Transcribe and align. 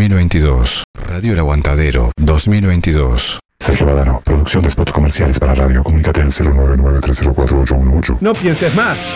Radio 0.00 0.14
El 0.14 0.18
Aguantadero 0.18 0.56
2022. 0.56 0.84
Radio 1.10 1.32
El 1.34 1.38
Aguantadero 1.40 2.10
2022. 2.16 3.38
Sergio 3.58 3.84
Badano, 3.84 4.22
producción 4.24 4.64
de 4.64 4.70
spots 4.70 4.94
comerciales 4.94 5.38
para 5.38 5.54
radio. 5.54 5.82
Comunícate 5.82 6.22
al 6.22 6.28
099-304-818. 6.28 8.16
No 8.22 8.32
pienses 8.32 8.74
más. 8.74 9.14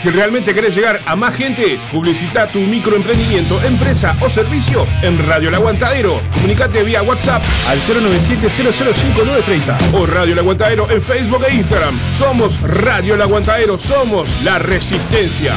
Si 0.00 0.08
realmente 0.08 0.54
querés 0.54 0.76
llegar 0.76 1.00
a 1.04 1.16
más 1.16 1.34
gente, 1.34 1.80
publicita 1.90 2.46
tu 2.52 2.60
microemprendimiento, 2.60 3.60
empresa 3.64 4.16
o 4.20 4.30
servicio 4.30 4.86
en 5.02 5.18
Radio 5.26 5.48
El 5.48 5.56
Aguantadero. 5.56 6.20
Comunicate 6.34 6.84
vía 6.84 7.02
WhatsApp 7.02 7.42
al 7.66 7.80
097-005930 7.80 9.94
o 9.94 10.06
Radio 10.06 10.34
El 10.34 10.38
Aguantadero 10.38 10.88
en 10.88 11.02
Facebook 11.02 11.42
e 11.48 11.54
Instagram. 11.56 11.98
Somos 12.14 12.62
Radio 12.62 13.14
El 13.14 13.22
Aguantadero, 13.22 13.76
somos 13.78 14.40
la 14.44 14.60
resistencia. 14.60 15.56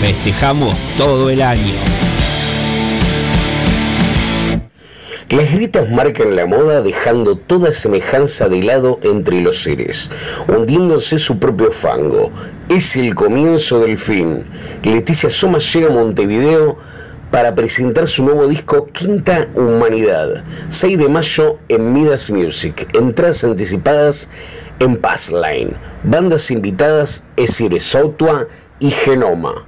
Festejamos 0.00 0.76
todo 0.96 1.28
el 1.28 1.42
año. 1.42 1.74
Las 5.30 5.52
grietas 5.52 5.90
marcan 5.90 6.36
la 6.36 6.46
moda 6.46 6.80
dejando 6.82 7.36
toda 7.36 7.72
semejanza 7.72 8.48
de 8.48 8.62
lado 8.62 9.00
entre 9.02 9.42
los 9.42 9.60
seres, 9.62 10.08
hundiéndose 10.46 11.18
su 11.18 11.38
propio 11.38 11.70
fango. 11.70 12.30
Es 12.68 12.96
el 12.96 13.14
comienzo 13.14 13.80
del 13.80 13.98
fin. 13.98 14.44
Leticia 14.84 15.28
Soma 15.28 15.58
llega 15.58 15.88
a 15.88 15.90
Montevideo 15.90 16.78
para 17.30 17.54
presentar 17.54 18.06
su 18.06 18.24
nuevo 18.24 18.46
disco 18.46 18.86
Quinta 18.86 19.48
Humanidad, 19.54 20.44
6 20.68 20.96
de 20.96 21.08
mayo 21.08 21.58
en 21.68 21.92
Midas 21.92 22.30
Music. 22.30 22.88
Entradas 22.94 23.44
anticipadas 23.44 24.28
en 24.78 24.96
Passline. 24.96 25.76
Bandas 26.04 26.50
invitadas 26.50 27.22
Esire 27.36 27.80
Sautua 27.80 28.46
y 28.80 28.90
Genoma. 28.90 29.67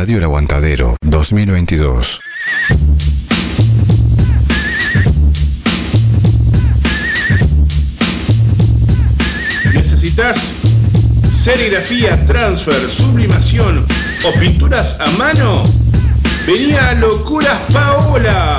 Radio 0.00 0.24
Aguantadero 0.24 0.96
2022. 1.02 2.22
¿Necesitas 9.74 10.54
serigrafía, 11.30 12.24
transfer, 12.24 12.90
sublimación 12.90 13.84
o 14.24 14.40
pinturas 14.40 14.98
a 15.00 15.10
mano? 15.18 15.64
Venía 16.46 16.88
a 16.88 16.94
Locuras 16.94 17.60
Paola. 17.70 18.58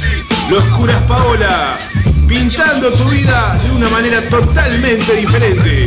Locuras 0.50 1.00
Paola, 1.02 1.78
pintando 2.28 2.90
tu 2.90 3.04
vida 3.04 3.56
de 3.64 3.70
una 3.76 3.88
manera 3.88 4.20
totalmente 4.28 5.14
diferente. 5.14 5.86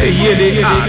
CILA. 0.00 0.86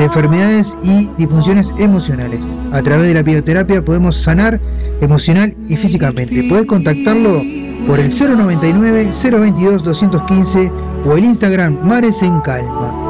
de 0.00 0.06
enfermedades 0.06 0.78
y 0.82 1.10
disfunciones 1.18 1.70
emocionales. 1.78 2.40
A 2.72 2.80
través 2.82 3.06
de 3.08 3.14
la 3.14 3.22
bioterapia 3.22 3.84
podemos 3.84 4.16
sanar 4.16 4.58
emocional 5.00 5.54
y 5.68 5.76
físicamente. 5.76 6.46
Puedes 6.48 6.66
contactarlo 6.66 7.42
por 7.86 8.00
el 8.00 8.10
099 8.10 9.10
022 9.22 9.84
215 9.84 10.72
o 11.04 11.16
el 11.16 11.24
Instagram 11.24 11.78
Mares 11.86 12.22
en 12.22 12.40
Calma. 12.40 13.09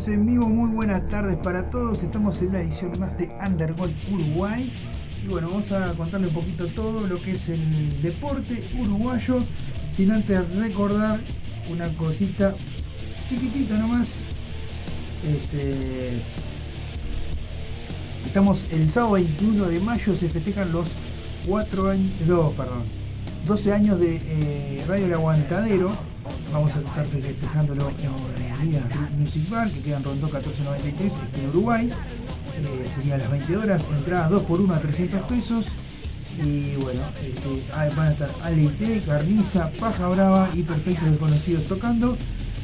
Estamos 0.00 0.18
en 0.18 0.26
vivo, 0.26 0.48
muy 0.48 0.70
buenas 0.70 1.06
tardes 1.08 1.36
para 1.36 1.68
todos. 1.68 2.02
Estamos 2.02 2.40
en 2.40 2.48
una 2.48 2.60
edición 2.60 2.98
más 2.98 3.18
de 3.18 3.30
Undergol 3.46 3.94
Uruguay. 4.10 4.72
Y 5.22 5.28
bueno, 5.28 5.50
vamos 5.50 5.72
a 5.72 5.92
contarle 5.92 6.28
un 6.28 6.32
poquito 6.32 6.68
todo 6.68 7.06
lo 7.06 7.20
que 7.20 7.32
es 7.32 7.50
el 7.50 8.00
deporte 8.00 8.66
uruguayo. 8.80 9.44
Sin 9.94 10.10
antes 10.10 10.48
recordar 10.54 11.20
una 11.70 11.94
cosita 11.98 12.54
chiquitita 13.28 13.76
nomás. 13.76 14.14
Este, 15.22 16.22
estamos 18.24 18.64
el 18.70 18.90
sábado 18.90 19.12
21 19.14 19.68
de 19.68 19.80
mayo, 19.80 20.16
se 20.16 20.30
festejan 20.30 20.72
los 20.72 20.92
4 21.46 21.90
años, 21.90 22.12
no, 22.26 22.52
perdón, 22.52 22.84
12 23.46 23.72
años 23.74 24.00
de 24.00 24.16
eh, 24.24 24.84
Radio 24.88 25.06
El 25.06 25.12
Aguantadero. 25.12 25.92
Vamos 26.52 26.74
a 26.74 26.78
estar 26.78 27.06
festejándolo 27.06 27.90
en 28.00 28.49
Music 29.18 29.48
Bar, 29.48 29.70
que 29.70 29.80
queda 29.80 29.96
en 29.98 30.04
Rondó 30.04 30.26
1493, 30.26 31.12
aquí 31.12 31.40
en 31.40 31.48
Uruguay. 31.48 31.90
Eh, 32.56 32.90
sería 32.94 33.14
a 33.14 33.18
las 33.18 33.30
20 33.30 33.56
horas, 33.56 33.82
entradas 33.96 34.30
2 34.30 34.42
por 34.44 34.60
1 34.60 34.74
a 34.74 34.80
300 34.80 35.20
pesos. 35.22 35.66
Y 36.42 36.76
bueno, 36.76 37.02
este, 37.22 37.96
van 37.96 38.08
a 38.08 38.10
estar 38.12 38.30
Aleite, 38.42 39.02
Carniza, 39.02 39.70
Paja 39.72 40.08
Brava 40.08 40.48
y 40.54 40.62
Perfectos 40.62 41.10
Desconocidos 41.10 41.64
tocando. 41.64 42.16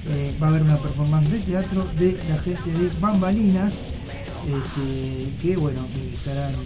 Eh, 0.08 0.36
va 0.40 0.46
a 0.46 0.50
haber 0.50 0.62
una 0.62 0.76
performance 0.76 1.30
de 1.30 1.40
teatro 1.40 1.84
de 1.98 2.16
la 2.28 2.38
gente 2.38 2.70
de 2.70 2.90
Bambalinas, 3.00 3.74
este, 4.46 5.36
que 5.42 5.56
bueno, 5.56 5.84
estarán 6.12 6.52
eh, 6.52 6.56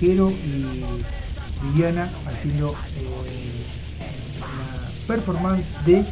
Jero 0.00 0.30
y 0.30 0.84
Viviana 1.62 2.10
haciendo 2.26 2.72
eh, 2.96 3.64
la 4.40 5.06
performance 5.06 5.74
de 5.84 6.04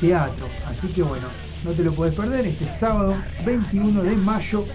teatro. 0.00 0.46
Así 0.66 0.88
que 0.88 1.02
bueno, 1.02 1.28
no 1.64 1.72
te 1.72 1.82
lo 1.82 1.92
puedes 1.92 2.14
perder 2.14 2.46
este 2.46 2.66
sábado 2.66 3.16
21 3.44 4.02
de 4.02 4.16
mayo, 4.16 4.66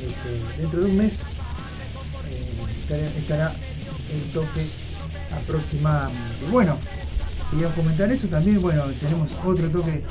este, 0.00 0.60
dentro 0.60 0.80
de 0.80 0.90
un 0.90 0.96
mes, 0.96 1.18
eh, 2.90 3.12
estará, 3.18 3.54
el 4.10 4.32
toque 4.32 4.66
aproximadamente. 5.30 6.46
Bueno, 6.50 6.78
quería 7.50 7.74
comentar 7.74 8.10
eso 8.10 8.26
también. 8.28 8.60
Bueno, 8.60 8.84
tenemos 9.00 9.36
otro 9.44 9.70
toque 9.70 10.02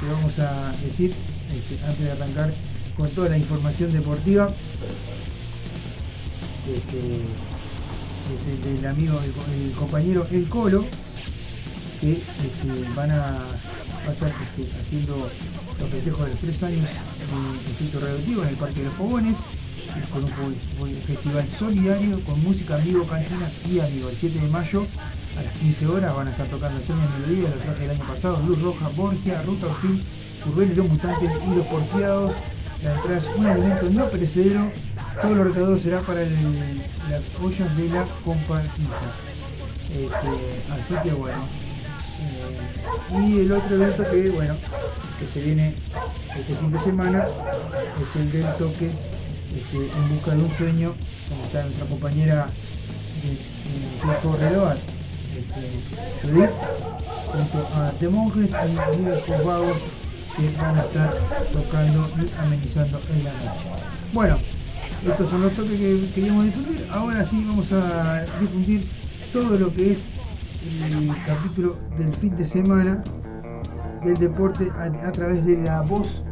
que 0.00 0.06
vamos 0.06 0.38
a 0.38 0.72
decir 0.82 1.14
este, 1.54 1.84
antes 1.84 2.00
de 2.00 2.12
arrancar 2.12 2.54
con 2.96 3.10
toda 3.10 3.28
la 3.28 3.36
información 3.36 3.92
deportiva. 3.92 4.48
Este, 6.66 6.98
es 8.34 8.46
el 8.46 8.62
del 8.62 8.86
amigo, 8.86 9.20
el, 9.20 9.66
el 9.66 9.72
compañero 9.72 10.26
El 10.30 10.48
Colo, 10.48 10.86
que 12.00 12.12
este, 12.12 12.88
van 12.94 13.10
a, 13.10 13.48
va 14.06 14.10
a 14.12 14.28
este, 14.28 14.80
haciendo 14.80 15.30
los 15.78 15.88
festejos 15.90 16.24
de 16.26 16.30
los 16.32 16.40
tres 16.40 16.62
años 16.62 16.88
del 17.66 17.74
centro 17.76 18.00
radioactivo 18.00 18.42
en 18.42 18.48
el 18.48 18.56
Parque 18.56 18.80
de 18.80 18.86
los 18.86 18.94
Fogones, 18.94 19.36
con 20.12 20.24
un 20.24 20.96
festival 21.06 21.46
solidario 21.48 22.20
con 22.20 22.42
música 22.42 22.78
en 22.78 22.84
vivo, 22.84 23.06
cantinas 23.06 23.52
y 23.70 23.80
amigos. 23.80 24.12
El 24.12 24.16
7 24.18 24.38
de 24.40 24.48
mayo 24.48 24.86
a 25.38 25.42
las 25.42 25.52
15 25.58 25.86
horas 25.86 26.14
van 26.16 26.28
a 26.28 26.30
estar 26.30 26.46
tocando 26.48 26.80
Estonia 26.80 27.04
Melodía, 27.18 27.48
lo 27.50 27.56
traje 27.56 27.84
el 27.84 27.90
año 27.90 28.04
pasado, 28.06 28.42
Luz 28.46 28.60
Roja, 28.62 28.88
Borgia, 28.90 29.42
Ruta 29.42 29.66
Hostil, 29.66 30.04
Urbel 30.46 30.72
y 30.72 30.74
los 30.74 30.88
Mutantes 30.88 31.30
y 31.50 31.54
los 31.54 31.66
Porfiados. 31.66 32.32
La 32.82 32.94
entrada 32.96 33.20
un 33.36 33.46
alimento 33.46 33.90
no 33.90 34.10
perecedero. 34.10 34.72
Todo 35.20 35.34
lo 35.36 35.44
recaudado 35.44 35.78
será 35.78 36.00
para 36.00 36.22
el- 36.22 36.78
las 37.08 37.22
ollas 37.40 37.76
de 37.76 37.88
la 37.90 38.04
compartita. 38.24 39.00
Este, 39.90 40.72
así 40.72 40.94
que 41.02 41.12
bueno. 41.14 41.46
Y 43.10 43.40
el 43.40 43.52
otro 43.52 43.74
evento 43.74 44.10
que 44.10 44.30
bueno, 44.30 44.56
que 45.18 45.26
se 45.26 45.40
viene 45.40 45.74
este 46.38 46.54
fin 46.56 46.72
de 46.72 46.80
semana 46.80 47.26
es 48.00 48.16
el 48.16 48.32
del 48.32 48.46
toque 48.56 48.90
este, 49.54 49.76
en 49.76 50.08
busca 50.08 50.30
de 50.34 50.42
un 50.42 50.50
sueño, 50.56 50.94
como 51.28 51.44
está 51.44 51.62
nuestra 51.62 51.86
compañera 51.86 52.48
Viejo 54.02 54.36
Reloar, 54.36 54.78
este, 55.36 56.26
Judith, 56.26 56.50
junto 57.26 57.68
a 57.74 57.92
The 57.98 58.08
Monjes 58.08 58.50
y 58.50 59.02
Viejos 59.02 59.44
Vagos 59.44 59.78
que 60.36 60.50
van 60.58 60.78
a 60.78 60.82
estar 60.82 61.14
tocando 61.52 62.10
y 62.16 62.42
amenizando 62.42 63.00
en 63.12 63.24
la 63.24 63.32
noche. 63.34 63.66
Bueno, 64.12 64.38
estos 65.06 65.30
son 65.30 65.42
los 65.42 65.52
toques 65.52 65.78
que 65.78 66.10
queríamos 66.14 66.46
difundir. 66.46 66.86
Ahora 66.90 67.24
sí 67.26 67.44
vamos 67.46 67.70
a 67.72 68.24
difundir 68.40 68.88
todo 69.32 69.58
lo 69.58 69.72
que 69.74 69.92
es 69.92 70.06
el 70.64 71.16
capítulo 71.26 71.76
del 71.98 72.14
fin 72.14 72.36
de 72.36 72.46
semana 72.46 73.02
del 74.04 74.16
deporte 74.16 74.68
a, 74.78 75.10
través 75.10 75.44
de 75.44 75.56
la 75.58 75.82
voz 75.82 76.22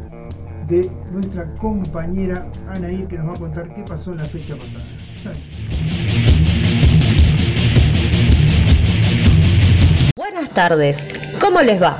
de 0.69 0.91
nuestra 1.11 1.53
compañera 1.55 2.47
Anair 2.69 3.09
que 3.09 3.19
nos 3.19 3.29
va 3.29 3.33
a 3.33 3.41
contar 3.41 3.75
qué 3.75 3.83
pasó 3.83 4.13
en 4.13 4.19
la 4.19 4.27
fecha 4.27 4.57
pasada. 4.57 4.85
Buenas 10.15 10.51
tardes, 10.51 10.99
¿cómo 11.41 11.61
les 11.63 11.83
va? 11.83 11.99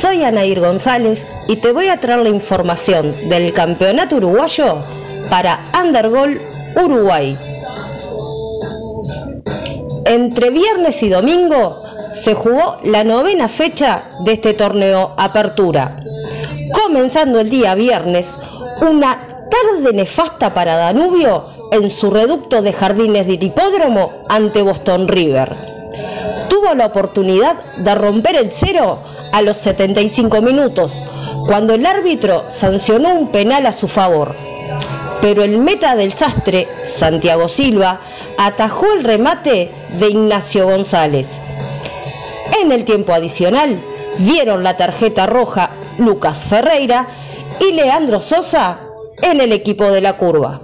Soy 0.00 0.22
Anair 0.24 0.60
González 0.60 1.26
y 1.46 1.56
te 1.56 1.72
voy 1.72 1.88
a 1.88 2.00
traer 2.00 2.20
la 2.20 2.30
información 2.30 3.14
del 3.28 3.52
campeonato 3.52 4.16
uruguayo 4.16 4.80
para 5.28 5.70
Undergol 5.78 6.40
Uruguay. 6.82 7.53
Entre 10.06 10.50
viernes 10.50 11.02
y 11.02 11.08
domingo 11.08 11.82
se 12.22 12.34
jugó 12.34 12.76
la 12.84 13.04
novena 13.04 13.48
fecha 13.48 14.04
de 14.24 14.34
este 14.34 14.52
torneo 14.52 15.14
Apertura. 15.16 15.96
Comenzando 16.72 17.40
el 17.40 17.48
día 17.48 17.74
viernes, 17.74 18.26
una 18.82 19.26
tarde 19.50 19.94
nefasta 19.94 20.52
para 20.52 20.76
Danubio 20.76 21.44
en 21.72 21.88
su 21.88 22.10
reducto 22.10 22.60
de 22.60 22.74
jardines 22.74 23.26
del 23.26 23.42
hipódromo 23.42 24.22
ante 24.28 24.60
Boston 24.60 25.08
River. 25.08 25.56
Tuvo 26.50 26.74
la 26.74 26.86
oportunidad 26.86 27.56
de 27.78 27.94
romper 27.94 28.36
el 28.36 28.50
cero 28.50 28.98
a 29.32 29.40
los 29.40 29.56
75 29.56 30.42
minutos, 30.42 30.92
cuando 31.46 31.74
el 31.74 31.86
árbitro 31.86 32.44
sancionó 32.50 33.14
un 33.14 33.28
penal 33.28 33.64
a 33.64 33.72
su 33.72 33.88
favor. 33.88 34.34
Pero 35.22 35.42
el 35.42 35.58
meta 35.58 35.96
del 35.96 36.12
sastre, 36.12 36.68
Santiago 36.84 37.48
Silva, 37.48 38.00
atajó 38.36 38.92
el 38.92 39.04
remate 39.04 39.72
de 39.98 40.08
Ignacio 40.08 40.66
González. 40.66 41.28
En 42.60 42.72
el 42.72 42.84
tiempo 42.84 43.12
adicional, 43.12 43.82
vieron 44.18 44.62
la 44.62 44.76
tarjeta 44.76 45.26
roja 45.26 45.70
Lucas 45.98 46.44
Ferreira 46.44 47.06
y 47.60 47.72
Leandro 47.72 48.20
Sosa 48.20 48.80
en 49.22 49.40
el 49.40 49.52
equipo 49.52 49.90
de 49.90 50.00
la 50.00 50.16
curva. 50.16 50.62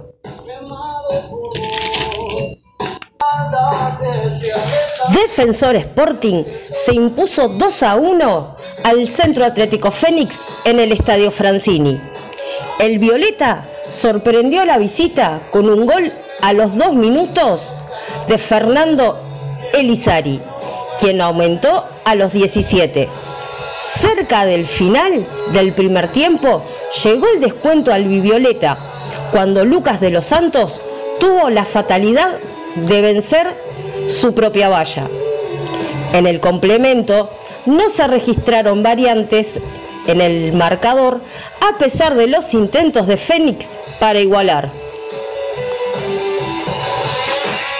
Defensor 5.13 5.75
Sporting 5.75 6.43
se 6.85 6.93
impuso 6.93 7.49
2 7.49 7.83
a 7.83 7.95
1 7.95 8.57
al 8.83 9.07
Centro 9.07 9.45
Atlético 9.45 9.91
Fénix 9.91 10.37
en 10.65 10.79
el 10.79 10.91
Estadio 10.91 11.31
Francini. 11.31 11.99
El 12.79 12.99
Violeta 12.99 13.69
sorprendió 13.91 14.65
la 14.65 14.77
visita 14.77 15.47
con 15.51 15.69
un 15.69 15.85
gol 15.85 16.13
a 16.41 16.53
los 16.53 16.75
dos 16.75 16.93
minutos 16.93 17.71
de 18.27 18.37
Fernando 18.37 19.19
Elizari, 19.73 20.41
quien 20.99 21.21
aumentó 21.21 21.85
a 22.05 22.15
los 22.15 22.33
17. 22.33 23.09
Cerca 23.99 24.45
del 24.45 24.65
final 24.65 25.25
del 25.53 25.73
primer 25.73 26.09
tiempo 26.09 26.63
llegó 27.03 27.27
el 27.33 27.39
descuento 27.41 27.93
al 27.93 28.05
Violeta, 28.05 28.77
cuando 29.31 29.65
Lucas 29.65 29.99
de 29.99 30.11
los 30.11 30.25
Santos 30.25 30.81
tuvo 31.19 31.49
la 31.49 31.65
fatalidad 31.65 32.39
de 32.75 33.01
vencer 33.01 33.55
su 34.07 34.33
propia 34.33 34.69
valla. 34.69 35.07
En 36.13 36.27
el 36.27 36.39
complemento 36.39 37.29
no 37.65 37.89
se 37.89 38.07
registraron 38.07 38.83
variantes 38.83 39.59
en 40.07 40.19
el 40.21 40.53
marcador 40.53 41.21
a 41.61 41.77
pesar 41.77 42.15
de 42.15 42.27
los 42.27 42.53
intentos 42.53 43.07
de 43.07 43.17
Fénix 43.17 43.67
para 43.99 44.19
igualar. 44.19 44.80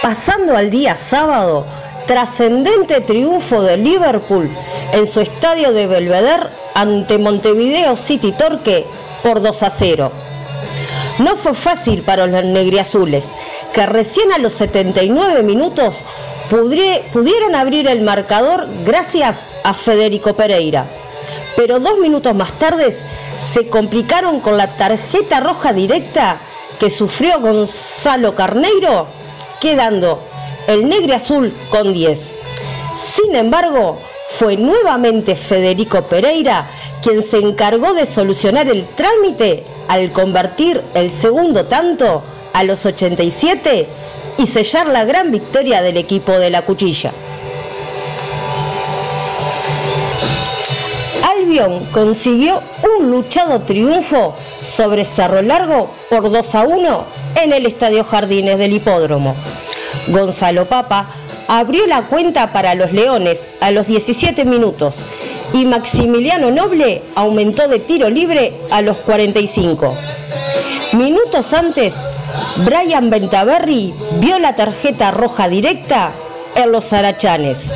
Pasando 0.02 0.56
al 0.56 0.68
día 0.68 0.96
sábado, 0.96 1.64
trascendente 2.08 3.00
triunfo 3.02 3.62
de 3.62 3.76
Liverpool 3.76 4.50
en 4.92 5.06
su 5.06 5.20
estadio 5.20 5.72
de 5.72 5.86
Belvedere 5.86 6.48
ante 6.74 7.18
Montevideo 7.18 7.94
City 7.94 8.32
Torque 8.32 8.84
por 9.22 9.40
2 9.40 9.62
a 9.62 9.70
0. 9.70 10.12
No 11.20 11.36
fue 11.36 11.54
fácil 11.54 12.02
para 12.02 12.26
los 12.26 12.44
negriazules, 12.44 13.28
que 13.72 13.86
recién 13.86 14.32
a 14.32 14.38
los 14.38 14.54
79 14.54 15.44
minutos 15.44 15.94
pudieron 16.50 17.54
abrir 17.54 17.86
el 17.86 18.02
marcador 18.02 18.66
gracias 18.84 19.36
a 19.62 19.72
Federico 19.72 20.34
Pereira. 20.34 20.84
Pero 21.56 21.78
dos 21.78 22.00
minutos 22.00 22.34
más 22.34 22.58
tarde 22.58 22.92
se 23.52 23.68
complicaron 23.68 24.40
con 24.40 24.56
la 24.56 24.66
tarjeta 24.66 25.38
roja 25.38 25.72
directa 25.72 26.38
que 26.80 26.90
sufrió 26.90 27.38
Gonzalo 27.38 28.34
Carneiro, 28.34 29.21
quedando 29.62 30.18
el 30.66 30.88
negro 30.88 31.14
azul 31.14 31.54
con 31.70 31.92
10. 31.92 32.34
Sin 32.96 33.36
embargo, 33.36 34.00
fue 34.26 34.56
nuevamente 34.56 35.36
Federico 35.36 36.02
Pereira 36.02 36.68
quien 37.00 37.22
se 37.22 37.38
encargó 37.38 37.94
de 37.94 38.04
solucionar 38.04 38.68
el 38.68 38.88
trámite 38.96 39.62
al 39.86 40.10
convertir 40.10 40.82
el 40.94 41.12
segundo 41.12 41.66
tanto 41.66 42.24
a 42.52 42.64
los 42.64 42.84
87 42.84 43.86
y 44.38 44.46
sellar 44.48 44.88
la 44.88 45.04
gran 45.04 45.30
victoria 45.30 45.80
del 45.80 45.96
equipo 45.96 46.32
de 46.32 46.50
la 46.50 46.62
cuchilla. 46.62 47.12
Albion 51.36 51.86
consiguió 51.92 52.62
un 52.98 53.10
luchado 53.12 53.60
triunfo 53.60 54.34
sobre 54.64 55.04
Cerro 55.04 55.40
Largo 55.40 55.90
por 56.10 56.30
2 56.30 56.54
a 56.56 56.62
1 56.64 57.21
en 57.40 57.52
el 57.52 57.66
Estadio 57.66 58.04
Jardines 58.04 58.58
del 58.58 58.72
Hipódromo. 58.72 59.36
Gonzalo 60.08 60.66
Papa 60.66 61.08
abrió 61.48 61.86
la 61.86 62.02
cuenta 62.02 62.52
para 62.52 62.74
los 62.74 62.92
Leones 62.92 63.48
a 63.60 63.70
los 63.70 63.86
17 63.86 64.44
minutos 64.44 64.96
y 65.52 65.66
Maximiliano 65.66 66.50
Noble 66.50 67.02
aumentó 67.14 67.68
de 67.68 67.78
tiro 67.78 68.08
libre 68.08 68.54
a 68.70 68.82
los 68.82 68.98
45. 68.98 69.96
Minutos 70.92 71.52
antes, 71.52 71.94
Brian 72.64 73.10
Bentaberri 73.10 73.94
vio 74.18 74.38
la 74.38 74.54
tarjeta 74.54 75.10
roja 75.10 75.48
directa 75.48 76.12
en 76.54 76.72
los 76.72 76.92
Arachanes. 76.92 77.72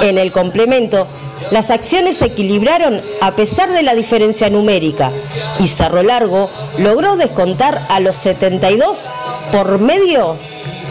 En 0.00 0.18
el 0.18 0.30
complemento, 0.30 1.06
las 1.50 1.70
acciones 1.70 2.18
se 2.18 2.26
equilibraron 2.26 3.00
a 3.20 3.34
pesar 3.34 3.72
de 3.72 3.82
la 3.82 3.94
diferencia 3.94 4.50
numérica 4.50 5.10
y 5.58 5.68
Cerro 5.68 6.02
Largo 6.02 6.50
logró 6.78 7.16
descontar 7.16 7.86
a 7.88 8.00
los 8.00 8.16
72 8.16 9.10
por 9.52 9.78
medio 9.78 10.36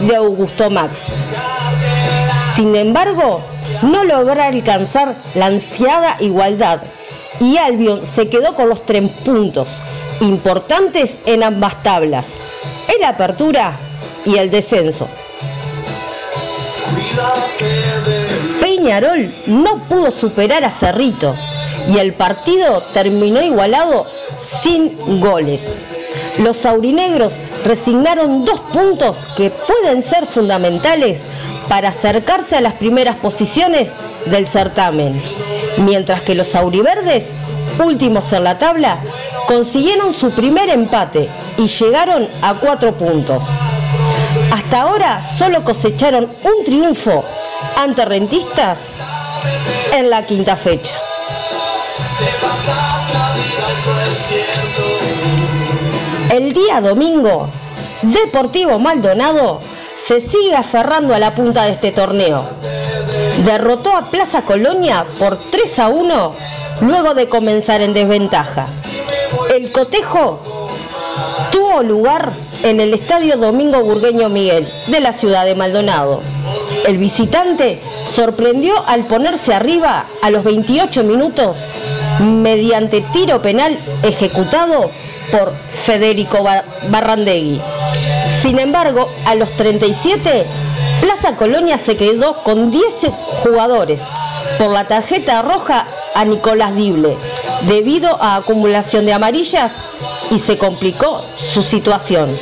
de 0.00 0.16
Augusto 0.16 0.70
Max. 0.70 1.02
Sin 2.54 2.74
embargo, 2.74 3.42
no 3.82 4.04
logró 4.04 4.42
alcanzar 4.42 5.14
la 5.34 5.46
ansiada 5.46 6.16
igualdad 6.20 6.80
y 7.40 7.56
Albion 7.56 8.04
se 8.04 8.28
quedó 8.28 8.54
con 8.54 8.68
los 8.68 8.84
tres 8.84 9.10
puntos 9.24 9.80
importantes 10.20 11.18
en 11.26 11.44
ambas 11.44 11.82
tablas, 11.82 12.34
el 12.94 13.04
apertura 13.04 13.78
y 14.24 14.36
el 14.36 14.50
descenso. 14.50 15.08
Peñarol 18.88 19.34
no 19.44 19.80
pudo 19.80 20.10
superar 20.10 20.64
a 20.64 20.70
Cerrito 20.70 21.34
y 21.92 21.98
el 21.98 22.14
partido 22.14 22.84
terminó 22.94 23.42
igualado 23.42 24.06
sin 24.62 25.20
goles. 25.20 25.62
Los 26.38 26.64
aurinegros 26.64 27.34
resignaron 27.66 28.46
dos 28.46 28.60
puntos 28.72 29.18
que 29.36 29.50
pueden 29.50 30.02
ser 30.02 30.26
fundamentales 30.26 31.20
para 31.68 31.90
acercarse 31.90 32.56
a 32.56 32.62
las 32.62 32.72
primeras 32.72 33.16
posiciones 33.16 33.90
del 34.24 34.46
certamen, 34.46 35.22
mientras 35.76 36.22
que 36.22 36.34
los 36.34 36.56
auriverdes, 36.56 37.26
últimos 37.84 38.32
en 38.32 38.44
la 38.44 38.56
tabla, 38.56 39.00
consiguieron 39.46 40.14
su 40.14 40.30
primer 40.30 40.70
empate 40.70 41.28
y 41.58 41.66
llegaron 41.66 42.26
a 42.40 42.54
cuatro 42.54 42.96
puntos. 42.96 43.42
Hasta 44.50 44.80
ahora 44.80 45.20
solo 45.36 45.62
cosecharon 45.62 46.24
un 46.24 46.64
triunfo 46.64 47.22
ante 47.76 48.04
rentistas 48.04 48.80
en 49.92 50.10
la 50.10 50.26
quinta 50.26 50.56
fecha. 50.56 50.96
El 56.30 56.52
día 56.52 56.80
domingo, 56.80 57.48
Deportivo 58.02 58.78
Maldonado 58.78 59.60
se 60.06 60.20
sigue 60.20 60.54
aferrando 60.54 61.14
a 61.14 61.18
la 61.18 61.34
punta 61.34 61.64
de 61.64 61.72
este 61.72 61.92
torneo. 61.92 62.44
Derrotó 63.44 63.96
a 63.96 64.10
Plaza 64.10 64.42
Colonia 64.42 65.04
por 65.18 65.36
3 65.36 65.78
a 65.78 65.88
1 65.88 66.34
luego 66.80 67.14
de 67.14 67.28
comenzar 67.28 67.80
en 67.80 67.94
desventaja. 67.94 68.66
El 69.54 69.72
cotejo 69.72 70.40
tuvo 71.50 71.82
lugar 71.82 72.32
en 72.62 72.80
el 72.80 72.94
Estadio 72.94 73.36
Domingo 73.36 73.82
Burgueño 73.82 74.28
Miguel 74.28 74.68
de 74.86 75.00
la 75.00 75.12
ciudad 75.12 75.44
de 75.44 75.54
Maldonado. 75.54 76.20
El 76.86 76.96
visitante 76.98 77.80
sorprendió 78.14 78.74
al 78.86 79.06
ponerse 79.06 79.54
arriba 79.54 80.06
a 80.22 80.30
los 80.30 80.44
28 80.44 81.04
minutos 81.04 81.56
mediante 82.20 83.02
tiro 83.12 83.42
penal 83.42 83.78
ejecutado 84.02 84.90
por 85.30 85.52
Federico 85.84 86.42
Ba- 86.42 86.64
Barrandegui. 86.88 87.60
Sin 88.40 88.58
embargo, 88.58 89.08
a 89.26 89.34
los 89.34 89.52
37, 89.56 90.46
Plaza 91.00 91.36
Colonia 91.36 91.78
se 91.78 91.96
quedó 91.96 92.42
con 92.42 92.70
10 92.70 92.84
jugadores 93.42 94.00
por 94.58 94.70
la 94.70 94.86
tarjeta 94.86 95.42
roja 95.42 95.86
a 96.14 96.24
Nicolás 96.24 96.74
Dible, 96.74 97.16
debido 97.62 98.16
a 98.20 98.36
acumulación 98.36 99.04
de 99.04 99.12
amarillas 99.12 99.72
y 100.30 100.38
se 100.38 100.56
complicó 100.58 101.22
su 101.52 101.62
situación. 101.62 102.38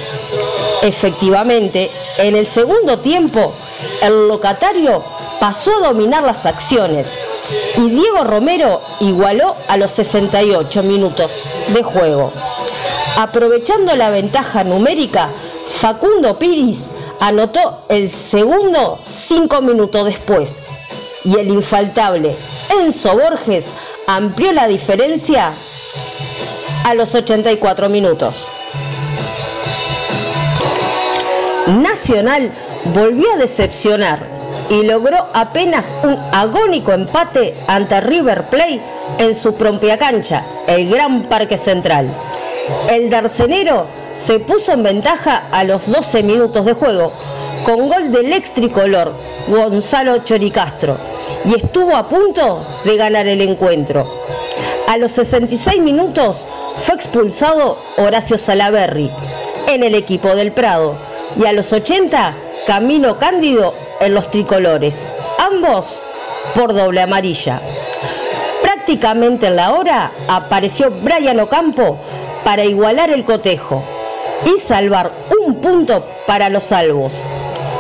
Efectivamente, 0.83 1.91
en 2.19 2.37
el 2.37 2.47
segundo 2.47 2.99
tiempo, 3.01 3.53
el 4.03 4.29
locatario 4.29 5.05
pasó 5.41 5.73
a 5.77 5.89
dominar 5.89 6.23
las 6.23 6.47
acciones 6.47 7.09
y 7.77 7.91
Diego 7.91 8.25
Romero 8.25 8.81
igualó 9.01 9.57
a 9.69 9.77
los 9.77 9.91
68 9.93 10.83
minutos 10.83 11.31
de 11.69 11.83
juego. 11.83 12.33
Aprovechando 13.17 13.95
la 13.97 14.11
ventaja 14.11 14.65
numérica, 14.65 15.29
Facundo 15.69 16.39
Piris 16.39 16.87
anotó 17.21 17.85
el 17.89 18.11
segundo 18.11 19.01
cinco 19.09 19.63
minutos 19.63 20.05
después 20.05 20.51
y 21.25 21.37
el 21.39 21.49
infaltable 21.49 22.37
Enzo 22.81 23.17
Borges 23.17 23.73
amplió 24.07 24.53
la 24.53 24.67
diferencia 24.67 25.53
a 26.85 26.95
los 26.95 27.15
84 27.15 27.89
minutos. 27.89 28.47
Nacional 31.67 32.53
volvió 32.93 33.33
a 33.33 33.39
decepcionar 33.39 34.27
y 34.69 34.85
logró 34.85 35.27
apenas 35.33 35.95
un 36.03 36.19
agónico 36.33 36.93
empate 36.93 37.55
ante 37.67 38.01
River 38.01 38.45
Plate 38.45 38.81
en 39.19 39.35
su 39.35 39.55
propia 39.55 39.97
cancha, 39.97 40.45
el 40.67 40.89
Gran 40.91 41.23
Parque 41.25 41.59
Central. 41.59 42.09
El 42.91 43.11
darcenero 43.11 43.87
se 44.15 44.41
puso 44.41 44.73
en 44.73 44.83
ventaja 44.83 45.45
a 45.51 45.65
los 45.65 45.91
12 45.91 46.23
minutos 46.23 46.65
de 46.65 46.73
juego 46.73 47.13
con 47.65 47.89
gol 47.89 48.13
del 48.13 48.33
ex 48.33 48.53
tricolor 48.53 49.13
Gonzalo 49.49 50.19
Choricastro 50.19 50.97
y 51.45 51.55
estuvo 51.55 51.95
a 51.95 52.09
punto 52.09 52.67
de 52.85 52.97
ganar 52.97 53.27
el 53.27 53.41
encuentro. 53.41 54.09
A 54.89 54.97
los 54.97 55.13
66 55.13 55.81
minutos 55.81 56.47
fue 56.81 56.95
expulsado 56.95 57.79
Horacio 57.97 58.39
Salaberry 58.39 59.11
en 59.69 59.83
el 59.83 59.95
equipo 59.95 60.35
del 60.35 60.53
Prado 60.53 60.97
y 61.39 61.47
a 61.47 61.53
los 61.53 61.73
80 61.73 62.35
Camino 62.67 63.17
Cándido 63.17 63.75
en 64.01 64.13
los 64.13 64.29
tricolores, 64.29 64.93
ambos 65.39 66.01
por 66.53 66.75
doble 66.75 67.01
amarilla. 67.01 67.61
Prácticamente 68.61 69.47
en 69.47 69.57
la 69.57 69.73
hora 69.73 70.11
apareció 70.27 70.91
Brian 70.91 71.39
Ocampo 71.39 71.99
para 72.45 72.65
igualar 72.65 73.11
el 73.11 73.25
cotejo 73.25 73.85
y 74.45 74.59
salvar 74.59 75.13
un 75.47 75.61
punto 75.61 76.05
para 76.27 76.49
los 76.49 76.65
salvos, 76.65 77.15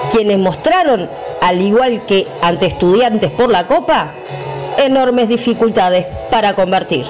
quienes 0.09 0.39
mostraron, 0.39 1.11
al 1.41 1.61
igual 1.61 2.07
que 2.07 2.29
ante 2.41 2.67
estudiantes 2.67 3.33
por 3.33 3.51
la 3.51 3.67
Copa, 3.67 4.13
enormes 4.79 5.29
dificultades 5.29 6.07
para 6.31 6.55
convertir. 6.55 7.07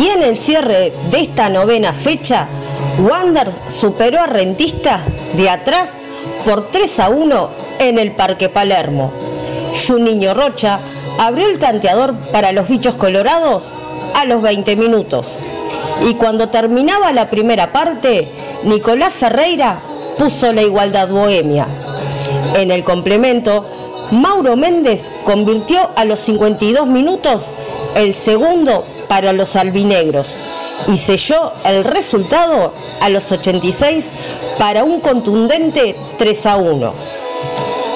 Y 0.00 0.08
en 0.08 0.24
el 0.24 0.36
cierre 0.36 0.92
de 1.08 1.20
esta 1.20 1.48
novena 1.48 1.92
fecha, 1.92 2.48
Wander 2.98 3.48
superó 3.68 4.20
a 4.20 4.26
Rentistas 4.26 5.00
de 5.34 5.48
atrás 5.48 5.88
por 6.44 6.70
3 6.70 7.00
a 7.00 7.08
1 7.08 7.50
en 7.78 7.98
el 7.98 8.12
Parque 8.12 8.48
Palermo. 8.48 9.10
Juninho 9.86 10.34
Rocha 10.34 10.78
abrió 11.18 11.48
el 11.48 11.58
tanteador 11.58 12.14
para 12.30 12.52
los 12.52 12.68
bichos 12.68 12.94
colorados 12.96 13.74
a 14.14 14.26
los 14.26 14.42
20 14.42 14.76
minutos. 14.76 15.28
Y 16.06 16.14
cuando 16.14 16.50
terminaba 16.50 17.12
la 17.12 17.30
primera 17.30 17.72
parte, 17.72 18.30
Nicolás 18.64 19.14
Ferreira 19.14 19.80
puso 20.18 20.52
la 20.52 20.62
igualdad 20.62 21.08
bohemia. 21.08 21.66
En 22.54 22.70
el 22.70 22.84
complemento, 22.84 23.64
Mauro 24.10 24.56
Méndez 24.56 25.10
convirtió 25.24 25.90
a 25.96 26.04
los 26.04 26.20
52 26.20 26.86
minutos 26.86 27.54
el 27.94 28.14
segundo 28.14 28.84
para 29.08 29.32
los 29.32 29.56
albinegros 29.56 30.36
y 30.88 30.96
selló 30.96 31.52
el 31.64 31.84
resultado 31.84 32.72
a 33.00 33.08
los 33.08 33.30
86 33.30 34.06
para 34.58 34.84
un 34.84 35.00
contundente 35.00 35.96
3 36.18 36.46
a 36.46 36.56
1. 36.56 36.94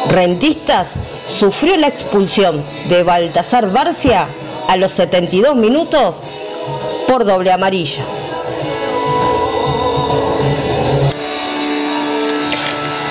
Rentistas 0.09 0.94
sufrió 1.27 1.77
la 1.77 1.88
expulsión 1.88 2.64
de 2.88 3.03
Baltasar 3.03 3.70
Barcia 3.72 4.29
a 4.68 4.77
los 4.77 4.92
72 4.92 5.57
minutos 5.57 6.16
por 7.09 7.25
doble 7.25 7.53
amarilla. 7.53 8.05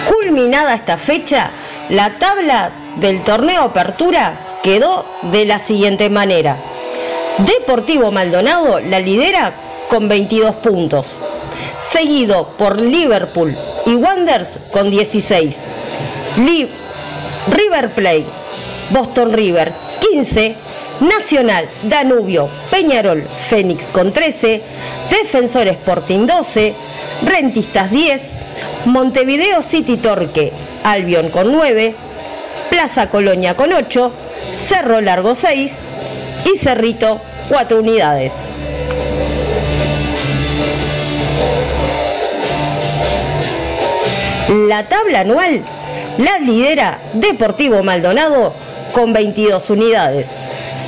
Culminada 0.08 0.74
esta 0.74 0.98
fecha, 0.98 1.52
la 1.90 2.18
tabla 2.18 2.72
del 2.98 3.24
torneo 3.24 3.64
Apertura 3.64 4.60
quedó 4.64 5.06
de 5.24 5.46
la 5.46 5.60
siguiente 5.60 6.10
manera. 6.10 6.58
Deportivo 7.40 8.12
Maldonado 8.12 8.80
la 8.80 9.00
lidera 9.00 9.54
con 9.90 10.08
22 10.08 10.56
puntos, 10.56 11.08
seguido 11.92 12.48
por 12.58 12.80
Liverpool 12.80 13.56
y 13.86 13.96
Wanderers 13.96 14.60
con 14.72 14.90
16. 14.90 15.58
Li- 16.46 16.70
River 17.48 17.94
Plate, 17.94 18.26
Boston 18.90 19.32
River 19.34 19.72
15, 20.12 20.56
Nacional, 21.02 21.68
Danubio, 21.84 22.50
Peñarol, 22.72 23.24
Fénix 23.48 23.86
con 23.88 24.12
13, 24.14 24.62
Defensor 25.10 25.68
Sporting 25.68 26.26
12, 26.26 26.74
Rentistas 27.24 27.92
10, 27.92 28.22
Montevideo 28.86 29.62
City 29.62 29.98
Torque, 29.98 30.52
Albion 30.84 31.30
con 31.30 31.52
9, 31.52 31.96
Plaza 32.70 33.10
Colonia 33.10 33.56
con 33.56 33.72
8, 33.74 34.12
Cerro 34.68 35.02
Largo 35.02 35.36
6 35.36 35.74
y 36.54 36.58
Cerrito 36.58 37.20
4 37.50 37.80
unidades. 37.80 38.34
La 44.48 44.88
tabla 44.88 45.22
anual 45.22 45.64
la 46.20 46.38
lidera 46.38 47.00
Deportivo 47.14 47.82
Maldonado 47.82 48.54
con 48.94 49.12
22 49.12 49.72
unidades, 49.72 50.28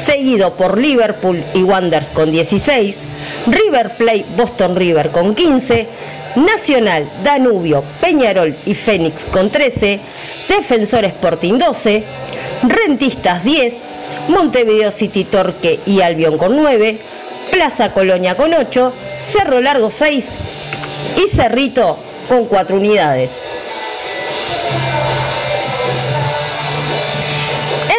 seguido 0.06 0.56
por 0.56 0.78
Liverpool 0.78 1.44
y 1.56 1.64
Wanderers 1.64 2.10
con 2.10 2.30
16, 2.30 2.96
River 3.48 3.96
Plate 3.98 4.26
Boston 4.38 4.76
River 4.76 5.10
con 5.10 5.34
15, 5.34 5.88
Nacional, 6.36 7.10
Danubio, 7.24 7.84
Peñarol 8.00 8.56
y 8.68 8.76
Fénix 8.76 9.24
con 9.26 9.50
13, 9.50 10.02
Defensor 10.48 11.06
Sporting 11.06 11.58
12, 11.58 12.04
Rentistas 12.62 13.44
10, 13.44 13.74
Montevideo 14.28 14.92
City 14.92 15.24
Torque 15.24 15.80
y 15.88 16.02
Albion 16.02 16.38
con 16.38 16.56
9, 16.56 17.00
Plaza 17.52 17.92
Colonia 17.92 18.36
con 18.36 18.54
8, 18.54 18.94
Cerro 19.20 19.62
Largo 19.62 19.90
6 19.90 20.26
y 21.26 21.28
Cerrito 21.36 22.07
con 22.28 22.46
4 22.46 22.78
unidades. 22.78 23.32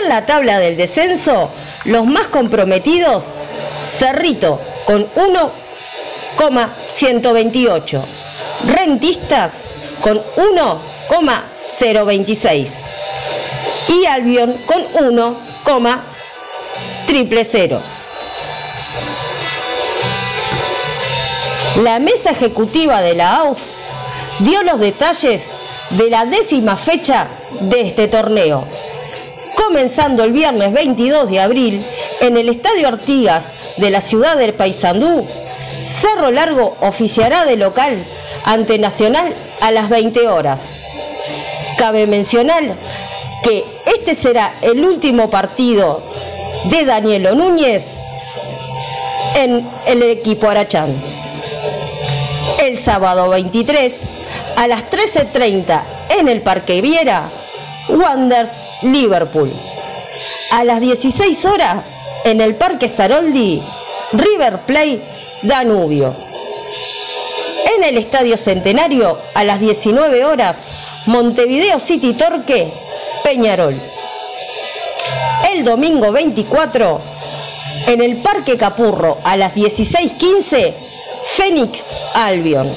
En 0.00 0.08
la 0.08 0.26
tabla 0.26 0.58
del 0.58 0.76
descenso, 0.76 1.50
los 1.84 2.06
más 2.06 2.26
comprometidos, 2.28 3.24
Cerrito 3.98 4.60
con 4.86 5.08
1,128, 6.36 8.04
Rentistas 8.66 9.52
con 10.00 10.22
1,026 10.36 12.70
y 13.88 14.06
Albion 14.06 14.54
con 14.66 14.84
1,000. 15.12 17.80
La 21.82 21.98
mesa 21.98 22.30
ejecutiva 22.32 23.02
de 23.02 23.14
la 23.14 23.36
AUF 23.36 23.60
dio 24.40 24.62
los 24.62 24.78
detalles 24.80 25.44
de 25.90 26.10
la 26.10 26.24
décima 26.24 26.76
fecha 26.76 27.28
de 27.60 27.80
este 27.82 28.08
torneo. 28.08 28.64
Comenzando 29.56 30.24
el 30.24 30.32
viernes 30.32 30.72
22 30.72 31.30
de 31.30 31.40
abril 31.40 31.86
en 32.20 32.36
el 32.36 32.48
Estadio 32.48 32.88
Artigas 32.88 33.52
de 33.76 33.90
la 33.90 34.00
ciudad 34.00 34.36
del 34.36 34.54
Paysandú, 34.54 35.26
Cerro 35.82 36.30
Largo 36.30 36.76
oficiará 36.80 37.44
de 37.44 37.56
local 37.56 38.04
ante 38.44 38.78
Nacional 38.78 39.34
a 39.60 39.70
las 39.70 39.88
20 39.88 40.28
horas. 40.28 40.60
Cabe 41.76 42.06
mencionar 42.06 42.76
que 43.42 43.64
este 43.86 44.14
será 44.14 44.54
el 44.62 44.84
último 44.84 45.30
partido 45.30 46.02
de 46.64 46.84
Danielo 46.84 47.34
Núñez 47.34 47.94
en 49.34 49.68
el 49.86 50.02
equipo 50.02 50.48
Arachán. 50.48 51.00
El 52.60 52.78
sábado 52.78 53.28
23 53.28 54.17
a 54.58 54.66
las 54.66 54.90
13.30 54.90 55.82
en 56.18 56.26
el 56.26 56.42
Parque 56.42 56.82
Viera, 56.82 57.30
Wanders 57.88 58.50
Liverpool. 58.82 59.52
A 60.50 60.64
las 60.64 60.80
16 60.80 61.44
horas 61.44 61.84
en 62.24 62.40
el 62.40 62.56
Parque 62.56 62.88
Saroldi, 62.88 63.62
River 64.10 64.62
Plate 64.66 65.02
Danubio. 65.42 66.12
En 67.76 67.84
el 67.84 67.98
Estadio 67.98 68.36
Centenario, 68.36 69.20
a 69.34 69.44
las 69.44 69.60
19 69.60 70.24
horas, 70.24 70.64
Montevideo 71.06 71.78
City 71.78 72.14
Torque, 72.14 72.72
Peñarol. 73.22 73.80
El 75.52 75.62
domingo 75.62 76.10
24, 76.10 77.00
en 77.86 78.02
el 78.02 78.16
Parque 78.16 78.56
Capurro, 78.56 79.18
a 79.22 79.36
las 79.36 79.54
16.15, 79.54 80.74
Fénix 81.36 81.84
Albion. 82.12 82.74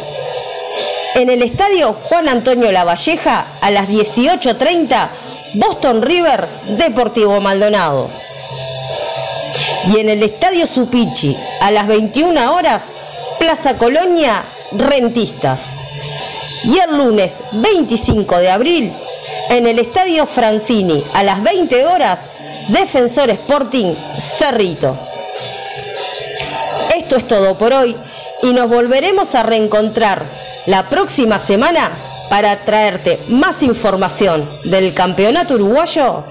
En 1.13 1.29
el 1.29 1.41
estadio 1.43 1.93
Juan 1.93 2.29
Antonio 2.29 2.71
Lavalleja 2.71 3.45
a 3.59 3.69
las 3.69 3.89
18.30, 3.89 5.09
Boston 5.55 6.01
River 6.01 6.47
Deportivo 6.77 7.41
Maldonado. 7.41 8.09
Y 9.87 9.99
en 9.99 10.07
el 10.07 10.23
estadio 10.23 10.65
Supichi 10.65 11.37
a 11.59 11.69
las 11.69 11.87
21 11.87 12.55
horas, 12.55 12.83
Plaza 13.39 13.77
Colonia 13.77 14.43
Rentistas. 14.71 15.65
Y 16.63 16.79
el 16.79 16.97
lunes 16.97 17.33
25 17.51 18.37
de 18.37 18.49
abril, 18.49 18.93
en 19.49 19.67
el 19.67 19.79
estadio 19.79 20.25
Francini 20.25 21.03
a 21.13 21.23
las 21.23 21.43
20 21.43 21.85
horas, 21.87 22.19
Defensor 22.69 23.29
Sporting 23.31 23.95
Cerrito. 24.17 24.97
Esto 26.95 27.17
es 27.17 27.27
todo 27.27 27.57
por 27.57 27.73
hoy 27.73 27.97
y 28.43 28.53
nos 28.53 28.69
volveremos 28.69 29.33
a 29.35 29.43
reencontrar 29.43 30.25
la 30.65 30.89
próxima 30.89 31.39
semana 31.39 31.91
para 32.29 32.63
traerte 32.63 33.19
más 33.29 33.61
información 33.63 34.49
del 34.63 34.93
campeonato 34.93 35.55
uruguayo 35.55 36.23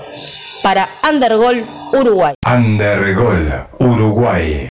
para 0.62 0.88
Undergol 1.09 1.64
Uruguay. 1.92 2.35
Undergol, 2.46 3.53
Uruguay. 3.79 4.68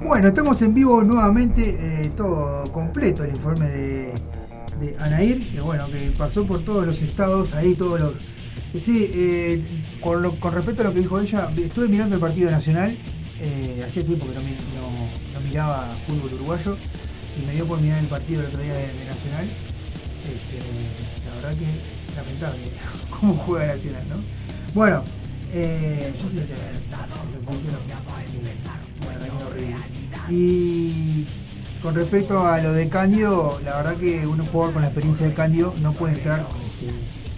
Bueno, 0.00 0.28
estamos 0.28 0.62
en 0.62 0.72
vivo 0.74 1.02
nuevamente, 1.02 1.76
eh, 2.04 2.10
todo 2.16 2.70
completo 2.72 3.24
el 3.24 3.30
informe 3.36 3.66
de, 3.68 4.14
de 4.80 4.96
Anair, 4.98 5.52
que 5.52 5.60
bueno, 5.60 5.86
que 5.88 6.12
pasó 6.16 6.46
por 6.46 6.64
todos 6.64 6.86
los 6.86 7.00
estados, 7.02 7.52
ahí 7.54 7.74
todos 7.74 8.00
los... 8.00 8.12
Sí, 8.80 9.10
eh, 9.14 9.62
con, 10.00 10.22
lo- 10.22 10.38
con 10.38 10.54
respecto 10.54 10.82
a 10.82 10.86
lo 10.86 10.92
que 10.94 11.00
dijo 11.00 11.18
ella, 11.20 11.48
estuve 11.56 11.88
mirando 11.88 12.14
el 12.16 12.20
partido 12.20 12.50
nacional, 12.50 12.96
hacía 13.86 14.04
tiempo 14.04 14.26
que 14.26 14.34
no, 14.34 14.40
no- 14.40 15.08
no 15.34 15.40
miraba 15.40 15.96
fútbol 16.06 16.34
uruguayo, 16.34 16.76
y 17.40 17.44
me 17.46 17.52
dio 17.54 17.66
por 17.66 17.80
mirar 17.80 17.98
el 17.98 18.06
partido 18.06 18.40
el 18.40 18.46
otro 18.46 18.60
día 18.62 18.72
de, 18.74 18.86
Nacional. 19.06 19.44
Este, 20.24 20.58
la 21.28 21.34
verdad 21.36 21.58
que 21.58 22.16
lamentable 22.16 22.70
cómo 23.20 23.34
juega 23.36 23.66
Nacional, 23.74 24.02
¿no? 24.08 24.16
Bueno, 24.74 25.04
eh, 25.52 26.12
yo 26.20 26.28
soy 26.28 26.40
horrible. 29.46 29.76
Y 30.30 31.24
con 31.82 31.94
respecto 31.94 32.44
a 32.46 32.58
lo 32.60 32.72
de 32.72 32.88
Cándido, 32.88 33.60
la 33.64 33.76
verdad 33.76 33.96
que 33.96 34.26
un 34.26 34.44
jugador 34.46 34.72
con 34.72 34.82
la 34.82 34.88
experiencia 34.88 35.26
de 35.26 35.34
Cándido 35.34 35.74
no 35.80 35.92
puede 35.92 36.14
entrar 36.14 36.46
este, 36.80 36.88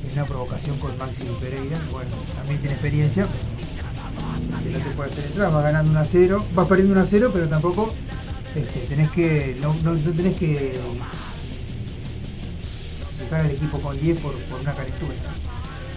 en 0.06 0.12
una 0.14 0.24
provocación 0.24 0.78
con 0.78 0.96
Maxi 0.96 1.24
Pereira, 1.40 1.78
bueno, 1.92 2.11
también 2.34 2.58
tiene 2.61 2.74
experiencia, 2.74 3.26
no 4.70 4.78
te 4.78 4.90
puede 4.90 5.11
hacer 5.11 5.24
entrar, 5.24 5.52
vas 5.52 5.62
ganando 5.62 5.90
1 5.90 6.00
a 6.00 6.07
0, 6.07 6.46
vas 6.54 6.66
perdiendo 6.68 6.94
1 6.94 7.02
a 7.02 7.07
0, 7.07 7.31
pero 7.33 7.48
tampoco 7.48 7.92
este, 8.54 8.81
tenés 8.81 9.11
que, 9.11 9.57
no, 9.61 9.74
no- 9.83 9.96
tenés 9.96 10.35
que 10.37 10.78
dejar 13.20 13.40
al 13.42 13.50
equipo 13.50 13.78
con 13.81 13.98
10 14.00 14.20
por, 14.20 14.35
por 14.35 14.61
una 14.61 14.74
calentura. 14.74 15.14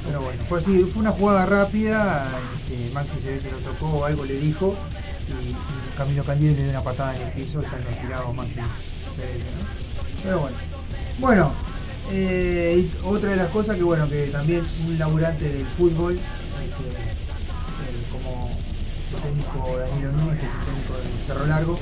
Pero 0.06 0.22
bueno, 0.22 0.42
fue 0.50 0.60
así, 0.60 0.84
fue 0.84 1.02
una 1.02 1.12
jugada 1.12 1.46
rápida, 1.46 2.30
este, 2.60 2.92
Maxi 2.94 3.20
se 3.22 3.32
ve 3.36 3.40
que 3.40 3.52
lo 3.52 3.58
tocó 3.60 4.04
algo 4.06 4.26
le 4.26 4.34
dijo, 4.40 4.76
y, 5.28 5.50
y 5.52 5.56
Camilo 5.98 6.24
Candido 6.24 6.56
le 6.56 6.62
dio 6.64 6.70
una 6.72 6.84
patada 6.84 7.16
en 7.16 7.22
el 7.28 7.34
piso, 7.34 7.62
estando 7.62 7.90
tirado 8.02 8.34
Maxi. 8.34 8.60
Pero 10.24 10.40
bueno. 10.40 10.58
Bueno, 11.20 11.54
eh, 12.12 12.90
otra 13.04 13.30
de 13.32 13.36
las 13.38 13.48
cosas 13.50 13.76
que 13.78 13.84
bueno, 13.84 14.10
que 14.10 14.28
también 14.28 14.64
un 14.88 14.98
laburante 14.98 15.48
del 15.50 15.68
fútbol, 15.68 16.16
este, 16.16 17.11
técnico 19.22 19.78
Danilo 19.78 20.12
Núñez, 20.12 20.40
que 20.40 20.46
es 20.46 20.52
el 20.54 20.66
técnico 20.66 20.94
del 20.98 21.22
Cerro 21.26 21.46
Largo, 21.46 21.80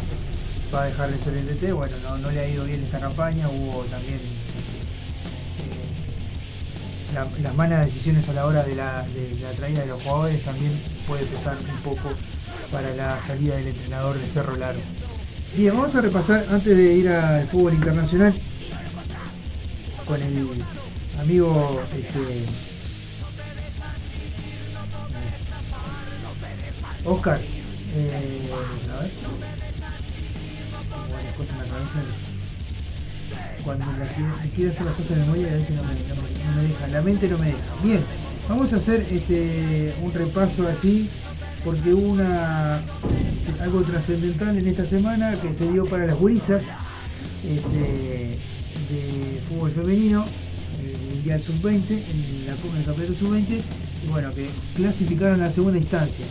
va 0.74 0.84
a 0.84 0.86
dejar 0.86 1.12
de 1.12 1.18
ser 1.20 1.36
el 1.36 1.48
DT, 1.48 1.72
bueno, 1.74 1.96
no, 2.04 2.18
no 2.18 2.32
le 2.32 2.40
ha 2.42 2.48
ido 2.48 2.64
bien 2.66 2.84
esta 2.84 3.00
campaña, 3.00 3.48
hubo 3.50 3.84
también 3.86 4.16
eh, 4.16 4.20
la- 7.14 7.28
las 7.42 7.56
malas 7.56 7.86
decisiones 7.86 8.28
a 8.30 8.34
la 8.34 8.46
hora 8.46 8.64
de 8.64 8.76
la, 8.76 9.04
de 9.04 9.36
la 9.42 9.52
traída 9.52 9.82
de 9.82 9.88
los 9.88 10.02
jugadores 10.04 10.44
también 10.44 10.80
puede 11.08 11.26
pesar 11.26 11.58
un 11.58 11.82
poco 11.82 12.10
para 12.72 12.94
la 12.94 13.20
salida 13.22 13.56
del 13.56 13.70
entrenador 13.70 14.20
de 14.20 14.28
Cerro 14.28 14.56
Largo. 14.56 14.82
Bien, 15.56 15.74
vamos 15.76 15.96
a 15.96 16.02
repasar 16.02 16.46
antes 16.52 16.78
de 16.78 16.94
ir 16.94 17.10
al 17.10 17.48
fútbol 17.48 17.74
internacional 17.74 18.36
con 20.06 20.22
el 20.22 20.48
amigo 21.20 21.82
este, 21.94 22.46
Oscar. 27.06 27.40
eh, 27.96 28.50
a 28.92 29.02
ver. 29.02 29.12
Tengo 30.90 31.14
varias 31.14 31.34
cosas 31.34 31.54
en 31.54 31.60
la 31.60 31.66
cabeza. 31.66 32.00
Cuando 33.64 33.86
la 33.86 34.08
quiero, 34.56 34.72
hacer 34.72 34.86
las 34.86 34.96
cosas 34.96 35.18
de 35.18 35.24
memoria 35.24 35.48
a 35.48 35.54
veces 35.54 35.76
no 35.76 35.84
me 35.84 36.64
deja, 36.64 36.88
la 36.88 37.02
mente 37.02 37.28
no 37.28 37.38
me 37.38 37.48
deja. 37.48 37.60
Bien, 37.84 38.04
vamos 38.48 38.74
a 38.74 38.78
hacer 38.78 39.06
este, 39.12 39.94
un 40.02 40.14
repaso 40.14 40.68
así 40.68 41.10
porque 41.64 41.94
hubo 41.94 42.08
una, 42.08 42.82
este, 43.46 43.62
algo 43.62 43.84
trascendental 43.84 44.58
en 44.58 44.68
esta 44.68 44.86
semana 44.86 45.40
que 45.42 45.54
se 45.54 45.70
dio 45.72 45.86
para 45.86 46.06
las 46.06 46.16
gurisas 46.18 46.64
este, 47.44 48.38
de 48.90 49.42
fútbol 49.48 49.72
femenino, 49.72 50.26
el 50.82 51.16
Mundial 51.16 51.42
Sub-20, 51.42 51.92
en 51.92 52.48
la 52.48 52.56
Copa 52.56 52.76
del 52.76 52.86
Campeonato 52.86 53.20
Sub-20, 53.20 53.62
y 54.06 54.08
bueno, 54.10 54.32
que 54.32 54.48
clasificaron 54.76 55.42
a 55.42 55.48
la 55.48 55.52
segunda 55.52 55.78
instancia 55.78 56.26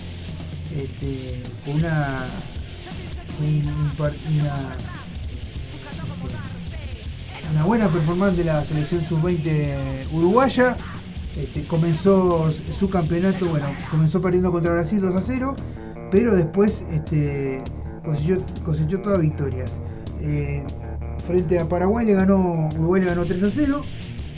este, 0.77 1.43
una, 1.67 2.27
un- 3.41 3.69
una, 4.35 4.75
este, 7.39 7.51
una 7.53 7.65
buena 7.65 7.89
performance 7.89 8.37
de 8.37 8.45
la 8.45 8.65
selección 8.65 9.03
sub-20 9.03 10.11
uruguaya. 10.13 10.77
Este, 11.37 11.65
comenzó 11.67 12.53
su 12.79 12.91
campeonato, 12.91 13.47
bueno, 13.47 13.67
comenzó 13.91 14.21
perdiendo 14.21 14.51
contra 14.51 14.73
Brasil 14.73 15.01
2 15.01 15.15
a 15.15 15.23
0, 15.23 15.55
pero 16.11 16.35
después 16.35 16.85
este, 16.91 17.63
cosechó, 18.05 18.45
cosechó 18.65 19.01
todas 19.01 19.21
victorias. 19.21 19.81
Eh, 20.21 20.65
frente 21.25 21.59
a 21.61 21.69
Paraguay 21.69 22.07
le 22.07 22.15
ganó, 22.15 22.69
Uruguay 22.75 23.03
le 23.03 23.07
ganó 23.09 23.25
3 23.25 23.43
a 23.45 23.51
0. 23.53 23.83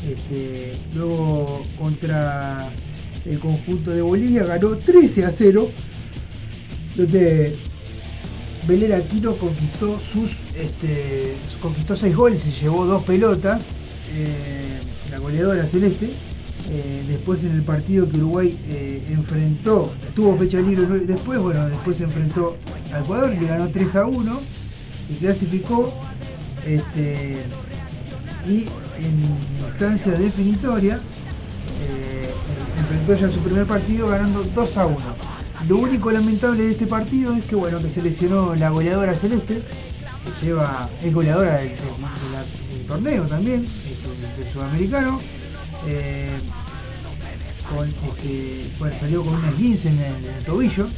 Este, 0.07 0.79
luego 0.95 1.63
contra 1.79 2.71
el 3.25 3.39
conjunto 3.41 3.91
de 3.93 4.03
Bolivia 4.03 4.45
ganó 4.45 4.77
13 4.77 5.25
a 5.25 5.31
0. 5.33 5.71
Donde 7.01 7.57
Belén 8.69 8.93
Aquino 8.93 9.35
conquistó 9.37 9.99
sus 9.99 10.33
este, 10.55 11.35
conquistó 11.63 11.97
6 11.97 12.15
goles 12.15 12.47
y 12.47 12.51
llevó 12.51 12.85
dos 12.85 13.05
pelotas. 13.05 13.63
eh, 14.15 14.79
la 15.11 15.19
goleadora 15.19 15.67
celeste. 15.67 16.11
Eh, 16.69 17.05
después 17.09 17.43
en 17.43 17.53
el 17.53 17.63
partido 17.63 18.07
que 18.07 18.19
Uruguay 18.19 18.57
eh, 18.69 19.03
enfrentó, 19.09 19.95
tuvo 20.15 20.37
fecha 20.37 20.61
libre 20.61 20.85
después, 21.07 21.39
bueno, 21.41 21.67
después 21.69 22.01
enfrentó 22.03 22.59
a 22.93 23.01
Ecuador 23.01 23.31
le 23.31 23.47
ganó 23.47 23.71
3 23.71 23.97
a 23.97 24.05
1 24.05 24.41
y 25.09 25.15
clasificó 25.15 25.93
este, 26.67 27.39
y 28.47 28.67
en 28.99 29.69
instancia 29.69 30.13
definitoria 30.13 31.01
enfrentó 32.79 33.15
ya 33.15 33.31
su 33.33 33.41
primer 33.41 33.67
partido 33.67 34.07
ganando 34.07 34.45
2 34.45 34.77
a 34.77 34.87
1. 34.87 35.40
Lo 35.69 35.77
único 35.77 36.11
lamentable 36.11 36.65
de 36.65 36.71
este 36.71 36.87
partido 36.87 37.37
es 37.37 37.45
que 37.45 37.55
bueno 37.55 37.79
que 37.81 37.91
se 37.91 38.01
lesionó 38.03 38.55
la 38.55 38.71
goleadora 38.71 39.15
celeste, 39.15 39.63
que 39.63 40.47
lleva, 40.47 40.89
es 41.03 41.13
goleadora 41.13 41.57
del, 41.59 41.77
torneo 42.87 43.27
también, 43.27 43.65
este, 43.65 44.41
del 44.41 44.53
sudamericano. 44.53 45.21
eh, 45.87 46.39
con, 47.69 47.89
este, 47.89 48.71
bueno, 48.79 48.97
salió 48.99 49.25
con 49.25 49.35
una 49.35 49.49
esguince 49.51 49.89
en 49.91 49.99
el, 50.01 50.45
tobillo. 50.45 50.89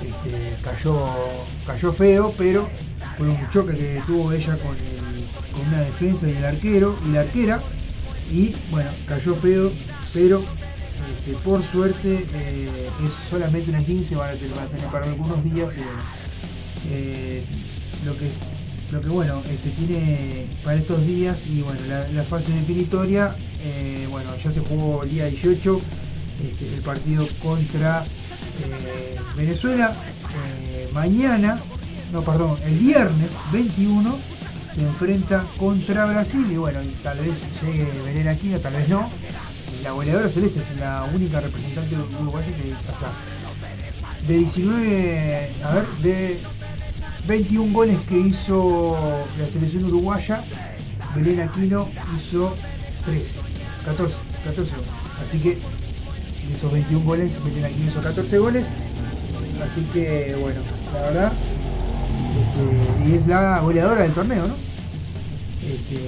Este, 0.00 0.56
cayó, 0.62 1.06
cayó 1.66 1.92
feo, 1.92 2.32
pero 2.38 2.70
fue 3.16 3.28
un 3.28 3.50
choque 3.50 3.76
que 3.76 4.02
tuvo 4.06 4.32
ella 4.32 4.56
con, 4.58 4.76
con 5.52 5.68
una 5.68 5.80
defensa 5.82 6.28
y 6.28 6.36
el 6.36 6.44
arquero 6.44 6.96
y 7.06 7.12
la 7.12 7.20
arquera. 7.20 7.60
Y 8.30 8.54
bueno, 8.70 8.90
cayó 9.06 9.34
feo, 9.34 9.72
pero 10.14 10.42
este, 11.16 11.32
por 11.42 11.62
suerte 11.62 12.26
eh, 12.34 12.90
es 13.04 13.28
solamente 13.28 13.70
una 13.70 13.82
15, 13.82 14.16
va 14.16 14.28
a 14.30 14.32
tener, 14.34 14.88
para 14.90 15.06
algunos 15.06 15.42
días 15.44 15.74
bueno. 15.74 15.90
eh, 16.90 17.44
lo 18.04 18.16
que 18.16 18.28
lo 18.90 19.00
que 19.02 19.08
bueno, 19.08 19.42
este, 19.50 19.68
tiene 19.70 20.46
para 20.64 20.78
estos 20.78 21.06
días 21.06 21.46
y 21.46 21.60
bueno, 21.60 21.80
la, 21.88 22.08
la 22.08 22.22
fase 22.24 22.52
definitoria, 22.52 23.36
eh, 23.62 24.06
bueno, 24.10 24.30
ya 24.42 24.50
se 24.50 24.60
jugó 24.60 25.02
el 25.02 25.10
día 25.10 25.26
18 25.26 25.80
este, 26.50 26.74
el 26.74 26.80
partido 26.80 27.26
contra 27.42 28.04
eh, 28.04 29.16
Venezuela. 29.36 29.92
eh, 30.72 30.88
mañana, 30.92 31.60
no, 32.12 32.22
perdón, 32.22 32.56
el 32.64 32.78
viernes 32.78 33.30
21 33.52 34.16
se 34.74 34.80
enfrenta 34.82 35.44
contra 35.58 36.06
Brasil 36.06 36.46
y 36.50 36.56
bueno, 36.56 36.80
tal 37.02 37.18
vez 37.18 37.42
llegue 37.62 37.86
Belén 38.06 38.28
Aquino, 38.28 38.58
tal 38.58 38.72
vez 38.72 38.88
no. 38.88 39.10
La 39.82 39.92
goleadora 39.92 40.28
celeste 40.28 40.60
es 40.60 40.80
la 40.80 41.08
única 41.14 41.40
representante 41.40 41.96
uruguaya 42.20 42.48
que, 42.48 42.72
o 42.72 42.98
sea, 42.98 43.12
de 44.26 44.38
19, 44.38 45.52
a 45.62 45.70
ver, 45.70 45.86
de 46.02 46.40
21 47.26 47.72
goles 47.72 47.98
que 48.08 48.18
hizo 48.18 48.96
la 49.38 49.46
selección 49.46 49.84
uruguaya, 49.84 50.44
Belén 51.14 51.40
Aquino 51.40 51.88
hizo 52.14 52.54
13, 53.04 53.36
14, 53.84 54.16
14 54.44 54.74
goles. 54.74 54.90
Así 55.24 55.38
que 55.38 55.58
de 56.48 56.54
esos 56.54 56.72
21 56.72 57.04
goles, 57.04 57.44
Belén 57.44 57.64
Aquino 57.64 57.88
hizo 57.88 58.00
14 58.00 58.38
goles. 58.38 58.66
Así 59.64 59.82
que 59.92 60.36
bueno, 60.40 60.60
la 60.92 61.00
verdad, 61.00 61.32
este, 62.38 63.08
y 63.10 63.14
es 63.14 63.26
la 63.26 63.60
goleadora 63.60 64.02
del 64.02 64.12
torneo, 64.12 64.48
¿no? 64.48 64.54
Este, 65.62 65.98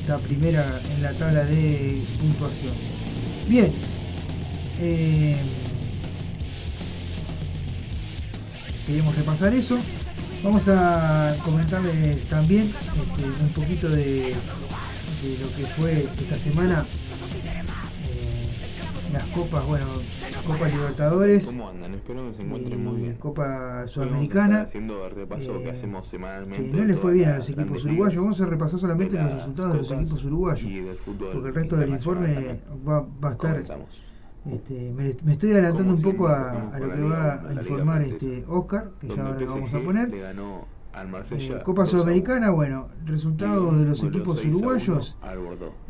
está 0.00 0.18
primera 0.18 0.80
en 0.94 1.02
la 1.02 1.12
tabla 1.12 1.44
de 1.44 2.00
puntuación. 2.20 2.95
Bien. 3.48 3.72
eh, 4.80 5.36
queríamos 8.86 9.14
repasar 9.16 9.54
eso. 9.54 9.78
Vamos 10.42 10.66
a 10.68 11.36
comentarles 11.44 12.24
también 12.28 12.72
este, 12.94 13.24
un 13.24 13.50
poquito 13.50 13.88
de, 13.88 14.34
lo 15.40 15.56
que 15.56 15.66
fue 15.66 16.08
esta 16.18 16.38
semana. 16.38 16.86
eh, 18.08 19.12
las 19.12 19.24
copas, 19.26 19.64
bueno, 19.64 19.86
Copa 20.46 20.68
Libertadores, 20.68 21.46
¿Cómo 21.46 21.68
andan? 21.68 21.94
Espero 21.94 22.28
que 22.28 22.34
se 22.34 22.42
encuentren 22.42 22.84
muy 22.84 23.00
eh, 23.00 23.02
bien. 23.02 23.14
Copa 23.16 23.88
Sudamericana. 23.88 24.60
Haciendo 24.62 25.04
el 25.06 25.10
repaso 25.10 25.58
que 25.58 25.64
eh, 25.64 25.70
hacemos 25.70 26.08
semanalmente. 26.08 26.70
que 26.70 26.76
no 26.76 26.84
le 26.84 26.94
fue 26.94 27.14
bien 27.14 27.30
a 27.30 27.36
los 27.36 27.48
equipos 27.48 27.84
uruguayos. 27.84 28.22
Vamos 28.22 28.40
a 28.40 28.46
repasar 28.46 28.78
solamente 28.78 29.16
los 29.16 29.32
resultados 29.32 29.72
de 29.72 29.78
los 29.78 29.90
equipos 29.90 30.24
uruguayos. 30.24 30.72
Porque 31.04 31.48
el 31.48 31.54
resto 31.54 31.76
del 31.76 31.90
informe 31.90 32.60
va, 32.88 33.00
va 33.00 33.28
a 33.30 33.32
estar. 33.32 33.64
Este, 34.46 34.92
me, 34.92 35.16
me 35.24 35.32
estoy 35.32 35.52
adelantando 35.52 35.94
un 35.94 36.02
poco 36.02 36.28
a, 36.28 36.78
lo 36.78 36.92
que 36.92 37.02
va 37.02 37.48
a 37.48 37.52
informar 37.52 38.02
este 38.02 38.44
Oscar, 38.46 38.92
que 39.00 39.08
ya 39.08 39.26
ahora 39.26 39.40
lo 39.40 39.46
vamos 39.46 39.74
a 39.74 39.80
poner. 39.80 40.10
Eh, 40.14 41.60
Copa 41.64 41.82
2 41.82 41.94
a 41.94 41.96
1. 41.96 42.02
Sudamericana, 42.02 42.50
bueno, 42.50 42.88
resultados 43.04 43.78
de 43.78 43.84
los 43.84 44.02
equipos 44.04 44.38
6 44.38 44.46
a 44.46 44.48
1 44.48 44.56
uruguayos. 44.58 45.16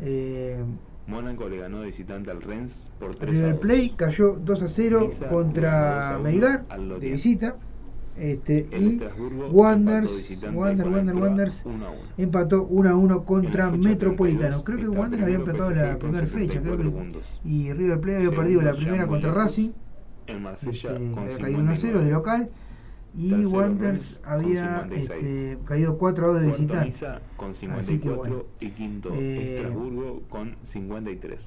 Eh, 0.01 0.63
Mónaco 1.07 1.47
le 1.47 1.57
ganó 1.57 1.79
de 1.81 1.87
visitante 1.87 2.31
al 2.31 2.41
Rennes 2.41 2.73
por 2.99 3.15
3 3.15 3.29
a 3.29 3.31
River 3.31 3.51
2. 3.53 3.59
Plate 3.61 3.93
cayó 3.95 4.33
2 4.33 4.61
a 4.61 4.67
0 4.67 4.99
Niza 5.07 5.21
le 5.21 5.27
contra 5.27 5.69
ganó 5.69 5.71
2 5.71 6.15
a 6.15 6.19
1 6.19 6.23
Melgar 6.23 6.99
de 6.99 7.11
visita. 7.11 7.55
Este, 8.17 8.67
El 8.71 8.83
y 8.83 8.99
visitante 8.99 9.21
Wander, 9.51 10.05
Wander, 10.51 10.87
el 10.87 11.21
Wanderers 11.21 11.61
1 11.63 11.85
a 11.85 11.91
1. 11.91 11.99
empató 12.17 12.63
1 12.63 12.89
a 12.89 12.95
1 12.95 13.25
contra 13.25 13.71
Metropolitano. 13.71 14.63
32 14.63 14.63
Creo 14.63 14.77
que 14.77 14.85
está 14.85 14.99
Wander 14.99 15.23
había 15.23 15.35
empatado 15.35 15.69
la 15.71 15.97
primera 15.97 16.27
fecha, 16.27 16.61
creo 16.61 16.77
74 16.77 17.21
que 17.43 17.49
y 17.49 17.73
River 17.73 18.01
Plate 18.01 18.17
había 18.17 18.31
perdido 18.31 18.61
la 18.63 18.73
primera 18.73 19.07
contra 19.07 19.31
Racing, 19.31 19.69
El 20.25 20.41
Marsella 20.41 20.71
este, 20.71 21.19
había 21.19 21.37
caído 21.37 21.59
1 21.59 21.71
a 21.71 21.75
0 21.75 21.99
de 21.99 22.05
59. 22.05 22.11
local 22.11 22.49
y 23.15 23.29
Tercero, 23.29 23.49
Wanderers 23.49 24.21
había 24.25 24.81
56. 24.83 25.09
este, 25.11 25.57
caído 25.65 25.97
4 25.97 26.25
a 26.25 26.27
2 26.29 26.41
de 26.41 26.47
visitante. 26.47 26.93
Con 27.35 27.51
Así 27.51 27.59
54 27.61 27.99
que 27.99 28.09
bueno. 28.11 28.43
y 28.59 28.69
quinto 28.71 29.09
Eh, 29.13 29.57
Estrasburgo 29.57 30.21
con 30.29 30.55
53. 30.71 31.41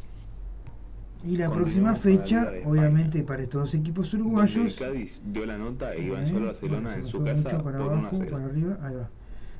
Y 1.22 1.36
la 1.36 1.52
próxima 1.52 1.90
la 1.92 1.96
fecha, 1.96 2.42
España. 2.44 2.68
obviamente 2.68 3.22
para 3.22 3.42
estos 3.42 3.60
dos 3.60 3.74
equipos 3.74 4.12
uruguayos, 4.14 4.76
Cádiz 4.76 5.20
dio 5.24 5.44
la 5.44 5.58
nota 5.58 5.94
e 5.94 6.00
Eh, 6.00 6.06
iban 6.06 6.26
solo 6.26 6.50
a 6.50 6.54
bueno, 6.60 6.82
Barcelona 6.82 6.88
se 6.90 6.96
en 6.96 7.02
me 7.02 7.08
su 7.10 7.18
fue 7.18 7.24
casa 7.26 7.42
mucho 7.42 7.62
para 7.64 7.78
por 7.78 7.92
1 7.92 7.94
a 7.94 7.98
abajo, 7.98 8.16
0. 8.18 8.30
para 8.30 8.44
arriba, 8.46 8.78
ahí 8.82 8.94
va. 8.94 9.10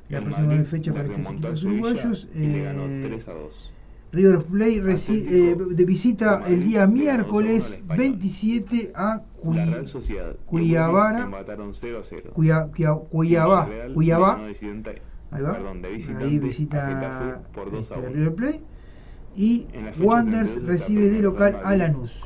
La 0.09 0.17
El 0.17 0.23
próxima 0.25 0.47
Madrid 0.47 0.65
fecha 0.65 0.93
para 0.93 1.05
estos 1.05 1.31
equipos 1.31 1.63
uruguayos, 1.63 2.27
eh, 2.33 3.07
3 3.09 3.27
a 3.27 3.33
2. 3.33 3.71
River 4.11 4.43
Plate 4.43 4.81
eh, 5.29 5.55
de 5.55 5.85
visita 5.85 6.43
el 6.47 6.63
día 6.65 6.85
miércoles 6.87 7.81
2 7.87 7.91
a 7.91 7.93
1 7.93 7.93
al 7.93 7.99
Español. 7.99 8.17
27 8.19 8.91
a 8.95 9.05
La 9.15 9.23
Cui- 9.41 9.55
Real 9.65 9.87
Sociedad 9.87 10.25
y 10.27 10.29
el 10.31 10.45
Cuyabara- 10.45 11.11
Betis 11.19 11.25
empataron 11.25 11.73
0 11.73 11.99
a 11.99 12.05
0. 12.07 12.31
Cuya- 12.33 12.67
Cuya- 12.67 12.95
Cuyabá, 13.09 13.65
Villarreal 13.65 13.87
le 13.89 13.93
Cuyabá, 13.95 14.31
ganó 14.33 14.43
de 14.43 14.49
visitante- 14.53 15.01
ahí 15.31 15.41
va, 15.41 16.19
ahí 16.19 16.39
visita 16.39 16.87
Getafe 16.87 17.47
por 17.53 17.71
2 17.71 17.91
a 17.91 17.95
este, 17.95 18.07
1. 18.07 18.15
River 18.15 18.35
Plate 18.35 18.61
y 19.35 19.59
32 19.63 20.61
recibe 20.65 21.09
de 21.09 21.21
local 21.21 21.61
a 21.63 21.75
Lanús 21.77 22.21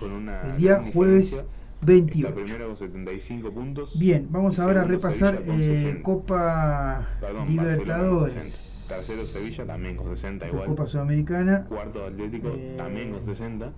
el 0.46 0.58
día 0.58 0.84
jueves 0.92 1.24
diferencia. 1.26 1.56
28. 1.82 2.30
Está 2.30 2.44
primero 2.44 2.68
con 2.70 2.78
75 2.78 3.52
puntos. 3.52 4.00
Bien, 4.00 4.28
vamos 4.32 4.58
ahora 4.58 4.82
a 4.82 4.86
repasar 4.86 5.36
eh, 5.46 5.84
60. 5.84 6.02
Copa 6.02 7.08
Libertadores, 7.48 8.34
60. 8.52 8.75
Tercero 8.88 9.24
Sevilla 9.24 9.66
también 9.66 9.96
con 9.98 10.10
60 10.16 10.46
de 10.46 10.52
igual. 10.52 10.68
Copa 10.68 10.86
Sudamericana. 10.88 11.66
Cuarto 11.68 12.06
Atlético 12.06 12.50
Eh, 12.56 12.76
también 12.78 13.12
con 13.12 13.26
60. 13.26 13.74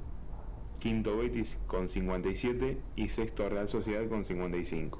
Quinto 0.79 1.17
Betis 1.17 1.57
con 1.65 1.89
57 1.89 2.77
y 2.95 3.09
sexto 3.09 3.49
Real 3.49 3.67
Sociedad 3.67 4.07
con 4.09 4.25
55. 4.25 4.99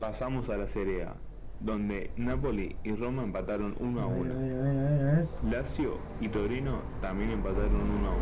Pasamos 0.00 0.48
a 0.48 0.56
la 0.56 0.66
Serie 0.68 1.04
A, 1.04 1.14
donde 1.60 2.10
Napoli 2.16 2.76
y 2.84 2.94
Roma 2.94 3.22
empataron 3.22 3.74
1 3.78 4.00
a 4.00 4.04
A 4.04 4.06
ver, 4.08 4.20
1. 4.20 4.32
a 4.32 4.36
ver, 4.36 4.52
a 4.52 4.62
ver, 4.62 4.76
a 4.78 4.82
ver, 4.82 5.00
a 5.00 5.16
ver. 5.16 5.26
Lazio 5.50 5.98
y 6.20 6.28
Torino 6.28 6.80
también 7.00 7.30
empataron 7.30 7.74
1 7.74 8.08
a 8.08 8.12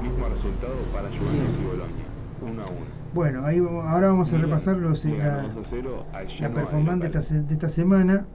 1. 0.00 0.08
Mismo 0.08 0.28
resultado 0.28 0.74
para 0.92 1.08
Juventus 1.08 1.60
y 1.60 1.64
Bolonia, 1.64 2.04
1 2.42 2.62
a 2.62 2.66
1. 2.66 2.76
Bueno, 3.14 3.44
ahí 3.44 3.58
ahora 3.58 4.08
vamos 4.08 4.28
a 4.28 4.32
Milan 4.36 4.50
repasar 4.50 4.76
los, 4.76 5.04
ganó 5.04 5.18
la, 5.18 5.42
2 5.54 5.66
a 5.66 5.68
0 5.70 6.06
al 6.12 6.26
la 6.40 6.50
performance 6.54 7.00
de 7.00 7.18
esta, 7.18 7.34
de 7.34 7.54
esta 7.54 7.68
semana 7.70 8.26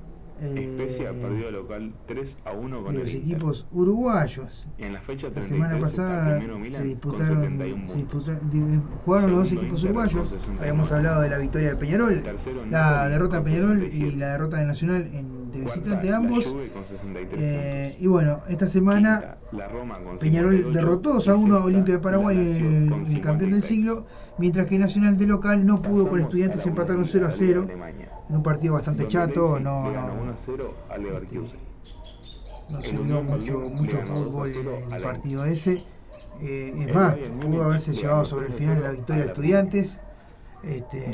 eh, 0.43 0.65
Especia 0.79 1.11
perdió 1.11 1.45
de 1.47 1.51
local 1.53 1.93
3 2.07 2.35
a 2.45 2.51
1 2.51 2.83
con 2.83 2.93
de 2.93 2.99
el 3.01 3.05
los 3.05 3.13
Inter. 3.13 3.31
equipos 3.31 3.67
uruguayos. 3.71 4.67
En 4.77 4.93
la 4.93 5.01
fecha 5.01 5.27
La 5.27 5.33
33 5.33 5.49
semana 5.49 5.73
está 5.75 5.85
pasada 5.87 6.39
se 6.71 6.83
disputaron, 6.83 7.41
71 7.41 7.87
se 7.87 7.93
puntos. 7.93 8.25
disputa- 8.25 8.39
di- 8.51 8.81
jugaron 9.05 9.31
los 9.31 9.39
dos 9.39 9.51
equipos 9.51 9.79
Inter 9.83 9.85
uruguayos. 9.91 10.29
69. 10.29 10.59
Habíamos 10.59 10.91
hablado 10.91 11.21
de 11.21 11.29
la 11.29 11.37
victoria 11.37 11.69
de 11.69 11.75
Peñarol, 11.75 12.21
Tercero, 12.23 12.65
la 12.69 13.09
derrota 13.09 13.37
de 13.37 13.41
Peñarol 13.43 13.77
y 13.77 13.89
67. 13.91 14.17
la 14.17 14.27
derrota 14.31 14.57
de 14.57 14.65
Nacional 14.65 15.09
en, 15.13 15.51
de 15.51 15.59
visitante 15.61 16.09
la 16.09 16.17
ambos. 16.17 16.45
Juve 16.47 16.69
con 16.69 16.85
63 16.85 17.39
Eh, 17.41 17.97
y 17.99 18.07
bueno, 18.07 18.41
esta 18.49 18.67
semana 18.67 19.19
Quinta, 19.19 19.37
la 19.51 19.67
Roma 19.67 19.93
Peñarol 20.19 20.51
58 20.51 20.69
derrotó 20.71 21.13
2 21.13 21.27
a 21.27 21.31
y 21.31 21.35
1 21.35 21.55
a 21.57 21.63
Olimpia 21.65 21.93
de 21.95 21.99
Paraguay, 21.99 22.35
la 22.37 22.41
el, 22.43 23.15
el 23.15 23.21
campeón 23.21 23.51
del 23.51 23.61
56. 23.61 23.65
siglo, 23.65 24.05
mientras 24.37 24.65
que 24.65 24.79
Nacional 24.79 25.17
de 25.17 25.27
local 25.27 25.65
no 25.65 25.81
pudo 25.81 26.09
con 26.09 26.19
estudiantes, 26.21 26.61
a 26.61 26.65
la 26.65 26.69
empataron 26.71 27.05
0 27.05 27.25
a 27.25 27.29
Bundesliga 27.29 27.61
0 27.61 27.61
de 27.67 27.73
Alemania, 27.73 28.02
en 28.29 28.35
un 28.35 28.43
partido 28.43 28.73
bastante 28.75 29.07
chato, 29.07 29.59
no, 29.59 29.87
le 29.89 29.93
ganó 29.95 30.13
1 30.13 30.25
no, 30.25 30.31
a 30.31 30.35
0 30.45 30.73
al 30.89 31.03
Leverkusen. 31.03 31.59
no 32.69 32.81
se 32.81 32.89
El 32.91 32.99
Unión 32.99 33.25
mucho, 33.25 33.59
mucho 33.59 33.97
le 33.97 34.01
ganó 34.03 34.13
2 34.13 34.21
a 34.21 34.25
fútbol 34.25 34.51
0 34.53 34.77
en 34.87 34.93
el 34.93 35.03
partido 35.03 35.45
ese. 35.45 35.83
Eh, 36.41 36.73
es 36.75 36.87
El 36.87 36.93
más, 36.93 37.15
pudo 37.41 37.63
haberse 37.63 37.91
le 37.91 37.97
llevado 38.01 38.25
sobre 38.25 38.47
el 38.47 38.53
3 38.53 38.55
a 38.55 38.59
final 38.59 38.75
0 38.77 38.87
la 38.87 38.91
victoria 38.91 39.23
de 39.23 39.27
estudiantes. 39.29 39.99
Este, 40.63 41.11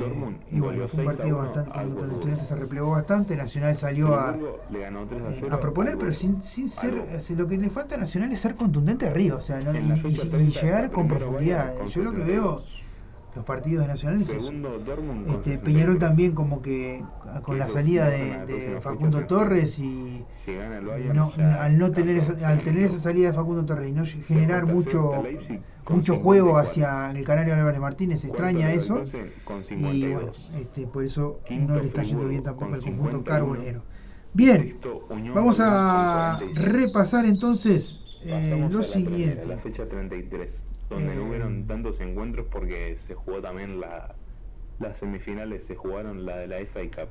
y 0.51 0.59
bueno, 0.59 0.87
fue 0.87 0.99
un 0.99 1.05
6 1.05 1.09
a 1.09 1.17
partido 1.17 1.37
1 1.37 1.37
bastante 1.47 1.69
donde 1.71 1.87
Wolfsburgo. 1.89 2.13
estudiantes 2.13 2.47
se 2.47 2.55
replegó 2.55 2.91
bastante, 2.91 3.35
Nacional 3.35 3.75
salió 3.77 4.13
a, 4.13 4.33
Friburgo 4.33 4.59
le 4.69 4.79
ganó 4.79 5.07
3 5.07 5.21
a 5.23 5.29
eh, 5.31 5.37
0 5.39 5.47
a 5.55 5.59
proponer, 5.59 5.97
pero 5.97 6.13
sin, 6.13 6.43
sin 6.43 6.69
ser, 6.69 6.93
lo 7.35 7.47
que 7.47 7.57
le 7.57 7.69
falta 7.71 7.95
a 7.95 7.97
Nacional 7.97 8.31
es 8.31 8.39
ser 8.41 8.53
contundente 8.53 9.07
arriba, 9.07 9.37
o 9.37 9.41
sea, 9.41 9.59
¿no? 9.59 9.73
Y, 9.73 9.99
fecha 9.99 10.23
y- 10.23 10.27
y 10.27 10.29
30 10.29 10.61
llegar 10.61 10.91
con 10.91 11.07
profundidad. 11.07 11.73
Yo 11.87 12.03
lo 12.03 12.11
que 12.11 12.19
72. 12.19 12.27
veo, 12.27 12.63
los 13.39 13.45
partidos 13.45 13.83
de 13.83 13.87
Nacional 13.87 14.21
es 14.21 14.29
eso. 14.29 14.41
Segundo 14.41 14.75
Este, 14.75 15.51
62. 15.51 15.63
Peñarol 15.63 15.97
también 15.97 16.33
como 16.33 16.61
que 16.61 17.01
con 17.41 17.57
la 17.57 17.69
salida 17.69 18.09
de, 18.09 18.79
Facundo 18.81 19.25
Torres 19.27 19.79
y 19.79 20.25
no, 21.13 21.31
al 21.37 21.77
no 21.77 21.89
tener 21.91 22.17
esa, 22.17 22.49
al 22.49 22.61
tener 22.63 22.83
esa 22.83 22.99
salida 22.99 23.29
de 23.29 23.33
Facundo 23.33 23.65
Torres 23.65 23.89
y 23.89 23.93
no 23.93 24.03
generar 24.05 24.65
mucho 24.65 25.23
mucho 25.87 26.17
juego 26.17 26.59
54. 26.59 26.59
hacia 26.59 27.17
el 27.17 27.25
Canario 27.25 27.55
Álvarez 27.55 27.79
Martínez, 27.79 28.25
extraña 28.25 28.73
eso 28.73 29.03
y 29.05 29.07
52. 29.07 30.13
bueno, 30.13 30.31
este, 30.59 30.85
por 30.85 31.05
eso 31.05 31.39
no 31.49 31.79
le 31.79 31.85
está 31.85 32.03
yendo 32.03 32.27
bien 32.27 32.43
tampoco 32.43 32.73
al 32.73 32.81
conjunto 32.81 33.19
51. 33.19 33.23
carbonero. 33.23 33.83
Bien, 34.33 34.77
vamos 35.33 35.59
a 35.61 36.39
con 36.39 36.49
45. 36.49 36.77
repasar 36.77 37.25
entonces 37.25 37.99
eh, 38.25 38.67
lo 38.69 38.83
siguiente. 38.83 39.45
la 39.47 39.57
fecha 39.57 39.87
33, 39.87 40.68
donde 40.89 41.13
Eh, 41.13 41.15
no 41.15 41.25
hubieron 41.25 41.67
tantos 41.67 41.99
encuentros 41.99 42.47
porque 42.49 42.97
se 43.05 43.13
jugó 43.13 43.41
también 43.41 43.79
la, 43.79 44.15
las 44.79 44.97
semifinales, 44.97 45.63
se 45.65 45.75
jugaron 45.75 46.25
la 46.25 46.37
de 46.37 46.47
la 46.47 46.57
FA 46.65 46.81
Cup. 46.83 47.09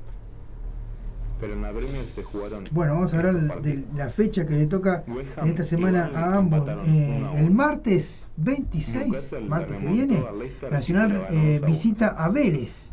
Pero 1.39 1.53
en 1.53 1.61
la 1.61 1.71
Premier 1.71 2.03
se 2.03 2.21
jugaron. 2.21 2.65
Bueno, 2.71 2.95
vamos 2.95 3.13
a 3.13 3.17
hablar 3.17 3.61
de 3.61 3.85
la 3.95 4.09
fecha 4.09 4.45
que 4.45 4.55
le 4.55 4.65
toca 4.65 5.05
Ham 5.07 5.25
en 5.43 5.47
esta 5.47 5.63
semana 5.63 6.11
a 6.13 6.35
ambos. 6.37 6.67
Eh, 6.85 7.25
el 7.35 7.49
martes 7.51 8.33
26, 8.35 9.05
Newcastle 9.05 9.39
le 9.39 9.47
martes 9.47 9.77
que 9.77 9.87
viene, 9.87 10.25
Nacional 10.69 11.27
eh, 11.31 11.59
2 11.61 11.61
a 11.61 11.65
1. 11.65 11.67
visita 11.67 12.07
a 12.09 12.29
Vélez. 12.29 12.89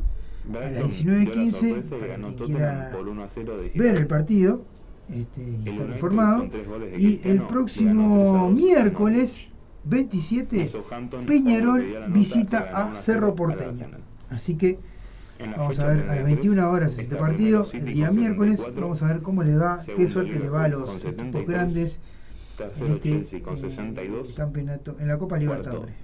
A 0.48 0.60
las 0.60 0.72
dio 0.72 0.80
la 0.80 0.88
19:15, 0.88 1.52
sorpresa 1.52 1.68
y 1.68 1.90
para 1.98 2.14
quien 2.14 2.34
quiera 2.34 2.90
por 2.92 3.08
1 3.08 3.24
a 3.24 3.28
0 3.34 3.56
de 3.58 3.72
ver 3.74 3.96
el 3.96 4.06
partido 4.06 4.62
este, 5.08 5.70
estar 5.70 5.90
informado. 5.90 6.44
Y 6.44 6.48
el 6.48 6.50
Cristiano, 6.52 6.78
le 6.88 6.98
ganó 6.98 7.26
3 7.28 7.40
a 7.40 7.46
próximo 7.48 8.38
2 8.44 8.52
miércoles 8.54 9.48
27, 9.86 10.70
Southampton, 10.70 11.26
Peñarol 11.26 12.06
visita 12.08 12.60
le 12.60 12.70
a 12.70 12.84
1 12.86 12.94
0 12.94 12.94
Cerro 12.94 13.34
Porteño. 13.34 13.86
Así 14.30 14.56
que 14.56 14.78
vamos 15.38 15.78
a 15.78 15.86
ver 15.86 16.00
a 16.10 16.14
las 16.16 16.24
33 16.24 16.24
21 16.24 16.70
horas 16.70 16.98
este 16.98 17.16
partido, 17.16 17.66
el 17.72 17.84
día 17.86 18.10
miércoles. 18.10 18.58
74, 18.58 18.80
Vamos 18.80 19.02
a 19.02 19.06
ver 19.06 19.22
cómo 19.22 19.42
les 19.42 19.60
va, 19.60 19.84
qué 19.84 20.08
suerte 20.08 20.38
les 20.38 20.52
va 20.52 20.64
a 20.64 20.68
los 20.68 20.90
equipos 20.96 21.02
73, 21.02 21.46
grandes 21.46 22.00
en 22.80 22.86
este 22.92 23.16
eh, 23.16 23.26
62. 23.60 24.34
campeonato, 24.34 24.96
en 24.98 25.08
la 25.08 25.18
Copa 25.18 25.38
Libertadores. 25.38 25.94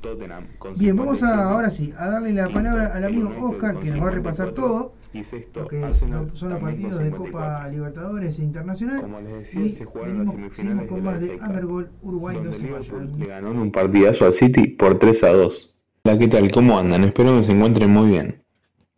Bien, 0.76 0.96
vamos 0.96 1.18
57. 1.18 1.26
a, 1.26 1.50
ahora 1.50 1.70
sí, 1.70 1.92
a 1.96 2.08
darle 2.08 2.32
la 2.32 2.48
palabra 2.50 2.88
al 2.94 3.04
amigo 3.04 3.34
Oscar 3.40 3.80
que 3.80 3.90
nos 3.90 4.02
va 4.02 4.08
a 4.08 4.12
repasar 4.12 4.52
todo 4.52 4.92
Y 5.14 5.24
sexto, 5.24 5.60
lo 5.60 5.68
que 5.68 5.76
es- 5.82 6.02
lo- 6.02 6.34
son 6.34 6.50
los 6.50 6.58
partidos 6.58 6.98
de 6.98 7.04
54. 7.10 7.16
Copa 7.32 7.68
Libertadores 7.68 8.38
e 8.38 8.42
Internacional. 8.44 9.00
Como 9.02 9.20
les 9.20 9.32
decía, 9.34 9.60
Y 9.60 9.68
se 9.72 9.84
jugaron 9.84 10.12
venimos, 10.18 10.34
las 10.40 10.56
semifinales 10.56 10.88
con 10.88 11.04
más 11.04 11.20
de 11.20 11.36
Undergol 11.36 11.90
Uruguay, 12.02 12.36
donde 12.36 12.58
Liverpool 12.58 13.10
le 13.18 13.26
ganó 13.26 13.50
en 13.50 13.58
un 13.58 13.70
partidazo 13.72 14.24
al 14.24 14.32
City 14.32 14.68
por 14.68 14.98
3 14.98 15.22
a 15.24 15.32
2. 15.32 15.76
Hola, 16.04 16.18
¿qué 16.18 16.28
tal? 16.28 16.50
¿Cómo 16.50 16.78
andan? 16.78 17.04
Espero 17.04 17.36
que 17.36 17.44
se 17.44 17.52
encuentren 17.52 17.90
muy 17.90 18.08
bien. 18.10 18.42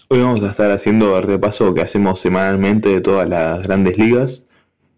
Hoy 0.09 0.21
vamos 0.21 0.43
a 0.45 0.51
estar 0.51 0.71
haciendo 0.71 1.19
el 1.19 1.25
repaso 1.25 1.75
que 1.75 1.81
hacemos 1.83 2.21
semanalmente 2.21 2.89
de 2.91 3.01
todas 3.01 3.29
las 3.29 3.63
grandes 3.63 3.99
ligas, 3.99 4.45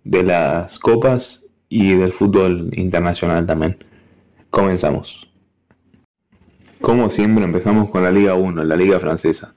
de 0.04 0.22
las 0.22 0.78
copas 0.78 1.44
y 1.70 1.94
del 1.94 2.12
fútbol 2.12 2.70
internacional 2.74 3.46
también. 3.46 3.78
Comenzamos. 4.50 5.28
Como 6.80 7.08
siempre 7.10 7.42
empezamos 7.44 7.88
con 7.88 8.02
la 8.02 8.12
Liga 8.12 8.34
1, 8.34 8.62
la 8.62 8.76
Liga 8.76 9.00
Francesa, 9.00 9.54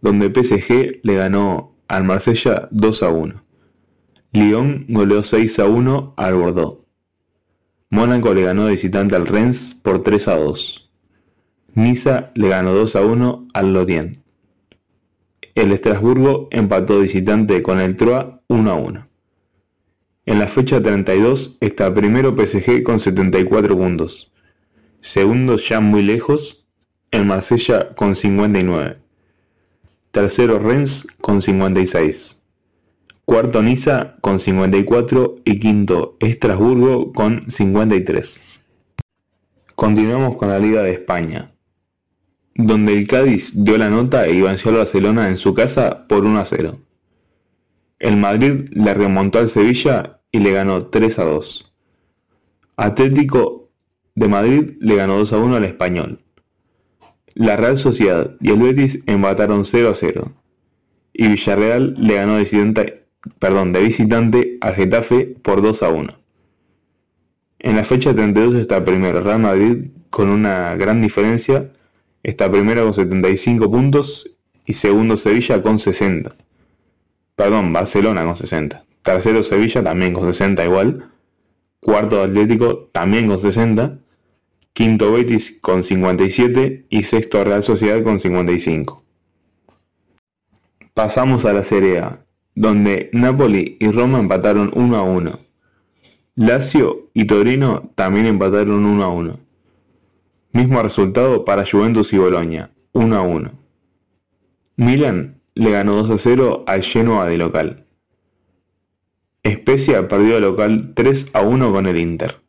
donde 0.00 0.30
PSG 0.30 1.00
le 1.02 1.14
ganó 1.14 1.76
al 1.88 2.04
Marsella 2.04 2.68
2 2.70 3.02
a 3.02 3.08
1. 3.10 3.42
Lyon 4.32 4.84
goleó 4.88 5.22
6 5.22 5.58
a 5.58 5.66
1 5.66 6.14
al 6.16 6.34
Bordeaux. 6.34 6.84
Mónaco 7.90 8.34
le 8.34 8.42
ganó 8.42 8.66
visitante 8.66 9.16
al 9.16 9.26
Rennes 9.26 9.74
por 9.82 10.02
3 10.02 10.28
a 10.28 10.36
2. 10.36 10.90
Niza 11.74 12.30
le 12.34 12.48
ganó 12.48 12.74
2 12.74 12.96
a 12.96 13.04
1 13.04 13.48
al 13.54 13.72
Lorient. 13.72 14.18
El 15.54 15.72
Estrasburgo 15.72 16.48
empató 16.50 17.00
visitante 17.00 17.62
con 17.62 17.80
el 17.80 17.96
Troyes 17.96 18.26
1 18.48 18.70
a 18.70 18.74
1. 18.74 19.08
En 20.26 20.38
la 20.38 20.46
fecha 20.46 20.82
32 20.82 21.56
está 21.60 21.94
primero 21.94 22.36
PSG 22.36 22.82
con 22.82 23.00
74 23.00 23.76
puntos. 23.76 24.30
Segundo 25.00 25.56
ya 25.56 25.80
muy 25.80 26.02
lejos, 26.02 26.66
el 27.10 27.24
Marsella 27.24 27.94
con 27.94 28.14
59. 28.14 28.98
Tercero 30.10 30.58
Rennes 30.58 31.06
con 31.20 31.42
56. 31.42 32.42
Cuarto 33.26 33.62
Niza 33.62 34.16
con 34.22 34.40
54 34.40 35.36
y 35.44 35.58
quinto 35.58 36.16
Estrasburgo 36.18 37.12
con 37.12 37.50
53. 37.50 38.40
Continuamos 39.74 40.36
con 40.38 40.48
la 40.48 40.58
Liga 40.58 40.82
de 40.82 40.92
España, 40.92 41.52
donde 42.54 42.94
el 42.94 43.06
Cádiz 43.06 43.52
dio 43.54 43.76
la 43.76 43.90
nota 43.90 44.26
y 44.28 44.40
venció 44.40 44.70
al 44.70 44.78
Barcelona 44.78 45.28
en 45.28 45.36
su 45.36 45.52
casa 45.52 46.06
por 46.08 46.24
1 46.24 46.40
a 46.40 46.46
0. 46.46 46.78
El 47.98 48.16
Madrid 48.16 48.70
le 48.70 48.94
remontó 48.94 49.40
al 49.40 49.50
Sevilla 49.50 50.20
y 50.32 50.38
le 50.38 50.52
ganó 50.52 50.86
3 50.86 51.18
a 51.18 51.24
2. 51.24 51.74
Atlético 52.76 53.68
de 54.14 54.28
Madrid 54.28 54.70
le 54.80 54.96
ganó 54.96 55.18
2 55.18 55.34
a 55.34 55.38
1 55.38 55.56
al 55.56 55.64
Español. 55.64 56.24
La 57.38 57.56
Real 57.56 57.78
Sociedad 57.78 58.32
y 58.40 58.50
el 58.50 58.58
Betis 58.58 58.98
empataron 59.06 59.64
0 59.64 59.90
a 59.90 59.94
0. 59.94 60.32
Y 61.12 61.28
Villarreal 61.28 61.94
le 61.96 62.14
ganó 62.14 62.34
de 62.34 62.40
visitante, 62.40 63.04
perdón, 63.38 63.72
de 63.72 63.80
visitante 63.80 64.58
al 64.60 64.74
Getafe 64.74 65.36
por 65.40 65.62
2 65.62 65.84
a 65.84 65.88
1. 65.90 66.18
En 67.60 67.76
la 67.76 67.84
fecha 67.84 68.12
32 68.12 68.56
está 68.56 68.84
primero 68.84 69.20
Real 69.20 69.38
Madrid 69.38 69.90
con 70.10 70.30
una 70.30 70.74
gran 70.74 71.00
diferencia. 71.00 71.70
Está 72.24 72.50
primero 72.50 72.82
con 72.82 72.94
75 72.94 73.70
puntos 73.70 74.28
y 74.66 74.74
segundo 74.74 75.16
Sevilla 75.16 75.62
con 75.62 75.78
60. 75.78 76.34
Perdón, 77.36 77.72
Barcelona 77.72 78.24
con 78.24 78.36
60. 78.36 78.84
Tercero 79.02 79.44
Sevilla 79.44 79.84
también 79.84 80.12
con 80.12 80.26
60 80.26 80.64
igual. 80.64 81.08
Cuarto 81.78 82.20
Atlético 82.20 82.88
también 82.90 83.28
con 83.28 83.38
60. 83.38 83.96
Quinto 84.78 85.10
Betis 85.10 85.58
con 85.60 85.82
57 85.82 86.86
y 86.88 87.02
sexto 87.02 87.42
Real 87.42 87.64
Sociedad 87.64 88.00
con 88.04 88.20
55. 88.20 89.02
Pasamos 90.94 91.44
a 91.44 91.52
la 91.52 91.64
Serie 91.64 91.98
A, 91.98 92.24
donde 92.54 93.10
Napoli 93.12 93.76
y 93.80 93.90
Roma 93.90 94.20
empataron 94.20 94.70
1 94.72 94.96
a 94.96 95.02
1. 95.02 95.40
Lazio 96.36 97.10
y 97.12 97.24
Torino 97.24 97.90
también 97.96 98.26
empataron 98.26 98.84
1 98.84 99.02
a 99.02 99.08
1. 99.08 99.40
Mismo 100.52 100.80
resultado 100.80 101.44
para 101.44 101.66
Juventus 101.66 102.12
y 102.12 102.18
Boloña, 102.18 102.70
1 102.92 103.16
a 103.16 103.22
1. 103.22 103.50
Milan 104.76 105.40
le 105.56 105.72
ganó 105.72 106.04
2 106.04 106.10
a 106.12 106.18
0 106.18 106.64
al 106.68 106.84
Genoa 106.84 107.26
de 107.26 107.36
local. 107.36 107.84
Spezia 109.44 110.06
perdió 110.06 110.38
local 110.38 110.92
3 110.94 111.30
a 111.32 111.42
1 111.42 111.72
con 111.72 111.86
el 111.86 111.98
Inter. 111.98 112.47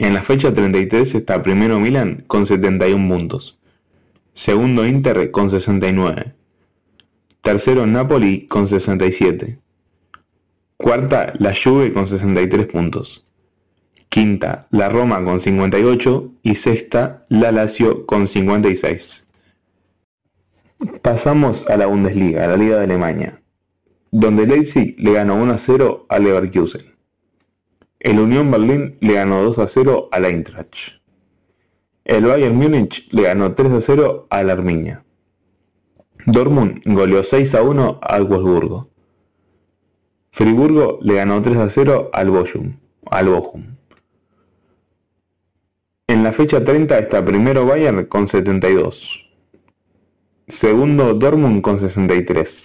En 0.00 0.14
la 0.14 0.22
fecha 0.22 0.54
33 0.54 1.14
está 1.14 1.42
primero 1.42 1.78
Milan 1.78 2.24
con 2.26 2.46
71 2.46 3.06
puntos. 3.06 3.58
Segundo 4.32 4.86
Inter 4.86 5.30
con 5.30 5.50
69. 5.50 6.32
Tercero 7.42 7.86
Napoli 7.86 8.46
con 8.46 8.66
67. 8.66 9.58
Cuarta 10.78 11.34
la 11.38 11.54
Juve 11.54 11.92
con 11.92 12.08
63 12.08 12.64
puntos. 12.68 13.26
Quinta 14.08 14.68
la 14.70 14.88
Roma 14.88 15.22
con 15.22 15.38
58 15.38 16.32
y 16.44 16.54
sexta 16.54 17.26
la 17.28 17.52
Lazio 17.52 18.06
con 18.06 18.26
56. 18.26 19.26
Pasamos 21.02 21.68
a 21.68 21.76
la 21.76 21.84
Bundesliga, 21.84 22.44
a 22.44 22.48
la 22.48 22.56
Liga 22.56 22.78
de 22.78 22.84
Alemania, 22.84 23.42
donde 24.10 24.46
Leipzig 24.46 24.94
le 24.98 25.12
ganó 25.12 25.34
1 25.34 25.52
a 25.52 25.58
0 25.58 26.06
al 26.08 26.24
Leverkusen. 26.24 26.99
El 28.00 28.18
Unión 28.18 28.50
Berlín 28.50 28.96
le 29.00 29.12
ganó 29.12 29.42
2 29.42 29.58
a 29.58 29.66
0 29.66 30.08
al 30.10 30.24
Eintracht. 30.24 30.74
El 32.06 32.24
Bayern 32.24 32.56
Múnich 32.56 33.06
le 33.12 33.24
ganó 33.24 33.52
3 33.54 33.72
a 33.72 33.80
0 33.82 34.26
al 34.30 34.48
Arminia. 34.48 35.04
Dortmund 36.24 36.80
goleó 36.86 37.22
6 37.22 37.54
a 37.54 37.62
1 37.62 38.00
al 38.02 38.24
Wolfsburgo. 38.24 38.88
Friburgo 40.30 40.98
le 41.02 41.14
ganó 41.14 41.42
3 41.42 41.58
a 41.58 41.68
0 41.68 42.08
al 42.14 42.30
Bochum, 42.30 42.78
al 43.10 43.28
Bochum. 43.28 43.76
En 46.06 46.24
la 46.24 46.32
fecha 46.32 46.64
30 46.64 46.98
está 46.98 47.22
primero 47.22 47.66
Bayern 47.66 48.06
con 48.06 48.28
72. 48.28 49.28
Segundo 50.48 51.12
Dortmund 51.12 51.60
con 51.60 51.78
63. 51.78 52.64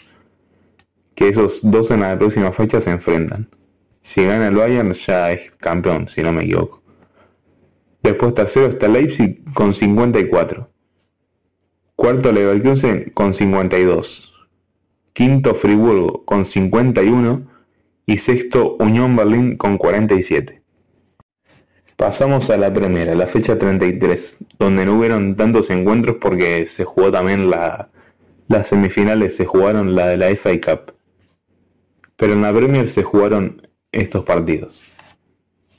Que 1.13 1.27
esos 1.27 1.59
dos 1.61 1.91
en 1.91 1.99
la 1.99 2.17
próxima 2.17 2.53
fecha 2.53 2.79
se 2.79 2.91
enfrentan. 2.91 3.49
Si 4.05 4.23
gana 4.23 4.49
el 4.49 4.55
Bayern 4.55 4.93
ya 4.93 5.31
es 5.31 5.51
campeón, 5.57 6.07
si 6.07 6.21
no 6.21 6.31
me 6.31 6.43
equivoco. 6.43 6.83
Después 8.03 8.35
tercero 8.35 8.67
está 8.67 8.87
Leipzig 8.87 9.43
con 9.55 9.73
54. 9.73 10.69
Cuarto 11.95 12.31
Leverkusen 12.31 13.09
con 13.15 13.33
52. 13.33 14.31
Quinto 15.11 15.55
Friburgo 15.55 16.23
con 16.23 16.45
51. 16.45 17.47
Y 18.05 18.17
sexto 18.17 18.75
Unión 18.79 19.15
Berlín 19.15 19.57
con 19.57 19.79
47. 19.79 20.61
Pasamos 21.95 22.51
a 22.51 22.57
la 22.57 22.71
primera, 22.71 23.15
la 23.15 23.25
fecha 23.25 23.57
33, 23.57 24.37
donde 24.59 24.85
no 24.85 24.99
hubieron 24.99 25.35
tantos 25.35 25.71
encuentros 25.71 26.17
porque 26.21 26.67
se 26.67 26.85
jugó 26.85 27.11
también 27.11 27.49
la, 27.49 27.89
las 28.47 28.67
semifinales, 28.67 29.35
se 29.35 29.45
jugaron 29.45 29.95
la 29.95 30.05
de 30.05 30.17
la 30.17 30.27
FA 30.35 30.51
Cup. 30.61 30.93
Pero 32.15 32.33
en 32.33 32.43
la 32.43 32.53
Premier 32.53 32.87
se 32.87 33.01
jugaron 33.01 33.64
estos 33.95 34.23
partidos. 34.23 34.81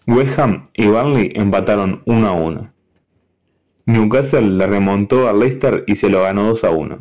West 0.07 0.39
Ham 0.39 0.69
y 0.75 0.87
Burnley 0.87 1.33
empataron 1.35 2.03
1 2.07 2.27
a 2.27 2.33
1. 2.33 2.73
Newcastle 3.87 4.43
le 4.43 4.67
remontó 4.67 5.29
a 5.29 5.33
Leicester 5.33 5.85
y 5.87 5.97
se 5.97 6.09
lo 6.09 6.23
ganó 6.23 6.49
2 6.49 6.65
a 6.65 6.71
1. 6.71 6.99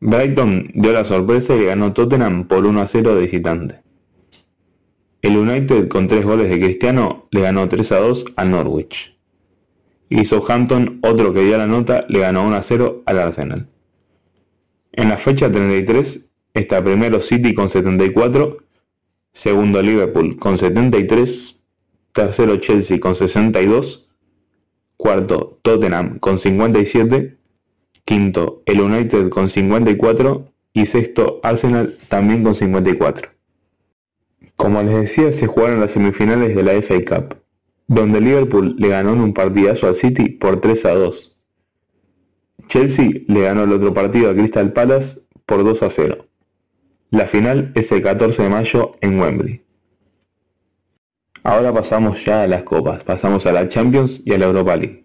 Brighton 0.00 0.70
dio 0.74 0.92
la 0.92 1.04
sorpresa 1.04 1.54
y 1.56 1.64
ganó 1.64 1.92
Tottenham 1.92 2.46
por 2.46 2.64
1 2.64 2.80
a 2.80 2.86
0 2.86 3.14
de 3.14 3.22
visitante. 3.22 3.80
El 5.22 5.36
United 5.36 5.88
con 5.88 6.08
3 6.08 6.24
goles 6.24 6.48
de 6.48 6.60
Cristiano 6.60 7.26
le 7.30 7.42
ganó 7.42 7.68
3 7.68 7.92
a 7.92 8.00
2 8.00 8.24
al 8.36 8.50
Norwich. 8.50 9.16
Y 10.08 10.24
Southampton, 10.24 10.98
otro 11.02 11.32
que 11.32 11.44
dio 11.44 11.58
la 11.58 11.66
nota, 11.66 12.04
le 12.08 12.20
ganó 12.20 12.46
1 12.46 12.56
a 12.56 12.62
0 12.62 13.02
al 13.06 13.18
Arsenal. 13.18 13.68
En 14.92 15.08
la 15.08 15.18
fecha 15.18 15.50
33 15.50 16.30
está 16.54 16.82
primero 16.82 17.20
City 17.20 17.54
con 17.54 17.70
74, 17.70 18.58
segundo 19.32 19.82
Liverpool 19.82 20.36
con 20.36 20.58
73, 20.58 21.62
tercero 22.12 22.56
Chelsea 22.56 23.00
con 23.00 23.16
62, 23.16 24.08
cuarto 24.96 25.58
Tottenham 25.62 26.18
con 26.18 26.38
57, 26.38 27.38
quinto 28.04 28.62
el 28.66 28.80
United 28.80 29.28
con 29.28 29.48
54 29.48 30.52
y 30.72 30.86
sexto 30.86 31.40
Arsenal 31.42 31.96
también 32.08 32.42
con 32.42 32.54
54. 32.54 33.30
Como 34.56 34.82
les 34.82 34.94
decía, 34.94 35.32
se 35.32 35.46
jugaron 35.46 35.80
las 35.80 35.92
semifinales 35.92 36.54
de 36.54 36.62
la 36.62 36.72
FA 36.82 36.98
Cup, 37.04 37.36
donde 37.86 38.20
Liverpool 38.20 38.76
le 38.78 38.88
ganó 38.88 39.14
en 39.14 39.20
un 39.20 39.32
partidazo 39.32 39.86
al 39.86 39.94
City 39.94 40.28
por 40.28 40.60
3 40.60 40.84
a 40.84 40.94
2. 40.94 41.38
Chelsea 42.68 43.10
le 43.26 43.40
ganó 43.40 43.64
el 43.64 43.72
otro 43.72 43.94
partido 43.94 44.30
a 44.30 44.34
Crystal 44.34 44.72
Palace 44.72 45.22
por 45.46 45.64
2 45.64 45.82
a 45.82 45.90
0. 45.90 46.26
La 47.12 47.26
final 47.26 47.72
es 47.74 47.90
el 47.90 48.02
14 48.02 48.44
de 48.44 48.48
mayo 48.48 48.94
en 49.00 49.18
Wembley. 49.18 49.64
Ahora 51.42 51.74
pasamos 51.74 52.24
ya 52.24 52.44
a 52.44 52.46
las 52.46 52.62
copas, 52.62 53.02
pasamos 53.02 53.46
a 53.46 53.52
la 53.52 53.68
Champions 53.68 54.22
y 54.24 54.32
a 54.32 54.38
la 54.38 54.46
Europa 54.46 54.76
League. 54.76 55.04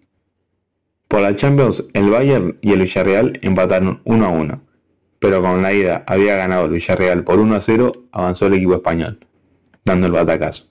Por 1.08 1.22
la 1.22 1.34
Champions, 1.34 1.84
el 1.94 2.08
Bayern 2.08 2.58
y 2.60 2.74
el 2.74 2.82
Villarreal 2.82 3.40
empataron 3.42 4.02
1 4.04 4.24
a 4.24 4.28
1, 4.28 4.62
pero 5.18 5.42
con 5.42 5.62
la 5.62 5.72
ida 5.72 6.04
había 6.06 6.36
ganado 6.36 6.66
el 6.66 6.70
Villarreal 6.70 7.24
por 7.24 7.40
1 7.40 7.56
a 7.56 7.60
0, 7.60 7.92
avanzó 8.12 8.46
el 8.46 8.54
equipo 8.54 8.76
español, 8.76 9.18
dando 9.84 10.06
el 10.06 10.12
batacazo. 10.12 10.66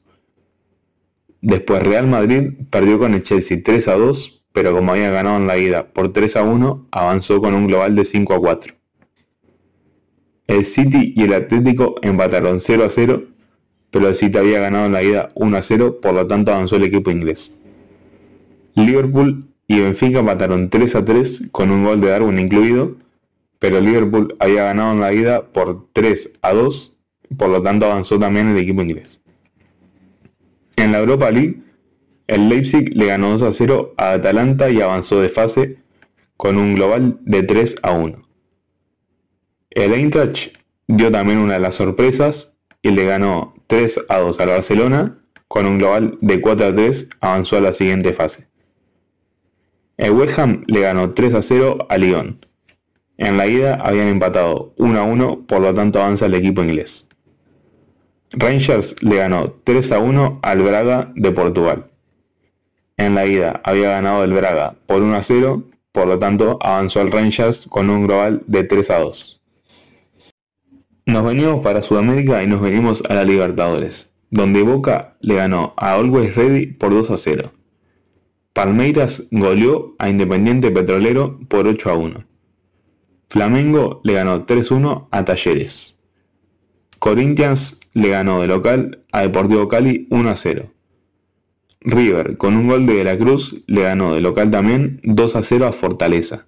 Después 1.42 1.84
Real 1.84 2.08
Madrid 2.08 2.54
perdió 2.70 2.98
con 2.98 3.14
el 3.14 3.24
Chelsea 3.24 3.62
3 3.62 3.90
a 3.90 3.96
2, 3.96 4.46
pero 4.54 4.72
como 4.72 4.94
había 4.94 5.12
ganado 5.12 5.36
en 5.36 5.48
la 5.48 5.58
ida 5.58 5.88
por 5.92 6.14
3 6.14 6.38
a 6.38 6.44
1, 6.44 6.88
avanzó 6.92 7.42
con 7.42 7.54
un 7.54 7.68
global 7.68 7.94
de 7.94 8.06
5 8.06 8.34
a 8.34 8.40
4. 8.40 8.75
El 10.48 10.66
City 10.66 11.14
y 11.16 11.24
el 11.24 11.34
Atlético 11.34 11.96
empataron 12.02 12.60
0 12.62 12.86
a 12.86 12.90
0, 12.90 13.24
pero 13.90 14.08
el 14.10 14.16
City 14.16 14.38
había 14.38 14.60
ganado 14.60 14.86
en 14.86 14.92
la 14.92 15.04
ida 15.04 15.30
1 15.36 15.58
a 15.58 15.62
0, 15.62 16.00
por 16.02 16.14
lo 16.14 16.28
tanto 16.28 16.54
avanzó 16.54 16.76
el 16.76 16.84
equipo 16.84 17.10
inglés. 17.10 17.54
Liverpool 18.76 19.48
y 19.68 19.80
Benfica 19.80 20.20
empataron 20.20 20.70
3 20.70 20.96
a 20.96 21.06
3 21.06 21.44
con 21.52 21.72
un 21.72 21.84
gol 21.86 22.02
de 22.02 22.10
Darwin 22.10 22.38
incluido, 22.38 22.96
pero 23.58 23.82
Liverpool 23.82 24.36
había 24.40 24.66
ganado 24.66 24.94
en 24.94 25.02
la 25.02 25.14
ida 25.14 25.48
por 25.48 25.88
3 25.94 26.34
a 26.42 26.54
2, 26.54 26.98
por 27.38 27.50
lo 27.50 27.64
tanto 27.64 27.88
avanzó 27.88 28.20
también 28.20 28.50
el 28.50 28.58
equipo 28.58 28.82
inglés. 28.82 29.22
En 30.76 30.92
la 30.92 31.00
Europa 31.00 31.32
League, 31.32 31.62
el 32.28 32.50
Leipzig 32.50 32.96
le 32.96 33.08
ganó 33.08 33.38
2 33.38 33.42
a 33.44 33.52
0 33.52 33.94
a 33.98 34.12
Atalanta 34.12 34.70
y 34.70 34.82
avanzó 34.82 35.22
de 35.22 35.30
fase 35.30 35.78
con 36.38 36.58
un 36.58 36.76
global 36.76 37.18
de 37.22 37.44
3 37.44 37.78
a 37.82 37.92
1. 37.92 38.25
El 39.76 39.94
Eintracht 39.94 40.56
dio 40.88 41.12
también 41.12 41.38
una 41.38 41.56
de 41.56 41.60
las 41.60 41.76
sorpresas 41.76 42.54
y 42.82 42.92
le 42.92 43.04
ganó 43.04 43.56
3 43.68 44.06
a 44.08 44.20
2 44.20 44.40
al 44.40 44.48
Barcelona 44.48 45.18
con 45.50 45.66
un 45.66 45.80
global 45.80 46.18
de 46.22 46.40
4 46.40 46.68
a 46.68 46.74
3 46.74 47.10
avanzó 47.20 47.58
a 47.58 47.62
la 47.62 47.74
siguiente 47.74 48.14
fase. 48.14 48.48
El 49.98 50.12
West 50.12 50.40
Ham 50.40 50.64
le 50.68 50.80
ganó 50.80 51.14
3 51.14 51.34
a 51.34 51.42
0 51.42 51.88
a 51.90 51.98
Lyon. 51.98 52.40
En 53.18 53.36
la 53.36 53.48
ida 53.48 53.76
habían 53.76 54.08
empatado 54.08 54.74
1 54.78 54.98
a 54.98 55.04
1, 55.04 55.46
por 55.46 55.60
lo 55.60 55.74
tanto 55.74 56.00
avanza 56.00 56.28
el 56.28 56.36
equipo 56.36 56.64
inglés. 56.64 57.10
Rangers 58.32 58.96
le 59.04 59.18
ganó 59.18 59.56
3 59.66 59.92
a 59.92 60.00
1 60.00 60.40
al 60.42 60.62
Braga 60.62 61.12
de 61.16 61.32
Portugal. 61.34 61.88
En 62.96 63.14
la 63.14 63.26
ida 63.26 63.60
había 63.66 63.90
ganado 63.90 64.24
el 64.24 64.32
Braga 64.32 64.78
por 64.86 65.02
1 65.02 65.18
a 65.18 65.22
0, 65.22 65.64
por 65.92 66.08
lo 66.08 66.18
tanto 66.18 66.60
avanzó 66.62 67.02
el 67.02 67.12
Rangers 67.12 67.68
con 67.68 67.90
un 67.90 68.08
global 68.08 68.42
de 68.48 68.64
3 68.64 68.90
a 68.92 69.00
2. 69.00 69.35
Nos 71.08 71.24
venimos 71.24 71.62
para 71.62 71.84
Sudamérica 71.84 72.42
y 72.44 72.48
nos 72.48 72.62
venimos 72.62 73.04
a 73.08 73.14
la 73.14 73.24
Libertadores, 73.24 74.12
donde 74.32 74.64
Boca 74.64 75.18
le 75.20 75.36
ganó 75.36 75.76
a 75.78 75.94
Always 75.94 76.34
Ready 76.34 76.66
por 76.66 76.92
2 76.92 77.12
a 77.12 77.18
0. 77.20 77.52
Palmeiras 78.54 79.22
goleó 79.30 79.96
a 80.00 80.10
Independiente 80.10 80.72
Petrolero 80.72 81.40
por 81.48 81.68
8 81.68 81.90
a 81.92 81.94
1. 81.94 82.26
Flamengo 83.30 84.02
le 84.04 84.14
ganó 84.14 84.48
3-1 84.48 85.08
a 85.12 85.26
Talleres. 85.26 86.00
Corinthians 86.98 87.80
le 87.94 88.10
ganó 88.10 88.42
de 88.42 88.48
local 88.48 89.04
a 89.12 89.22
Deportivo 89.22 89.68
Cali 89.68 90.08
1 90.10 90.30
a 90.30 90.36
0. 90.36 90.72
River, 91.82 92.38
con 92.38 92.56
un 92.56 92.68
gol 92.68 92.88
de 92.88 92.96
De 92.96 93.04
la 93.04 93.18
Cruz, 93.18 93.64
le 93.68 93.84
ganó 93.84 94.16
de 94.16 94.22
local 94.22 94.50
también 94.50 95.02
2 95.04 95.36
a 95.36 95.44
0 95.44 95.68
a 95.68 95.72
Fortaleza. 95.72 96.48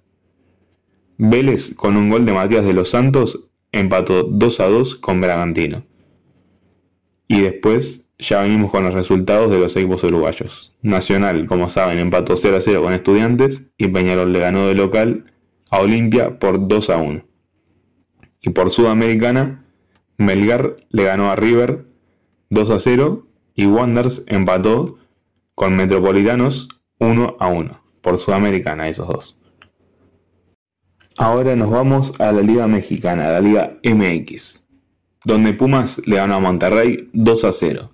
Vélez, 1.16 1.76
con 1.76 1.96
un 1.96 2.10
gol 2.10 2.26
de 2.26 2.32
Matías 2.32 2.64
de 2.64 2.72
los 2.72 2.90
Santos, 2.90 3.47
empató 3.72 4.22
2 4.24 4.60
a 4.60 4.68
2 4.68 4.96
con 4.96 5.20
Bragantino. 5.20 5.84
Y 7.26 7.42
después 7.42 8.02
ya 8.18 8.42
venimos 8.42 8.70
con 8.70 8.84
los 8.84 8.94
resultados 8.94 9.50
de 9.50 9.58
los 9.58 9.76
equipos 9.76 10.02
uruguayos. 10.02 10.72
Nacional, 10.82 11.46
como 11.46 11.68
saben, 11.68 11.98
empató 11.98 12.36
0 12.36 12.56
a 12.56 12.60
0 12.60 12.82
con 12.82 12.92
Estudiantes 12.92 13.70
y 13.76 13.88
Peñarol 13.88 14.32
le 14.32 14.40
ganó 14.40 14.66
de 14.66 14.74
local 14.74 15.24
a 15.70 15.80
Olimpia 15.80 16.38
por 16.38 16.66
2 16.66 16.90
a 16.90 16.96
1. 16.96 17.24
Y 18.40 18.50
por 18.50 18.70
Sudamericana, 18.70 19.64
Melgar 20.16 20.76
le 20.90 21.04
ganó 21.04 21.30
a 21.30 21.36
River 21.36 21.84
2 22.50 22.70
a 22.70 22.80
0 22.80 23.26
y 23.54 23.66
Wanderers 23.66 24.22
empató 24.26 24.98
con 25.54 25.76
Metropolitanos 25.76 26.68
1 26.98 27.36
a 27.38 27.48
1. 27.48 27.82
Por 28.00 28.18
Sudamericana 28.18 28.88
esos 28.88 29.08
dos. 29.08 29.37
Ahora 31.20 31.56
nos 31.56 31.68
vamos 31.68 32.12
a 32.20 32.30
la 32.30 32.42
Liga 32.42 32.68
Mexicana, 32.68 33.32
la 33.32 33.40
Liga 33.40 33.76
MX, 33.82 34.64
donde 35.24 35.52
Pumas 35.52 36.00
le 36.06 36.14
ganó 36.14 36.36
a 36.36 36.38
Monterrey 36.38 37.10
2 37.12 37.44
a 37.44 37.52
0. 37.52 37.90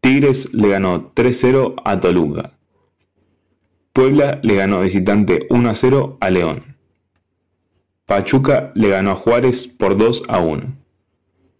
Tigres 0.00 0.54
le 0.54 0.68
ganó 0.68 1.12
3-0 1.12 1.74
a 1.84 2.00
Toluca. 2.00 2.54
Puebla 3.92 4.40
le 4.42 4.54
ganó 4.54 4.80
visitante 4.80 5.46
1-0 5.50 6.16
a 6.18 6.30
León. 6.30 6.76
Pachuca 8.06 8.72
le 8.74 8.88
ganó 8.88 9.10
a 9.10 9.16
Juárez 9.16 9.66
por 9.66 9.98
2 9.98 10.22
a 10.28 10.38
1. 10.38 10.74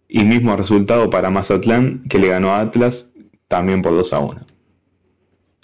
Y 0.07 0.23
mismo 0.23 0.55
resultado 0.57 1.11
para 1.11 1.29
Mazatlán 1.29 2.05
que 2.09 2.17
le 2.17 2.29
ganó 2.29 2.53
a 2.53 2.61
Atlas 2.61 3.11
también 3.47 3.83
por 3.83 3.91
2 3.91 4.11
a 4.13 4.19
1. 4.19 4.45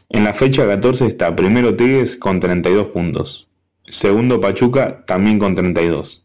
En 0.09 0.23
la 0.23 0.35
fecha 0.35 0.67
14 0.67 1.07
está 1.07 1.35
primero 1.35 1.75
Tigres 1.75 2.15
con 2.15 2.39
32 2.39 2.89
puntos. 2.89 3.48
Segundo 3.89 4.39
Pachuca 4.39 5.03
también 5.07 5.39
con 5.39 5.55
32. 5.55 6.23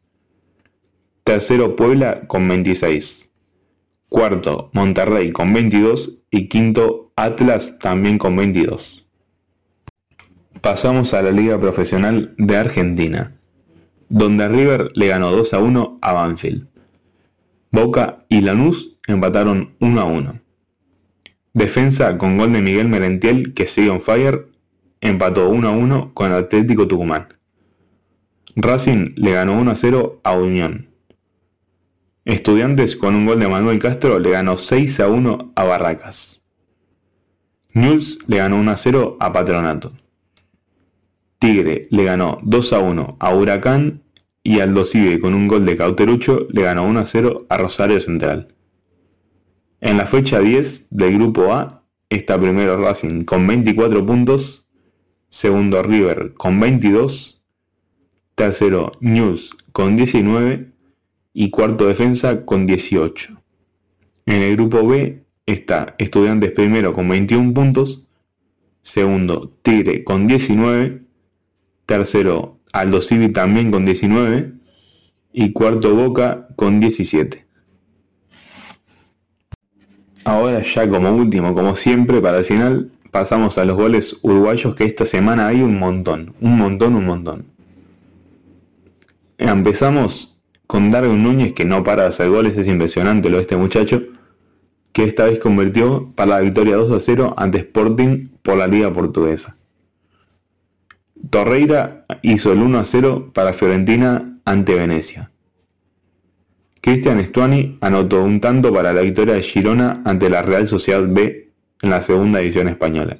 Tercero 1.25 1.77
Puebla 1.77 2.27
con 2.27 2.47
26. 2.47 3.33
Cuarto, 4.11 4.69
Monterrey 4.75 5.33
con 5.33 5.55
22 5.55 6.19
y 6.31 6.49
quinto, 6.49 7.13
Atlas 7.17 7.79
también 7.79 8.19
con 8.19 8.37
22. 8.37 9.07
Pasamos 10.61 11.15
a 11.15 11.23
la 11.23 11.31
Liga 11.31 11.59
Profesional 11.59 12.35
de 12.37 12.55
Argentina, 12.55 13.35
donde 14.11 14.47
River 14.47 14.91
le 14.95 15.07
ganó 15.07 15.31
2 15.31 15.55
a 15.55 15.59
1 15.59 15.99
a 16.03 16.13
Banfield. 16.13 16.67
Boca 17.71 18.27
y 18.29 18.43
Lanús 18.43 18.95
empataron 19.07 19.75
1 19.81 20.01
a 20.03 20.05
1. 20.05 20.41
Defensa 21.55 22.19
con 22.19 22.37
gol 22.37 22.53
de 22.53 22.61
Miguel 22.61 22.89
Merentiel, 22.89 23.55
que 23.55 23.67
sigue 23.67 23.89
on 23.89 24.03
fire, 24.03 24.49
empató 25.01 25.49
1 25.49 25.67
a 25.67 25.71
1 25.71 26.13
con 26.13 26.31
Atlético 26.31 26.87
Tucumán. 26.87 27.34
Racing 28.57 29.15
le 29.17 29.33
ganó 29.33 29.59
1 29.59 29.71
a 29.73 29.77
0 29.77 30.21
a 30.23 30.33
Unión. 30.33 30.89
Estudiantes 32.25 32.95
con 32.95 33.17
un 33.17 33.27
gol 33.27 33.41
de 33.41 33.49
Manuel 33.49 33.81
Castro 33.81 34.21
le 34.21 34.31
ganó 34.31 34.59
6 34.59 35.01
a 35.01 35.09
1 35.09 35.53
a 35.57 35.65
Barracas. 35.65 36.41
Newell's 37.73 38.19
le 38.29 38.37
ganó 38.37 38.57
1 38.61 38.71
a 38.71 38.77
0 38.77 39.17
a 39.19 39.33
Patronato. 39.33 39.93
Tigre 41.41 41.89
le 41.91 42.05
ganó 42.05 42.39
2 42.45 42.73
a 42.73 42.79
1 42.79 43.17
a 43.19 43.35
Huracán 43.35 44.03
y 44.45 44.61
Aldo 44.61 44.85
Cibe 44.85 45.19
con 45.19 45.35
un 45.35 45.49
gol 45.49 45.67
de 45.67 45.77
Cauterucho 45.77 46.47
le 46.51 46.63
ganó 46.63 46.85
1 46.85 47.01
a 47.01 47.07
0 47.07 47.47
a 47.49 47.57
Rosario 47.57 48.01
Central. 48.01 48.55
En 49.81 49.97
la 49.97 50.07
fecha 50.07 50.39
10 50.39 50.87
del 50.91 51.15
grupo 51.15 51.53
A 51.53 51.83
está 52.09 52.41
primero 52.41 52.77
Racing 52.81 53.25
con 53.25 53.49
24 53.49 54.07
puntos, 54.07 54.65
segundo 55.29 55.83
River 55.83 56.35
con 56.35 56.61
22, 56.61 57.44
tercero 58.35 58.93
News 59.01 59.57
con 59.73 59.97
19 59.97 60.71
y 61.33 61.51
cuarto 61.51 61.87
defensa 61.87 62.45
con 62.45 62.67
18. 62.67 63.41
En 64.27 64.43
el 64.43 64.57
grupo 64.57 64.87
B 64.87 65.25
está 65.47 65.95
Estudiantes 65.99 66.53
primero 66.53 66.95
con 66.95 67.09
21 67.09 67.53
puntos, 67.53 68.07
segundo 68.83 69.53
Tigre 69.63 70.05
con 70.05 70.27
19, 70.27 71.03
tercero 71.87 72.59
Aldo 72.73 73.03
Civi 73.03 73.29
también 73.29 73.71
con 73.71 73.85
19 73.85 74.53
y 75.33 75.53
cuarto 75.53 75.95
Boca 75.95 76.49
con 76.57 76.81
17. 76.81 77.45
Ahora 80.25 80.63
ya 80.63 80.89
como 80.89 81.15
último, 81.15 81.55
como 81.55 81.77
siempre, 81.77 82.21
para 82.23 82.39
el 82.39 82.47
final, 82.47 82.91
pasamos 83.11 83.59
a 83.59 83.65
los 83.67 83.77
goles 83.77 84.17
uruguayos 84.23 84.75
que 84.75 84.85
esta 84.85 85.05
semana 85.05 85.49
hay 85.49 85.61
un 85.61 85.79
montón, 85.79 86.35
un 86.41 86.57
montón, 86.57 86.95
un 86.95 87.05
montón. 87.05 87.54
Empezamos 89.39 90.41
con 90.67 90.91
Darwin 90.91 91.23
Núñez, 91.23 91.55
que 91.55 91.65
no 91.65 91.83
para 91.83 92.03
de 92.03 92.09
hacer 92.09 92.29
goles, 92.29 92.57
es 92.57 92.67
impresionante 92.67 93.31
lo 93.31 93.37
de 93.37 93.43
este 93.43 93.57
muchacho, 93.57 94.03
que 94.93 95.05
esta 95.05 95.25
vez 95.25 95.39
convirtió 95.39 96.13
para 96.15 96.37
la 96.37 96.41
victoria 96.41 96.77
2 96.77 96.91
a 96.93 97.01
0 97.01 97.35
ante 97.37 97.59
Sporting 97.59 98.29
por 98.43 98.57
la 98.57 98.67
Liga 98.67 98.93
Portuguesa. 98.93 99.57
Torreira 101.31 102.07
hizo 102.23 102.53
el 102.53 102.61
1 102.61 102.79
a 102.79 102.85
0 102.85 103.31
para 103.35 103.53
Fiorentina 103.53 104.39
ante 104.45 104.75
Venecia. 104.75 105.31
Cristian 106.81 107.25
Stuani 107.25 107.79
anotó 107.81 108.23
un 108.23 108.41
tanto 108.41 108.73
para 108.73 108.93
la 108.93 109.01
victoria 109.01 109.35
de 109.35 109.43
Girona 109.43 110.03
ante 110.05 110.29
la 110.29 110.43
Real 110.43 110.69
Sociedad 110.69 111.03
B 111.09 111.51
en 111.81 111.91
la 111.91 112.03
segunda 112.03 112.41
división 112.41 112.69
española. 112.69 113.19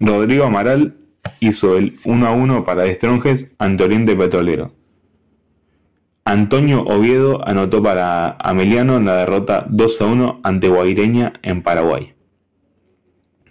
Rodrigo 0.00 0.44
Amaral 0.44 0.96
hizo 1.40 1.76
el 1.76 1.98
1 2.04 2.26
a 2.26 2.32
1 2.32 2.64
para 2.64 2.92
Stronges 2.92 3.54
ante 3.58 3.84
Oriente 3.84 4.16
Petrolero. 4.16 4.72
Antonio 6.24 6.82
Oviedo 6.82 7.46
anotó 7.46 7.82
para 7.82 8.30
Ameliano 8.40 8.96
en 8.96 9.04
la 9.04 9.16
derrota 9.16 9.64
2 9.68 10.00
a 10.00 10.06
1 10.06 10.40
ante 10.42 10.68
Guaireña 10.68 11.34
en 11.42 11.62
Paraguay. 11.62 12.14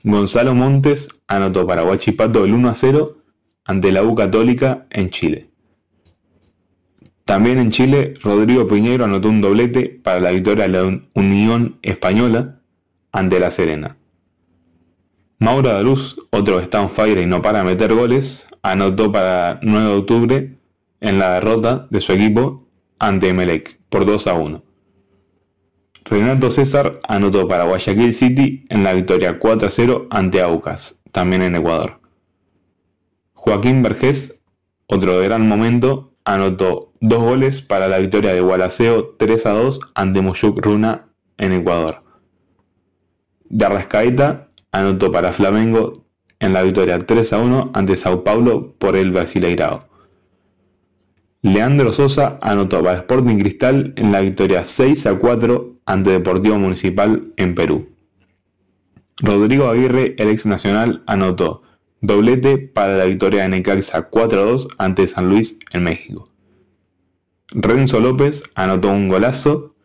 Gonzalo 0.04 0.54
Montes 0.54 1.08
anotó 1.28 1.66
para 1.66 1.84
Huachipato 1.84 2.44
el 2.46 2.54
1 2.54 2.70
a 2.70 2.76
0 2.76 3.18
ante 3.64 3.92
la 3.92 4.04
U 4.04 4.14
Católica 4.14 4.86
en 4.90 5.10
Chile. 5.10 5.50
También 7.26 7.58
en 7.58 7.72
Chile, 7.72 8.14
Rodrigo 8.22 8.68
Piñero 8.68 9.06
anotó 9.06 9.30
un 9.30 9.42
doblete 9.42 10.00
para 10.04 10.20
la 10.20 10.32
victoria 10.32 10.68
de 10.68 10.70
la 10.70 11.02
Unión 11.16 11.80
Española 11.82 12.60
ante 13.12 13.40
La 13.40 13.50
Serena. 13.50 13.98
Mauro 15.38 15.70
Daruz, 15.70 16.16
otro 16.32 16.58
que 16.58 16.64
está 16.64 16.88
fire 16.88 17.20
y 17.20 17.26
no 17.26 17.42
para 17.42 17.64
meter 17.64 17.94
goles, 17.94 18.46
anotó 18.64 19.12
para 19.12 19.60
9 19.62 19.86
de 19.86 19.94
octubre 19.94 20.58
en 21.02 21.20
la 21.20 21.34
derrota 21.34 21.88
de 21.90 22.00
su 22.00 22.14
equipo 22.14 22.66
ante 23.00 23.30
Emelec 23.30 23.80
por 23.90 24.06
2 24.06 24.28
a 24.28 24.34
1. 24.34 24.64
Renato 26.06 26.52
César 26.52 27.02
anotó 27.08 27.48
para 27.48 27.66
Guayaquil 27.66 28.14
City 28.14 28.66
en 28.70 28.84
la 28.84 28.94
victoria 28.94 29.38
4 29.38 29.68
a 29.68 29.72
0 29.72 30.08
ante 30.10 30.42
Aucas, 30.42 31.02
también 31.12 31.42
en 31.42 31.56
Ecuador. 31.56 32.00
Joaquín 33.34 33.84
Vergés, 33.84 34.40
otro 34.88 35.20
de 35.20 35.26
gran 35.26 35.48
momento, 35.48 36.14
anotó 36.24 36.94
dos 37.02 37.22
goles 37.22 37.62
para 37.62 37.90
la 37.90 37.98
victoria 37.98 38.34
de 38.34 38.42
Gualaceo 38.42 39.16
3 39.18 39.46
a 39.48 39.52
2 39.52 39.80
ante 39.96 40.22
Moyuk 40.22 40.64
Runa 40.64 41.10
en 41.38 41.52
Ecuador. 41.52 42.04
De 43.50 43.66
Arrascaeta 43.66 44.46
anotó 44.76 45.12
para 45.12 45.32
Flamengo 45.32 46.06
en 46.40 46.52
la 46.54 46.62
victoria 46.64 47.00
3 47.00 47.34
a 47.34 47.38
1 47.40 47.72
ante 47.74 47.96
Sao 47.96 48.24
Paulo 48.24 48.76
por 48.78 48.98
el 48.98 49.12
Brasileirao. 49.12 49.88
Leandro 51.42 51.94
Sosa 51.94 52.40
anotó 52.42 52.84
para 52.84 53.00
Sporting 53.00 53.38
Cristal 53.38 53.94
en 53.96 54.12
la 54.12 54.20
victoria 54.20 54.66
6 54.66 55.06
a 55.06 55.18
4 55.18 55.76
ante 55.86 56.10
Deportivo 56.10 56.58
Municipal 56.58 57.32
en 57.38 57.56
Perú. 57.56 57.90
Rodrigo 59.18 59.70
Aguirre, 59.70 60.16
el 60.18 60.30
ex 60.30 60.46
nacional, 60.46 61.04
anotó 61.08 61.62
doblete 62.02 62.58
para 62.58 62.98
la 62.98 63.06
victoria 63.06 63.44
de 63.44 63.50
Necaxa 63.50 64.10
4 64.10 64.40
a 64.40 64.44
2 64.44 64.68
ante 64.78 65.08
San 65.08 65.30
Luis 65.30 65.58
en 65.72 65.84
México. 65.86 66.30
Renzo 67.52 68.02
López 68.02 68.44
anotó 68.56 68.90
un 68.90 69.08
golazo 69.08 69.76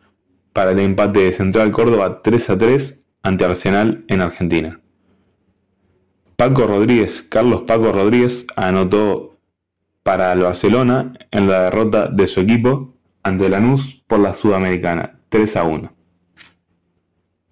para 0.53 0.73
el 0.73 0.81
empate 0.81 1.21
de 1.21 1.33
Central 1.33 1.71
Córdoba 1.71 2.23
3 2.23 2.51
a 2.51 2.59
3 2.59 3.00
ante 3.23 3.45
Arsenal 3.45 4.05
en 4.09 4.21
Argentina. 4.21 4.81
Paco 6.37 6.67
Rodríguez, 6.67 7.23
Carlos 7.29 7.63
Paco 7.67 7.93
Rodríguez 7.93 8.47
anotó 8.57 9.37
para 10.03 10.33
el 10.33 10.41
Barcelona 10.41 11.13
en 11.31 11.47
la 11.47 11.65
derrota 11.65 12.09
de 12.09 12.27
su 12.27 12.41
equipo 12.41 12.95
ante 13.23 13.49
Lanús 13.49 14.03
por 14.07 14.21
la 14.21 14.33
Sudamericana, 14.33 15.21
3 15.29 15.57
a 15.57 15.65
1. 15.65 15.93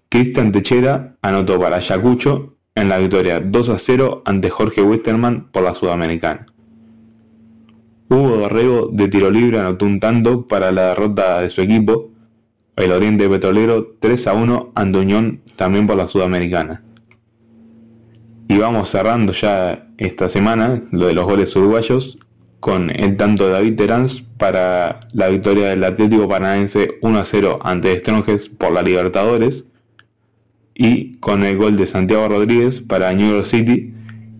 Cristian 0.09 0.51
Techera 0.51 1.17
anotó 1.21 1.59
para 1.59 1.77
Ayacucho 1.77 2.55
en 2.73 2.89
la 2.89 2.97
victoria 2.97 3.39
2 3.39 3.69
a 3.69 3.77
0 3.77 4.23
ante 4.25 4.49
Jorge 4.49 4.81
Wisterman 4.81 5.51
por 5.51 5.63
la 5.63 5.75
Sudamericana. 5.75 6.47
Hugo 8.09 8.37
Dorrego 8.37 8.89
de 8.91 9.07
tiro 9.07 9.29
libre 9.29 9.59
anotó 9.59 9.85
un 9.85 9.99
tanto 9.99 10.47
para 10.47 10.71
la 10.71 10.87
derrota 10.87 11.41
de 11.41 11.49
su 11.49 11.61
equipo, 11.61 12.09
el 12.79 12.91
Oriente 12.93 13.27
Petrolero 13.27 13.95
3 13.99 14.27
a 14.27 14.33
1 14.33 14.71
ante 14.73 14.99
Unión 14.99 15.41
también 15.57 15.85
por 15.85 15.97
la 15.97 16.07
Sudamericana. 16.07 16.81
Y 18.47 18.57
vamos 18.57 18.89
cerrando 18.89 19.33
ya 19.33 19.89
esta 19.97 20.29
semana 20.29 20.81
lo 20.91 21.07
de 21.07 21.13
los 21.13 21.25
goles 21.25 21.53
uruguayos 21.55 22.17
con 22.61 22.89
el 22.89 23.17
tanto 23.17 23.47
de 23.47 23.51
David 23.51 23.75
Terans 23.75 24.21
para 24.21 25.01
la 25.11 25.27
victoria 25.27 25.67
del 25.67 25.83
Atlético 25.83 26.27
Paranaense 26.27 26.97
1 27.01 27.19
a 27.19 27.25
0 27.25 27.59
ante 27.63 27.99
Strongest 27.99 28.57
por 28.57 28.71
la 28.71 28.81
Libertadores 28.81 29.65
y 30.73 31.17
con 31.17 31.43
el 31.43 31.57
gol 31.57 31.75
de 31.75 31.85
Santiago 31.85 32.29
Rodríguez 32.29 32.79
para 32.79 33.13
New 33.13 33.29
York 33.29 33.45
City 33.45 33.93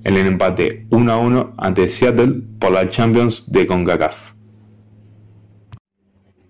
en 0.06 0.16
el 0.16 0.26
empate 0.26 0.86
1 0.90 1.12
a 1.12 1.18
1 1.18 1.54
ante 1.58 1.90
Seattle 1.90 2.42
por 2.58 2.72
la 2.72 2.90
Champions 2.90 3.52
de 3.52 3.68
CONCACAF. 3.68 4.29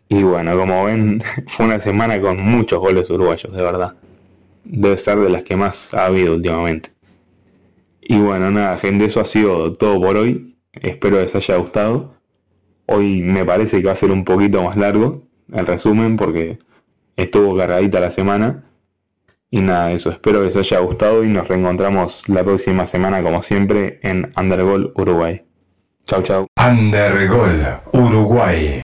Y 0.09 0.23
bueno, 0.23 0.57
como 0.57 0.85
ven, 0.85 1.23
fue 1.47 1.67
una 1.67 1.79
semana 1.79 2.19
con 2.19 2.41
muchos 2.41 2.79
goles 2.79 3.09
uruguayos, 3.09 3.53
de 3.53 3.61
verdad. 3.61 3.95
Debe 4.63 4.97
ser 4.97 5.19
de 5.19 5.29
las 5.29 5.43
que 5.43 5.55
más 5.55 5.93
ha 5.93 6.07
habido 6.07 6.33
últimamente. 6.33 6.91
Y 8.01 8.19
bueno, 8.19 8.49
nada, 8.49 8.77
gente, 8.79 9.05
eso 9.05 9.19
ha 9.19 9.25
sido 9.25 9.71
todo 9.73 10.01
por 10.01 10.17
hoy. 10.17 10.57
Espero 10.73 11.21
les 11.21 11.33
haya 11.35 11.57
gustado. 11.57 12.15
Hoy 12.87 13.21
me 13.21 13.45
parece 13.45 13.81
que 13.81 13.87
va 13.87 13.93
a 13.93 13.95
ser 13.95 14.11
un 14.11 14.25
poquito 14.25 14.63
más 14.63 14.75
largo 14.75 15.29
el 15.53 15.65
resumen 15.65 16.17
porque 16.17 16.57
estuvo 17.15 17.55
cargadita 17.55 17.99
la 17.99 18.11
semana. 18.11 18.63
Y 19.51 19.61
nada, 19.61 19.91
eso 19.91 20.09
espero 20.09 20.39
que 20.39 20.47
les 20.47 20.55
haya 20.55 20.79
gustado 20.79 21.23
y 21.23 21.27
nos 21.27 21.47
reencontramos 21.47 22.27
la 22.29 22.43
próxima 22.43 22.85
semana 22.87 23.21
como 23.21 23.41
siempre 23.41 23.99
en 24.03 24.29
Undergol 24.37 24.93
Uruguay. 24.95 25.43
Chau 26.05 26.21
chau. 26.21 26.47
Undergol 26.59 27.63
Uruguay. 27.93 28.81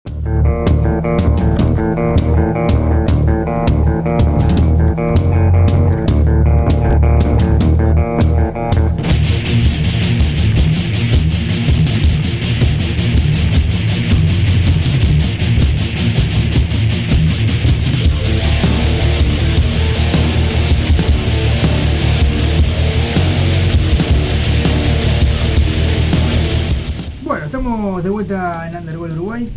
En 28.34 28.76
Underworld 28.76 29.14
Uruguay. 29.18 29.50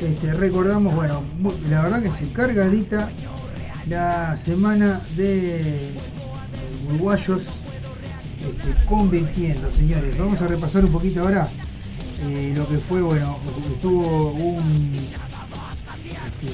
Este, 0.00 0.32
recordamos, 0.34 0.94
bueno, 0.94 1.22
la 1.68 1.82
verdad 1.82 2.02
que 2.02 2.10
se 2.10 2.32
cargadita 2.32 3.10
la 3.88 4.36
semana 4.36 5.00
de 5.16 5.90
uruguayos 6.88 7.42
este, 8.40 8.84
convirtiendo, 8.86 9.70
señores. 9.72 10.16
Vamos 10.18 10.40
a 10.40 10.46
repasar 10.46 10.84
un 10.84 10.92
poquito 10.92 11.20
ahora 11.22 11.48
eh, 12.26 12.52
lo 12.56 12.68
que 12.68 12.78
fue, 12.78 13.02
bueno, 13.02 13.38
estuvo 13.72 14.30
un 14.32 15.08
este, 16.04 16.52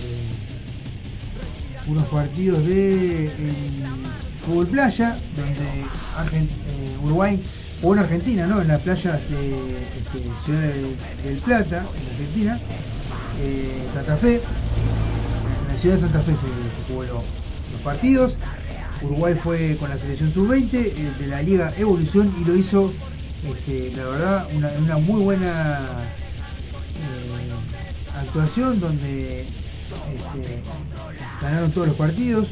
unos 1.87 2.05
partidos 2.07 2.65
de 2.67 3.27
el 3.27 3.85
fútbol 4.45 4.67
playa, 4.69 5.19
donde 5.37 5.85
Argen- 6.17 6.49
eh, 6.49 6.97
Uruguay 7.05 7.43
o 7.83 7.93
en 7.95 8.01
Argentina, 8.01 8.47
¿no? 8.47 8.61
En 8.61 8.69
la 8.69 8.79
playa 8.79 9.13
de 9.13 9.51
este, 9.99 10.19
Ciudad 10.45 10.61
de- 10.61 10.97
del 11.29 11.39
Plata, 11.43 11.87
en 12.01 12.13
Argentina, 12.15 12.61
eh, 13.41 13.83
Santa 13.93 14.17
Fe. 14.17 14.35
En 14.37 15.69
la 15.73 15.79
ciudad 15.79 15.95
de 15.97 16.01
Santa 16.01 16.21
Fe 16.23 16.33
se, 16.33 16.93
jugó 16.93 17.05
lo- 17.05 17.23
los 17.73 17.81
partidos. 17.85 18.39
Uruguay 19.03 19.35
fue 19.41 19.77
con 19.79 19.91
la 19.91 19.97
selección 19.99 20.33
sub-20 20.33 20.75
eh, 20.75 21.13
de 21.21 21.27
la 21.29 21.41
Liga 21.43 21.73
Evolución 21.77 22.35
y 22.41 22.45
lo 22.45 22.57
hizo, 22.57 22.93
este, 23.45 23.93
la 23.95 24.05
verdad, 24.05 24.49
una, 24.57 24.71
una 24.79 24.97
muy 24.99 25.23
buena 25.23 25.79
eh, 26.97 28.19
actuación 28.21 28.81
donde 28.81 29.43
este, 29.43 30.63
ganaron 31.41 31.71
todos 31.71 31.87
los 31.89 31.97
partidos. 31.97 32.49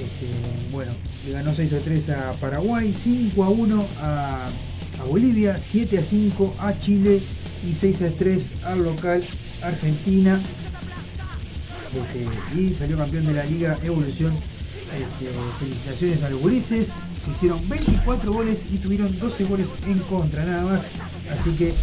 Este, 0.00 0.70
bueno, 0.72 0.92
le 1.26 1.32
ganó 1.32 1.54
6 1.54 1.72
a 1.74 1.78
3 1.78 2.08
a 2.10 2.32
Paraguay, 2.40 2.94
5 2.94 3.44
a 3.44 3.48
1 3.50 3.86
a, 4.00 4.48
a 5.00 5.04
Bolivia, 5.04 5.58
7 5.60 5.98
a 5.98 6.02
5 6.02 6.56
a 6.58 6.78
Chile 6.78 7.20
y 7.68 7.74
6 7.74 8.02
a 8.02 8.10
3 8.10 8.52
al 8.64 8.82
local 8.82 9.22
Argentina. 9.62 10.40
Este, 11.92 12.58
y 12.58 12.72
salió 12.72 12.96
campeón 12.96 13.26
de 13.26 13.34
la 13.34 13.44
Liga 13.44 13.78
Evolución. 13.82 14.34
Este, 14.90 15.30
felicitaciones 15.58 16.22
a 16.24 16.30
los 16.30 16.40
gurises, 16.40 16.92
que 17.24 17.30
hicieron 17.32 17.68
24 17.68 18.32
goles 18.32 18.66
y 18.72 18.78
tuvieron 18.78 19.16
12 19.18 19.44
goles 19.44 19.68
en 19.86 19.98
contra 20.00 20.44
nada 20.44 20.64
más. 20.64 20.82
Así 21.30 21.50
que 21.52 21.74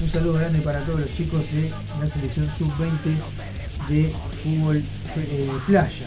un 0.00 0.08
saludo 0.08 0.34
grande 0.34 0.60
para 0.60 0.80
todos 0.84 1.00
los 1.00 1.12
chicos 1.12 1.40
de 1.52 1.70
la 2.00 2.08
selección 2.08 2.46
sub-20 2.56 3.88
de 3.88 4.14
fútbol 4.42 4.82
eh, 5.16 5.50
playa. 5.66 6.06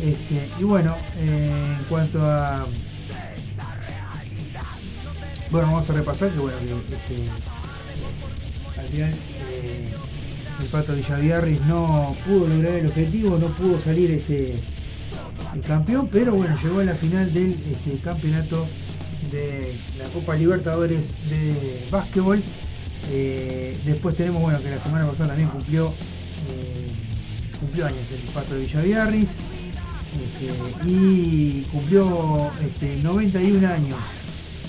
Este, 0.00 0.50
y 0.58 0.64
bueno, 0.64 0.94
eh, 1.16 1.76
en 1.78 1.84
cuanto 1.84 2.24
a. 2.24 2.66
Bueno, 5.50 5.68
vamos 5.68 5.88
a 5.88 5.92
repasar 5.92 6.30
que 6.30 6.38
bueno, 6.38 6.58
este, 6.58 7.14
eh, 7.14 7.28
al 8.78 8.88
final 8.88 9.14
eh, 9.52 9.88
el 10.60 10.66
Pato 10.66 10.94
Villaviarris 10.94 11.60
no 11.62 12.16
pudo 12.26 12.48
lograr 12.48 12.74
el 12.74 12.86
objetivo, 12.86 13.38
no 13.38 13.54
pudo 13.54 13.78
salir 13.78 14.10
este 14.10 14.56
el 15.54 15.62
campeón, 15.62 16.08
pero 16.12 16.34
bueno, 16.34 16.56
llegó 16.62 16.80
a 16.80 16.84
la 16.84 16.94
final 16.94 17.32
del 17.32 17.52
este, 17.52 17.98
campeonato 18.00 18.66
de 19.30 19.74
la 19.98 20.08
Copa 20.08 20.34
Libertadores 20.34 21.30
de 21.30 21.86
básquetbol 21.90 22.42
después 23.84 24.16
tenemos, 24.16 24.42
bueno, 24.42 24.60
que 24.60 24.68
la 24.68 24.80
semana 24.80 25.06
pasada 25.06 25.28
también 25.28 25.48
cumplió, 25.48 25.94
cumplió 27.60 27.86
años 27.86 28.02
el 28.12 28.20
Pato 28.32 28.54
de 28.54 28.60
Villaviarris. 28.62 29.36
Este, 30.16 30.88
y 30.88 31.62
cumplió 31.70 32.50
este, 32.62 32.96
91 33.02 33.68
años. 33.68 33.98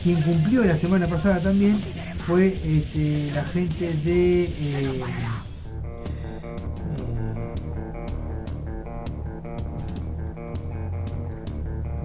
Quien 0.03 0.21
cumplió 0.21 0.63
la 0.65 0.77
semana 0.77 1.07
pasada 1.07 1.41
también 1.41 1.81
fue 2.25 2.47
este, 2.63 3.31
la 3.33 3.43
gente 3.45 3.93
de. 3.93 4.43
eh, 4.43 4.51
eh, 4.59 5.03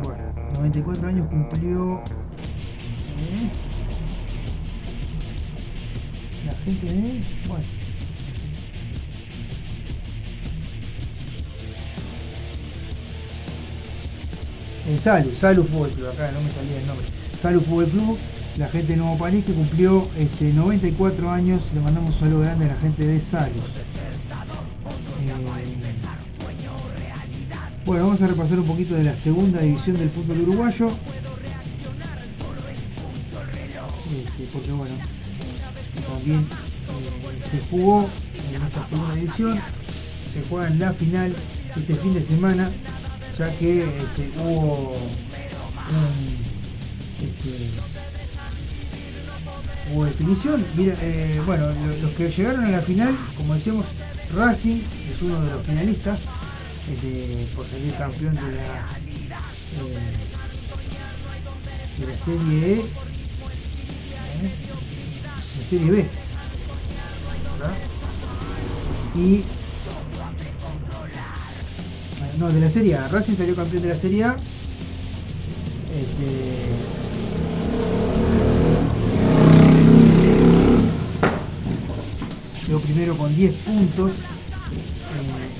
bueno, 0.02 0.22
94 0.54 1.08
años 1.08 1.26
cumplió. 1.28 2.02
eh, 3.18 3.50
la 6.46 6.52
gente 6.64 6.86
de. 6.86 7.24
Bueno. 7.48 7.81
El 14.88 14.98
Salu, 14.98 15.34
Salu 15.36 15.62
Fútbol 15.64 15.90
Club, 15.90 16.08
acá 16.08 16.32
no 16.32 16.40
me 16.40 16.50
salía 16.50 16.80
el 16.80 16.86
nombre. 16.86 17.06
Salu 17.40 17.60
Fútbol 17.60 17.88
Club, 17.88 18.18
la 18.56 18.68
gente 18.68 18.92
de 18.92 18.96
Nuevo 18.98 19.16
París 19.16 19.44
que 19.44 19.52
cumplió 19.52 20.08
este, 20.16 20.52
94 20.52 21.30
años, 21.30 21.70
le 21.72 21.80
mandamos 21.80 22.14
un 22.14 22.20
saludo 22.20 22.40
grande 22.40 22.64
a 22.64 22.68
la 22.68 22.76
gente 22.76 23.06
de 23.06 23.20
Salus. 23.20 23.56
Eh, 23.56 24.02
bueno, 27.86 28.04
vamos 28.04 28.22
a 28.22 28.26
repasar 28.26 28.58
un 28.58 28.66
poquito 28.66 28.94
de 28.94 29.04
la 29.04 29.14
segunda 29.14 29.60
división 29.60 29.96
del 29.96 30.10
fútbol 30.10 30.40
uruguayo. 30.40 30.90
Este, 34.12 34.44
porque 34.52 34.72
bueno, 34.72 34.94
también 36.12 36.40
eh, 36.40 37.50
se 37.50 37.60
jugó 37.70 38.10
en 38.50 38.62
esta 38.62 38.84
segunda 38.84 39.14
división, 39.14 39.60
se 40.32 40.42
juega 40.48 40.68
en 40.68 40.78
la 40.78 40.92
final 40.92 41.34
este 41.76 41.94
fin 41.94 42.14
de 42.14 42.22
semana, 42.22 42.70
que 43.50 43.82
este, 43.84 44.30
hubo 44.38 44.94
un, 44.94 46.36
este, 47.20 47.70
hubo 49.92 50.04
definición. 50.04 50.64
Mira, 50.76 50.94
eh, 51.00 51.40
bueno, 51.44 51.66
lo- 51.72 51.96
los 51.98 52.10
que 52.12 52.30
llegaron 52.30 52.64
a 52.64 52.68
la 52.70 52.80
final, 52.82 53.16
como 53.36 53.54
decíamos, 53.54 53.86
Racing 54.34 54.80
es 55.10 55.20
uno 55.22 55.40
de 55.42 55.50
los 55.50 55.66
finalistas 55.66 56.22
este, 56.90 57.46
por 57.54 57.68
salir 57.68 57.94
campeón 57.94 58.34
de 58.36 58.40
la, 58.42 58.88
eh, 59.78 60.16
de 61.98 62.06
la 62.06 62.18
Serie 62.18 62.72
E, 62.74 62.78
¿eh? 62.80 62.84
la 65.58 65.64
Serie 65.68 65.90
B. 65.90 66.06
Y 69.14 69.44
no, 72.38 72.50
de 72.50 72.60
la 72.60 72.70
Serie 72.70 72.96
A. 72.96 73.08
Racing 73.08 73.34
salió 73.34 73.54
campeón 73.54 73.82
de 73.82 73.88
la 73.90 73.96
Serie 73.96 74.24
A. 74.24 74.36
Este, 75.94 76.62
quedó 82.66 82.80
primero 82.80 83.16
con 83.16 83.34
10 83.36 83.52
puntos 83.52 84.14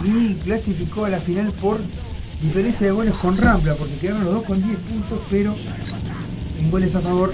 eh, 0.05 0.09
y 0.09 0.35
clasificó 0.37 1.05
a 1.05 1.11
la 1.11 1.21
final 1.21 1.53
por 1.53 1.81
diferencia 2.41 2.87
de 2.87 2.93
goles 2.93 3.15
con 3.15 3.37
Rampla, 3.37 3.75
porque 3.75 3.97
quedaron 3.97 4.25
los 4.25 4.35
dos 4.35 4.45
con 4.45 4.63
10 4.63 4.79
puntos, 4.79 5.21
pero 5.31 5.55
en 6.59 6.71
goles 6.71 6.95
a 6.95 7.01
favor 7.01 7.33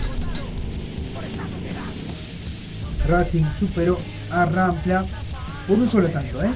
Racing 3.09 3.45
superó 3.59 3.99
a 4.31 4.45
Rampla 4.45 5.07
por 5.67 5.79
un 5.79 5.89
solo 5.89 6.11
tanto. 6.11 6.43
¿eh? 6.43 6.51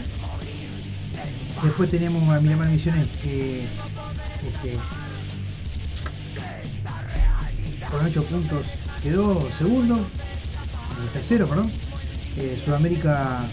Después 1.63 1.89
tenemos 1.91 2.29
a 2.29 2.41
Miramar 2.41 2.69
Misiones 2.69 3.07
que 3.23 3.61
este, 3.63 4.79
con 7.89 8.05
8 8.05 8.25
puntos 8.25 8.67
quedó 9.01 9.49
segundo, 9.57 9.97
eh, 9.99 11.11
tercero, 11.13 11.49
perdón. 11.49 11.71
Eh, 12.37 12.61
Sudamérica 12.63 13.47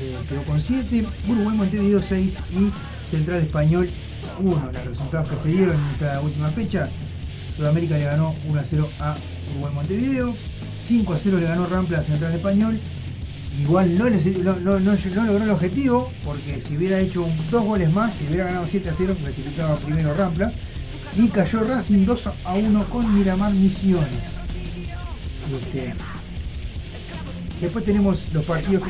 eh, 0.00 0.16
quedó 0.28 0.42
con 0.42 0.60
7, 0.60 1.06
Uruguay 1.28 1.56
Montevideo 1.56 2.02
6 2.02 2.34
y 2.50 3.08
Central 3.08 3.38
Español 3.38 3.88
1. 4.40 4.72
Los 4.72 4.84
resultados 4.84 5.28
que 5.28 5.36
se 5.36 5.48
dieron 5.48 5.76
en 5.76 5.90
esta 5.92 6.20
última 6.20 6.48
fecha, 6.48 6.90
Sudamérica 7.56 7.96
le 7.96 8.04
ganó 8.04 8.34
1 8.48 8.58
a 8.58 8.64
0 8.64 8.90
a 8.98 9.16
Uruguay 9.52 9.72
Montevideo, 9.72 10.34
5 10.82 11.12
a 11.12 11.18
0 11.22 11.38
le 11.38 11.46
ganó 11.46 11.66
Rampla 11.66 11.98
a 11.98 12.02
Central 12.02 12.34
Español. 12.34 12.80
Igual 13.60 13.96
no, 13.98 14.04
no, 14.10 14.60
no- 14.60 14.80
no- 14.80 14.96
no 15.14 15.24
logró 15.24 15.44
el 15.44 15.50
objetivo, 15.50 16.10
porque 16.24 16.60
si 16.60 16.76
hubiera 16.76 16.98
hecho 17.00 17.26
dos 17.50 17.64
goles 17.64 17.90
más, 17.92 18.14
si 18.14 18.26
hubiera 18.26 18.44
ganado 18.44 18.66
7 18.66 18.90
a 18.90 18.94
0, 18.94 19.16
clasificaba 19.20 19.76
primero 19.76 20.12
Rampla. 20.14 20.52
Y 21.16 21.28
cayó 21.28 21.64
Racing 21.64 22.04
2 22.04 22.26
a 22.44 22.54
1 22.54 22.90
con 22.90 23.14
Miramar 23.14 23.52
Misiones. 23.52 24.10
Este, 25.62 25.94
Después 27.60 27.86
tenemos 27.86 28.30
los 28.34 28.44
partidos, 28.44 28.82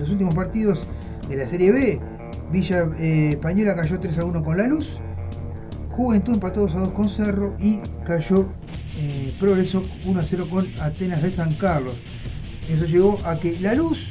los 0.00 0.10
últimos 0.10 0.34
partidos 0.34 0.88
de 1.28 1.36
la 1.36 1.46
Serie 1.46 1.70
B. 1.70 2.00
Villa 2.50 2.82
eh, 2.98 3.30
Española 3.32 3.76
cayó 3.76 4.00
3 4.00 4.18
a 4.18 4.24
1 4.24 4.42
con 4.42 4.56
La 4.56 4.66
Luz. 4.66 4.98
Juventud 5.90 6.34
empató 6.34 6.62
2 6.62 6.74
a 6.74 6.78
2 6.80 6.90
con 6.92 7.08
Cerro 7.08 7.54
y 7.60 7.78
cayó 8.04 8.52
eh, 8.96 9.32
Progreso 9.38 9.84
1 10.04 10.18
a 10.20 10.24
0 10.26 10.48
con 10.50 10.66
Atenas 10.80 11.22
de 11.22 11.30
San 11.30 11.54
Carlos. 11.54 11.94
Eso 12.68 12.84
llevó 12.86 13.18
a 13.24 13.38
que 13.38 13.58
La 13.60 13.74
Luz 13.74 14.08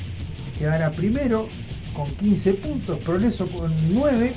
quedara 0.58 0.92
primero 0.92 1.48
con 1.96 2.10
15 2.12 2.54
puntos, 2.56 3.00
Progreso 3.00 3.48
con 3.48 3.74
9, 3.94 4.34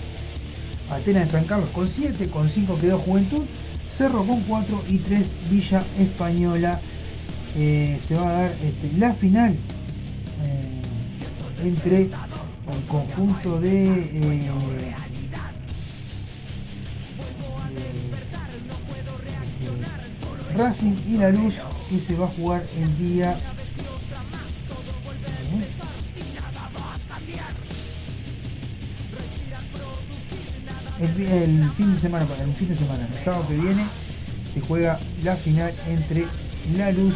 Atenas 0.91 1.25
de 1.27 1.31
San 1.39 1.45
Carlos 1.45 1.71
con 1.71 1.89
7, 1.89 2.29
con 2.31 2.49
5 2.49 2.79
quedó 2.79 2.99
Juventud, 2.99 3.45
Cerro 3.91 4.27
con 4.27 4.43
4 4.43 4.85
y 4.89 4.99
3 4.99 5.33
Villa 5.51 5.85
Española. 5.99 6.81
Eh, 7.57 7.99
se 8.03 8.17
va 8.17 8.29
a 8.29 8.33
dar 8.33 8.53
este, 8.63 8.93
la 8.99 9.13
final 9.15 9.53
eh, 9.53 10.83
entre 11.67 12.03
el 12.03 12.11
conjunto 12.89 13.61
de, 13.61 13.85
eh, 13.87 14.01
de- 14.11 14.95
este, 19.45 20.59
Racing 20.59 20.95
y 21.09 21.17
La 21.19 21.31
Luz 21.31 21.55
que 21.91 21.99
se 21.99 22.15
va 22.17 22.25
a 22.27 22.29
jugar 22.29 22.63
el 22.79 22.99
día 22.99 23.37
el, 31.05 31.11
fi- 31.11 31.27
el 31.33 31.71
fin 31.73 31.95
de 31.95 32.01
semana 32.01 32.27
el 32.41 32.55
fin 32.55 32.69
de 32.69 32.77
semana 32.77 33.09
el 33.13 33.21
sábado 33.23 33.47
que 33.49 33.55
viene 33.57 33.85
se 34.53 34.61
juega 34.61 34.99
la 35.23 35.35
final 35.37 35.73
entre 35.89 36.27
La 36.77 36.93
Luz 36.93 37.15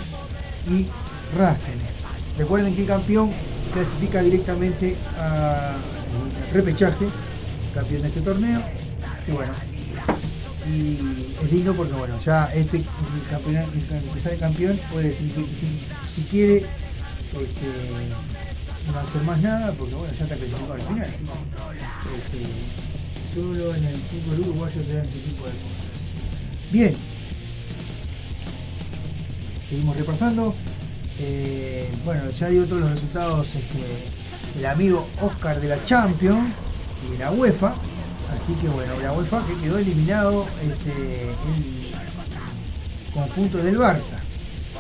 y 0.71 0.87
Racing. 1.37 1.79
Recuerden 2.37 2.75
que 2.75 2.83
el 2.83 2.87
campeón 2.89 3.31
clasifica 3.73 4.23
directamente 4.23 4.97
a 5.19 5.77
repechaje 6.53 7.07
campeón 7.75 8.03
de 8.03 8.09
este 8.09 8.21
torneo 8.23 8.63
y 9.27 9.31
bueno 9.33 9.53
y 10.67 10.99
es 11.45 11.53
lindo 11.53 11.75
porque 11.75 11.93
bueno 11.95 12.19
ya 12.25 12.47
este 12.55 12.79
el 12.79 12.85
campeonato 13.31 13.71
el 14.15 14.21
sale 14.21 14.37
campeón 14.39 14.81
puede 14.93 15.09
decir 15.09 15.33
si, 16.15 16.23
quiere 16.23 16.57
este, 16.57 17.69
no 18.93 18.99
hacer 18.99 19.23
más 19.23 19.39
nada 19.41 19.73
porque 19.73 19.95
bueno 19.95 20.13
ya 20.19 20.25
está 20.25 20.37
clasificado 20.37 20.73
al 20.75 20.83
final 20.83 21.07
este, 22.17 22.39
solo 23.35 23.75
en 23.75 23.85
el 23.85 23.97
fútbol 23.97 24.41
uruguayo 24.41 24.81
se 24.83 24.95
dan 24.95 25.05
este 25.05 25.19
tipo 25.19 25.45
de 25.45 25.53
cosas. 25.53 26.73
Bien. 26.73 26.97
Seguimos 29.69 29.97
repasando. 29.97 30.55
Eh, 31.21 31.91
bueno 32.05 32.31
ya 32.31 32.49
dio 32.49 32.65
todos 32.67 32.83
los 32.83 32.91
resultados 32.93 33.49
este, 33.49 33.81
el 34.57 34.67
amigo 34.67 35.09
Oscar 35.21 35.61
de 35.61 35.67
la 35.67 35.85
Champions 35.85 36.53
y 37.07 37.13
de 37.13 37.19
la 37.19 37.31
UEFA. 37.33 37.75
Así 38.35 38.53
que 38.55 38.69
bueno 38.69 38.93
la 39.03 39.13
UEFA 39.13 39.45
que 39.47 39.55
quedó 39.57 39.79
eliminado 39.79 40.47
este, 40.63 41.31
el 41.31 41.93
conjunto 43.13 43.59
del 43.59 43.79
Barça 43.79 44.17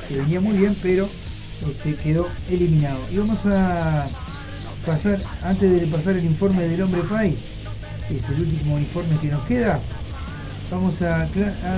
que 0.07 0.17
venía 0.17 0.41
muy 0.41 0.57
bien 0.57 0.77
pero 0.81 1.09
este, 1.69 1.97
quedó 1.97 2.29
eliminado. 2.49 3.01
Y 3.11 3.19
vamos 3.19 3.45
a 3.47 4.09
pasar 4.87 5.21
antes 5.43 5.81
de 5.81 5.87
pasar 5.89 6.17
el 6.17 6.25
informe 6.25 6.63
del 6.63 6.83
hombre 6.83 7.03
Pai 7.03 7.37
es 8.17 8.29
el 8.29 8.41
último 8.41 8.79
informe 8.79 9.19
que 9.19 9.29
nos 9.29 9.43
queda. 9.45 9.81
Vamos 10.71 11.01
a, 11.03 11.27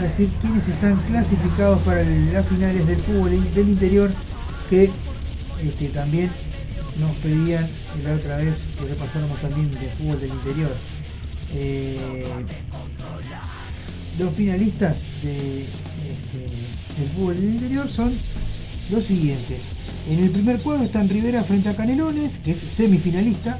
decir 0.01 0.31
quiénes 0.41 0.67
están 0.67 0.97
clasificados 1.03 1.81
para 1.83 2.03
las 2.03 2.47
finales 2.47 2.87
del 2.87 2.99
fútbol 2.99 3.55
del 3.55 3.69
interior 3.69 4.11
que 4.69 4.91
este, 5.63 5.89
también 5.89 6.31
nos 6.99 7.13
pedían 7.17 7.67
la 8.05 8.15
otra 8.15 8.39
vez 8.39 8.67
que 8.79 8.89
repasáramos 8.89 9.41
también 9.41 9.71
de 9.71 9.89
fútbol 9.91 10.21
del 10.21 10.31
interior. 10.31 10.77
Eh, 11.53 11.99
los 14.19 14.35
finalistas 14.35 15.05
este, 15.17 15.67
del 16.99 17.09
fútbol 17.15 17.37
del 17.37 17.55
interior 17.55 17.89
son 17.89 18.13
los 18.91 19.05
siguientes. 19.05 19.61
En 20.09 20.19
el 20.19 20.31
primer 20.31 20.61
cuadro 20.63 20.85
están 20.85 21.09
Rivera 21.09 21.45
frente 21.45 21.69
a 21.69 21.77
Canelones, 21.77 22.39
que 22.39 22.53
es 22.53 22.59
semifinalista. 22.59 23.59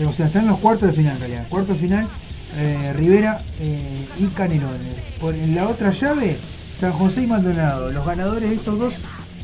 Eh, 0.00 0.06
o 0.06 0.12
sea, 0.12 0.26
están 0.26 0.46
los 0.46 0.58
cuartos 0.58 0.88
de 0.88 0.94
final 0.94 1.14
en 1.14 1.20
realidad. 1.20 1.48
Cuarto 1.48 1.74
de 1.74 1.78
final, 1.78 2.08
eh, 2.56 2.92
Rivera 2.94 3.42
eh, 3.58 4.08
y 4.18 4.26
Canelones. 4.28 4.94
Por, 5.20 5.34
en 5.34 5.54
la 5.54 5.68
otra 5.68 5.92
llave, 5.92 6.38
San 6.74 6.92
José 6.92 7.22
y 7.22 7.26
Maldonado. 7.26 7.92
Los 7.92 8.06
ganadores 8.06 8.48
de 8.48 8.56
estos 8.56 8.78
dos, 8.78 8.94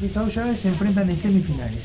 de 0.00 0.06
estas 0.06 0.24
dos 0.24 0.34
llaves 0.34 0.60
se 0.60 0.68
enfrentan 0.68 1.10
en 1.10 1.16
semifinales. 1.16 1.84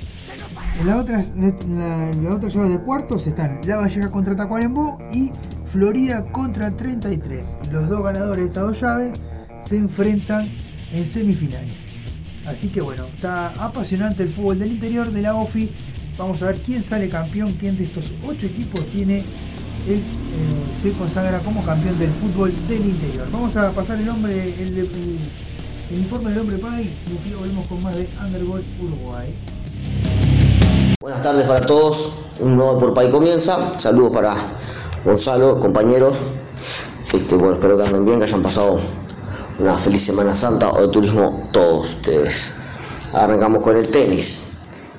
En 0.80 0.88
la 0.88 0.98
otra, 0.98 1.20
en 1.20 2.24
la, 2.24 2.34
otra 2.34 2.50
llave 2.50 2.70
de 2.70 2.80
cuartos 2.82 3.28
están 3.28 3.60
La 3.66 3.76
Valleja 3.76 4.10
contra 4.10 4.36
Tacuarembó 4.38 5.00
y 5.12 5.32
Florida 5.66 6.32
contra 6.32 6.76
33. 6.76 7.58
Los 7.72 7.90
dos 7.90 8.02
ganadores 8.02 8.46
de 8.46 8.50
estas 8.50 8.64
dos 8.64 8.82
llaves 8.82 9.12
se 9.60 9.76
enfrentan 9.76 10.50
en 10.94 11.06
semifinales. 11.06 11.92
Así 12.48 12.70
que 12.70 12.82
bueno, 12.82 13.06
está 13.14 13.50
apasionante 13.64 14.24
el 14.24 14.30
fútbol 14.30 14.60
del 14.60 14.72
interior 14.72 15.12
de 15.12 15.22
la 15.22 15.36
OFI. 15.36 15.72
Vamos 16.18 16.41
a 16.41 16.47
ver 16.47 16.62
quién 16.62 16.84
sale 16.84 17.09
campeón, 17.09 17.53
quién 17.59 17.78
de 17.78 17.86
estos 17.86 18.12
ocho 18.26 18.45
equipos 18.45 18.86
tiene 18.88 19.24
el, 19.88 19.97
eh, 19.97 20.01
se 20.82 20.91
consagra 20.93 21.39
como 21.39 21.64
campeón 21.64 21.97
del 21.97 22.12
fútbol 22.12 22.53
del 22.68 22.86
interior. 22.86 23.28
Vamos 23.32 23.55
a 23.55 23.72
pasar 23.72 23.97
el 23.99 24.05
nombre, 24.05 24.53
el, 24.59 25.20
informe 25.91 26.30
del 26.30 26.39
hombre 26.39 26.57
Pai 26.57 26.84
y 26.84 27.18
así 27.18 27.34
volvemos 27.34 27.68
con 27.68 27.82
más 27.84 27.95
de 27.95 28.09
Underworld 28.24 28.66
Uruguay. 28.82 29.36
Buenas 31.01 31.22
tardes 31.22 31.45
para 31.45 31.66
todos, 31.66 32.26
un 32.39 32.55
nuevo 32.57 32.80
por 32.80 32.93
Pai 32.93 33.09
comienza. 33.09 33.74
Saludos 33.78 34.12
para 34.14 34.36
Gonzalo, 35.03 35.59
compañeros. 35.59 36.24
Este, 37.12 37.36
bueno, 37.36 37.55
espero 37.55 37.78
que 37.78 37.84
anden 37.84 38.05
bien, 38.05 38.20
que 38.20 38.26
hayan 38.26 38.41
pasado 38.41 38.80
una 39.59 39.76
feliz 39.76 40.05
Semana 40.05 40.34
Santa 40.34 40.72
o 40.72 40.82
de 40.82 40.88
turismo 40.89 41.49
todos 41.51 41.95
ustedes. 41.95 42.53
Arrancamos 43.14 43.62
con 43.64 43.76
el 43.76 43.89
tenis. 43.89 44.51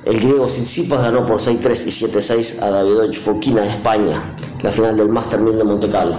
El 0.05 0.19
griego 0.19 0.47
Tsitsipas 0.47 1.01
ganó 1.03 1.25
por 1.27 1.39
6-3 1.39 1.87
y 1.87 1.91
7-6 1.91 2.61
a 2.63 2.71
Davidovich 2.71 3.19
Fokina 3.21 3.63
de 3.63 3.69
España, 3.69 4.21
la 4.63 4.73
final 4.73 4.97
del 4.97 5.09
Master 5.09 5.41
1000 5.41 5.57
de 5.59 5.65
Monte 5.65 5.89
Carlo. 5.91 6.17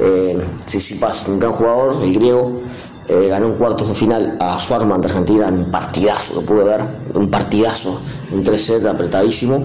Eh, 0.00 0.40
Tsitsipas, 0.66 1.26
un 1.28 1.40
gran 1.40 1.52
jugador, 1.52 1.96
el 2.02 2.14
griego, 2.14 2.60
eh, 3.08 3.26
ganó 3.28 3.48
en 3.48 3.54
cuartos 3.54 3.88
de 3.88 3.94
final 3.96 4.36
a 4.40 4.56
Schwarman 4.58 5.00
de 5.00 5.08
Argentina 5.08 5.48
en 5.48 5.58
un 5.58 5.70
partidazo, 5.72 6.34
lo 6.36 6.42
pude 6.42 6.62
ver, 6.62 6.80
un 7.14 7.28
partidazo, 7.28 8.00
en 8.32 8.44
3 8.44 8.64
sets 8.64 8.86
apretadísimo. 8.86 9.64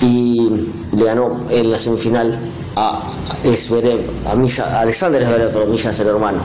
Y 0.00 0.68
le 0.96 1.04
ganó 1.04 1.40
en 1.50 1.70
la 1.70 1.78
semifinal 1.78 2.36
a 2.76 3.02
Zverev, 3.56 4.00
a 4.28 4.34
Misha- 4.34 4.66
a 4.78 4.80
Alexander 4.80 5.24
Zverev, 5.24 5.52
pero 5.52 5.66
Misha 5.66 5.90
es 5.90 6.00
el 6.00 6.08
hermano, 6.08 6.38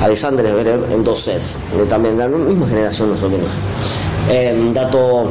Alexander 0.00 0.46
Zverev 0.48 0.92
en 0.92 1.02
dos 1.04 1.20
sets, 1.20 1.58
también 1.88 2.16
de 2.16 2.28
la 2.28 2.36
misma 2.36 2.66
generación 2.68 3.10
más 3.10 3.22
o 3.24 3.28
menos. 3.28 3.54
Un 4.60 4.74
dato 4.74 5.24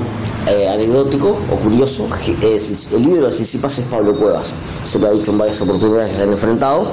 eh, 0.50 0.68
anecdótico 0.68 1.38
o 1.52 1.56
curioso, 1.58 2.08
es- 2.42 2.94
el 2.94 3.08
ídolo 3.08 3.28
de 3.28 3.32
Tsitsipas 3.34 3.80
es 3.80 3.86
Pablo 3.86 4.14
Cuevas, 4.16 4.52
se 4.84 4.98
lo 5.00 5.08
ha 5.08 5.12
dicho 5.12 5.32
en 5.32 5.38
varias 5.38 5.62
oportunidades 5.62 6.12
que 6.12 6.18
se 6.18 6.24
han 6.24 6.32
enfrentado 6.32 6.88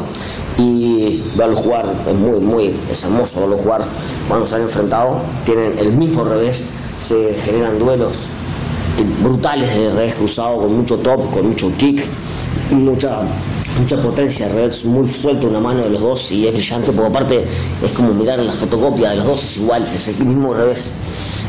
y 0.58 1.22
verlo 1.36 1.56
jugar 1.56 1.86
es 2.08 2.14
muy, 2.14 2.38
muy, 2.40 2.74
es 2.90 3.04
hermoso 3.04 3.40
verlo 3.40 3.58
jugar 3.58 3.82
cuando 4.28 4.46
se 4.46 4.56
han 4.56 4.62
enfrentado, 4.62 5.20
tienen 5.44 5.78
el 5.78 5.92
mismo 5.92 6.24
revés, 6.24 6.66
se 7.00 7.34
generan 7.44 7.78
duelos 7.78 8.26
brutales 9.22 9.68
de 9.74 9.90
revés 9.90 10.14
cruzado, 10.14 10.56
con 10.58 10.76
mucho 10.76 10.96
top, 10.98 11.30
con 11.30 11.48
mucho 11.48 11.70
kick, 11.78 12.02
mucha, 12.70 13.20
mucha 13.78 13.96
potencia, 14.00 14.48
revés 14.48 14.84
muy 14.84 15.08
suelto 15.08 15.46
una 15.48 15.60
mano 15.60 15.82
de 15.82 15.90
los 15.90 16.00
dos 16.00 16.32
y 16.32 16.46
es 16.46 16.54
brillante, 16.54 16.92
porque 16.92 17.08
aparte 17.08 17.46
es 17.82 17.90
como 17.92 18.12
mirar 18.14 18.40
en 18.40 18.46
la 18.46 18.52
fotocopia 18.52 19.10
de 19.10 19.16
los 19.16 19.26
dos, 19.26 19.42
es 19.42 19.56
igual, 19.58 19.82
es 19.82 20.08
el 20.08 20.24
mismo 20.24 20.54
revés. 20.54 20.92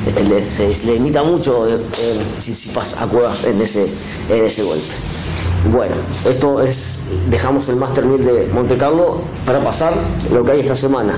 Este, 0.05 0.23
le, 0.23 0.45
se, 0.45 0.85
le 0.85 0.95
imita 0.95 1.23
mucho 1.23 1.67
eh, 1.67 1.75
eh, 1.75 2.21
Tsitsipas 2.37 3.01
a 3.01 3.07
Cuevas 3.07 3.43
en 3.45 3.61
ese, 3.61 3.87
en 4.29 4.43
ese 4.43 4.63
golpe. 4.63 4.93
Bueno, 5.71 5.95
esto 6.29 6.61
es, 6.61 7.01
dejamos 7.29 7.67
el 7.69 7.75
Master 7.75 8.05
1000 8.05 8.25
de 8.25 8.47
Monte 8.53 8.77
Carlo 8.77 9.21
para 9.45 9.63
pasar 9.63 9.93
lo 10.31 10.45
que 10.45 10.53
hay 10.53 10.59
esta 10.61 10.75
semana. 10.75 11.17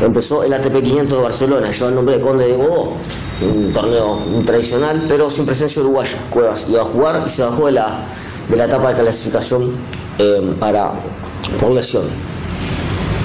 Empezó 0.00 0.42
el 0.42 0.52
ATP 0.52 0.82
500 0.82 1.16
de 1.16 1.22
Barcelona, 1.22 1.70
lleva 1.70 1.88
el 1.88 1.94
nombre 1.94 2.16
de 2.16 2.22
Conde 2.22 2.46
de 2.46 2.56
Godó, 2.56 2.94
un 3.54 3.72
torneo 3.72 4.18
tradicional, 4.46 5.04
pero 5.08 5.30
sin 5.30 5.44
presencia 5.44 5.82
uruguaya. 5.82 6.16
Cuevas 6.30 6.66
iba 6.68 6.80
a 6.80 6.84
jugar 6.84 7.24
y 7.26 7.30
se 7.30 7.42
bajó 7.42 7.66
de 7.66 7.72
la, 7.72 8.02
de 8.48 8.56
la 8.56 8.64
etapa 8.64 8.92
de 8.92 9.02
clasificación 9.02 9.70
eh, 10.18 10.54
para, 10.58 10.92
por 11.60 11.72
lesión. 11.72 12.04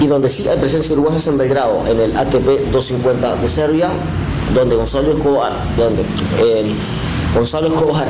Y 0.00 0.06
donde 0.06 0.28
sí 0.28 0.46
hay 0.48 0.58
presencia 0.58 0.92
uruguaya 0.94 1.18
es 1.18 1.26
en 1.26 1.38
Belgrado, 1.38 1.84
en 1.88 1.98
el 1.98 2.16
ATP 2.16 2.70
250 2.70 3.36
de 3.36 3.48
Serbia, 3.48 3.90
donde 4.54 4.76
Gonzalo 4.76 5.10
Escobar, 5.12 5.52
donde, 5.76 6.02
eh, 6.40 6.72
Gonzalo 7.34 7.68
Escobar 7.68 8.06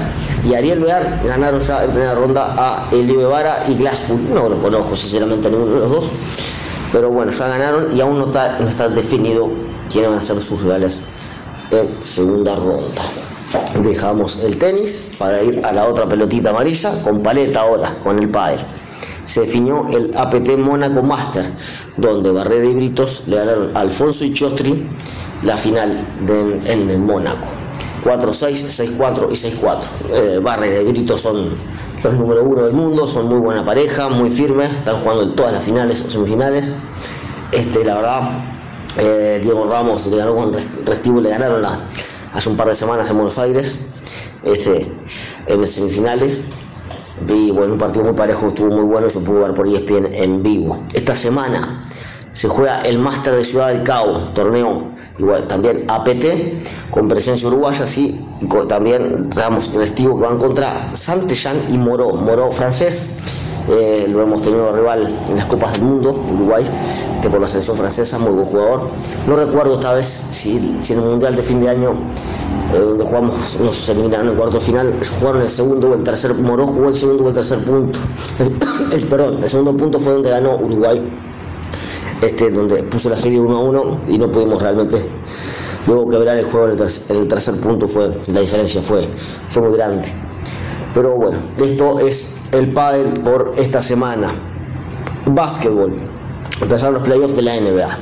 y 0.48 0.54
Ariel 0.54 0.80
Bear 0.80 1.20
ganaron 1.24 1.60
ya 1.60 1.84
en 1.84 1.90
primera 1.90 2.14
ronda 2.14 2.54
a 2.56 2.88
Elio 2.92 3.18
Guevara 3.18 3.64
y 3.68 3.74
Glasspool. 3.74 4.20
No 4.32 4.48
los 4.48 4.58
conozco 4.58 4.94
sinceramente 4.96 5.50
ninguno 5.50 5.74
de 5.74 5.80
los 5.80 5.90
dos, 5.90 6.04
pero 6.92 7.10
bueno, 7.10 7.32
ya 7.32 7.48
ganaron 7.48 7.96
y 7.96 8.00
aún 8.00 8.18
no 8.18 8.26
está, 8.26 8.58
no 8.60 8.68
está 8.68 8.88
definido 8.88 9.48
quiénes 9.90 10.10
van 10.10 10.18
a 10.18 10.22
ser 10.22 10.40
sus 10.40 10.62
rivales 10.62 11.00
en 11.70 12.02
segunda 12.02 12.54
ronda. 12.54 13.02
Dejamos 13.82 14.44
el 14.44 14.58
tenis 14.58 15.12
para 15.18 15.42
ir 15.42 15.64
a 15.64 15.72
la 15.72 15.86
otra 15.86 16.06
pelotita 16.06 16.50
amarilla 16.50 17.00
con 17.02 17.22
paleta 17.22 17.60
ahora, 17.60 17.94
con 18.02 18.18
el 18.18 18.28
pádel. 18.28 18.58
Se 19.24 19.40
definió 19.42 19.86
el 19.88 20.14
APT 20.16 20.56
Mónaco 20.58 21.02
Master, 21.02 21.44
donde 21.96 22.30
Barrera 22.30 22.64
y 22.66 22.74
Britos 22.74 23.24
le 23.28 23.36
ganaron 23.36 23.76
a 23.76 23.80
Alfonso 23.80 24.24
y 24.24 24.32
Chostri 24.34 24.86
la 25.42 25.56
final 25.56 25.98
en 26.66 26.90
el 26.90 26.98
Mónaco. 26.98 27.46
4-6, 28.04 28.96
6-4 28.98 29.28
y 29.30 29.34
6-4. 29.34 29.78
Eh, 30.14 30.38
Barrera 30.42 30.80
y 30.82 30.84
Britos 30.84 31.20
son 31.20 31.48
los 32.02 32.14
número 32.14 32.44
uno 32.44 32.62
del 32.62 32.72
mundo, 32.74 33.06
son 33.06 33.28
muy 33.28 33.38
buena 33.38 33.64
pareja, 33.64 34.08
muy 34.08 34.30
firmes, 34.30 34.70
están 34.72 35.00
jugando 35.02 35.24
en 35.24 35.34
todas 35.36 35.52
las 35.52 35.62
finales 35.64 36.02
o 36.06 36.10
semifinales. 36.10 36.72
Este, 37.52 37.84
la 37.84 37.94
verdad, 37.96 38.20
eh, 38.98 39.40
Diego 39.42 39.66
Ramos 39.70 40.06
le 40.06 40.16
ganó 40.16 40.34
con 40.34 40.52
Rest- 40.52 40.84
Restivo, 40.86 41.20
le 41.20 41.30
ganaron 41.30 41.62
la- 41.62 41.80
hace 42.38 42.48
un 42.48 42.56
par 42.56 42.68
de 42.68 42.74
semanas 42.76 43.10
en 43.10 43.16
Buenos 43.16 43.36
Aires, 43.38 43.80
este, 44.44 44.86
en 45.48 45.66
semifinales. 45.66 46.42
Y 47.28 47.50
bueno, 47.50 47.72
un 47.72 47.78
partido 47.80 48.04
muy 48.04 48.14
parejo, 48.14 48.46
estuvo 48.46 48.68
muy 48.70 48.84
bueno, 48.84 49.10
se 49.10 49.18
pudo 49.18 49.40
ver 49.40 49.52
por 49.54 49.66
ESPN 49.66 50.06
en 50.14 50.40
vivo. 50.44 50.78
Esta 50.94 51.16
semana 51.16 51.82
se 52.30 52.46
juega 52.46 52.78
el 52.82 53.00
Máster 53.00 53.34
de 53.34 53.44
Ciudad 53.44 53.68
del 53.68 53.82
Cabo, 53.82 54.18
torneo 54.34 54.84
igual 55.18 55.48
también 55.48 55.84
APT, 55.88 56.24
con 56.92 57.08
presencia 57.08 57.48
uruguaya, 57.48 57.84
sí, 57.88 58.24
y 58.40 58.46
co- 58.46 58.68
también 58.68 59.32
Ramos 59.32 59.74
Restivo 59.74 60.16
que 60.16 60.26
van 60.26 60.38
contra 60.38 60.94
Santillán 60.94 61.56
y 61.70 61.76
Moró, 61.76 62.12
Moró 62.12 62.52
francés. 62.52 63.16
Eh, 63.70 64.06
lo 64.08 64.22
hemos 64.22 64.40
tenido 64.40 64.72
rival 64.72 65.06
en 65.28 65.36
las 65.36 65.44
Copas 65.44 65.72
del 65.72 65.82
Mundo, 65.82 66.18
Uruguay, 66.34 66.64
que 67.20 67.28
por 67.28 67.40
la 67.40 67.46
selección 67.46 67.76
francesa, 67.76 68.18
muy 68.18 68.32
buen 68.32 68.46
jugador. 68.46 68.88
No 69.26 69.36
recuerdo 69.36 69.74
esta 69.74 69.92
vez 69.92 70.06
si, 70.06 70.56
en 70.56 70.98
el 70.98 71.04
Mundial 71.04 71.36
de 71.36 71.42
fin 71.42 71.60
de 71.60 71.68
año, 71.68 71.90
eh, 72.72 72.78
donde 72.78 73.04
jugamos, 73.04 73.60
nos 73.60 73.88
eliminaron 73.90 74.26
en 74.26 74.32
el 74.32 74.38
cuarto 74.38 74.60
final, 74.60 74.94
jugaron 75.20 75.42
el 75.42 75.48
segundo 75.48 75.90
o 75.90 75.94
el 75.94 76.02
tercer, 76.02 76.34
Moró 76.34 76.66
jugó 76.66 76.88
el 76.88 76.94
segundo 76.94 77.24
o 77.24 77.28
el 77.28 77.34
tercer 77.34 77.58
punto. 77.58 77.98
El, 78.90 79.02
perdón, 79.04 79.42
el 79.42 79.50
segundo 79.50 79.76
punto 79.76 79.98
fue 79.98 80.14
donde 80.14 80.30
ganó 80.30 80.56
Uruguay, 80.56 81.02
este, 82.22 82.50
donde 82.50 82.82
puso 82.84 83.10
la 83.10 83.16
serie 83.16 83.38
1 83.38 83.54
a 83.54 83.60
1 83.60 84.00
y 84.08 84.16
no 84.16 84.32
pudimos 84.32 84.62
realmente 84.62 85.04
luego 85.86 86.08
quebrar 86.08 86.38
el 86.38 86.46
juego 86.46 86.66
en 86.66 86.72
el, 86.72 86.78
tercer, 86.78 87.16
en 87.16 87.22
el 87.22 87.28
tercer 87.28 87.54
punto 87.56 87.86
fue 87.86 88.10
la 88.32 88.40
diferencia 88.40 88.80
fue, 88.82 89.06
fue 89.46 89.62
muy 89.62 89.76
grande 89.76 90.08
pero 90.94 91.16
bueno 91.16 91.38
esto 91.58 91.98
es 92.00 92.37
el 92.52 92.72
pádel 92.72 93.20
por 93.20 93.50
esta 93.56 93.82
semana. 93.82 94.32
Básquetbol. 95.26 95.92
Empezaron 96.60 96.94
los 96.94 97.02
playoffs 97.02 97.36
de 97.36 97.42
la 97.42 97.60
NBA 97.60 97.98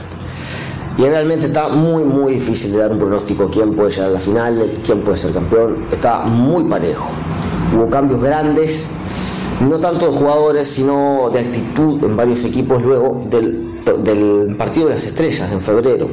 y 0.98 1.02
realmente 1.02 1.44
está 1.44 1.68
muy 1.68 2.04
muy 2.04 2.34
difícil 2.34 2.72
de 2.72 2.78
dar 2.78 2.92
un 2.92 2.98
pronóstico. 2.98 3.50
Quién 3.50 3.74
puede 3.74 3.90
llegar 3.90 4.08
a 4.08 4.12
la 4.12 4.20
final 4.20 4.72
quién 4.84 5.00
puede 5.00 5.18
ser 5.18 5.32
campeón 5.32 5.84
está 5.92 6.20
muy 6.20 6.64
parejo. 6.64 7.10
Hubo 7.74 7.90
cambios 7.90 8.22
grandes 8.22 8.88
no 9.60 9.78
tanto 9.78 10.10
de 10.10 10.18
jugadores 10.18 10.68
sino 10.68 11.30
de 11.32 11.40
actitud 11.40 12.02
en 12.04 12.16
varios 12.16 12.44
equipos 12.44 12.82
luego 12.82 13.26
del, 13.30 13.80
del 14.04 14.54
partido 14.56 14.88
de 14.88 14.94
las 14.94 15.04
estrellas 15.04 15.52
en 15.52 15.60
febrero. 15.60 16.08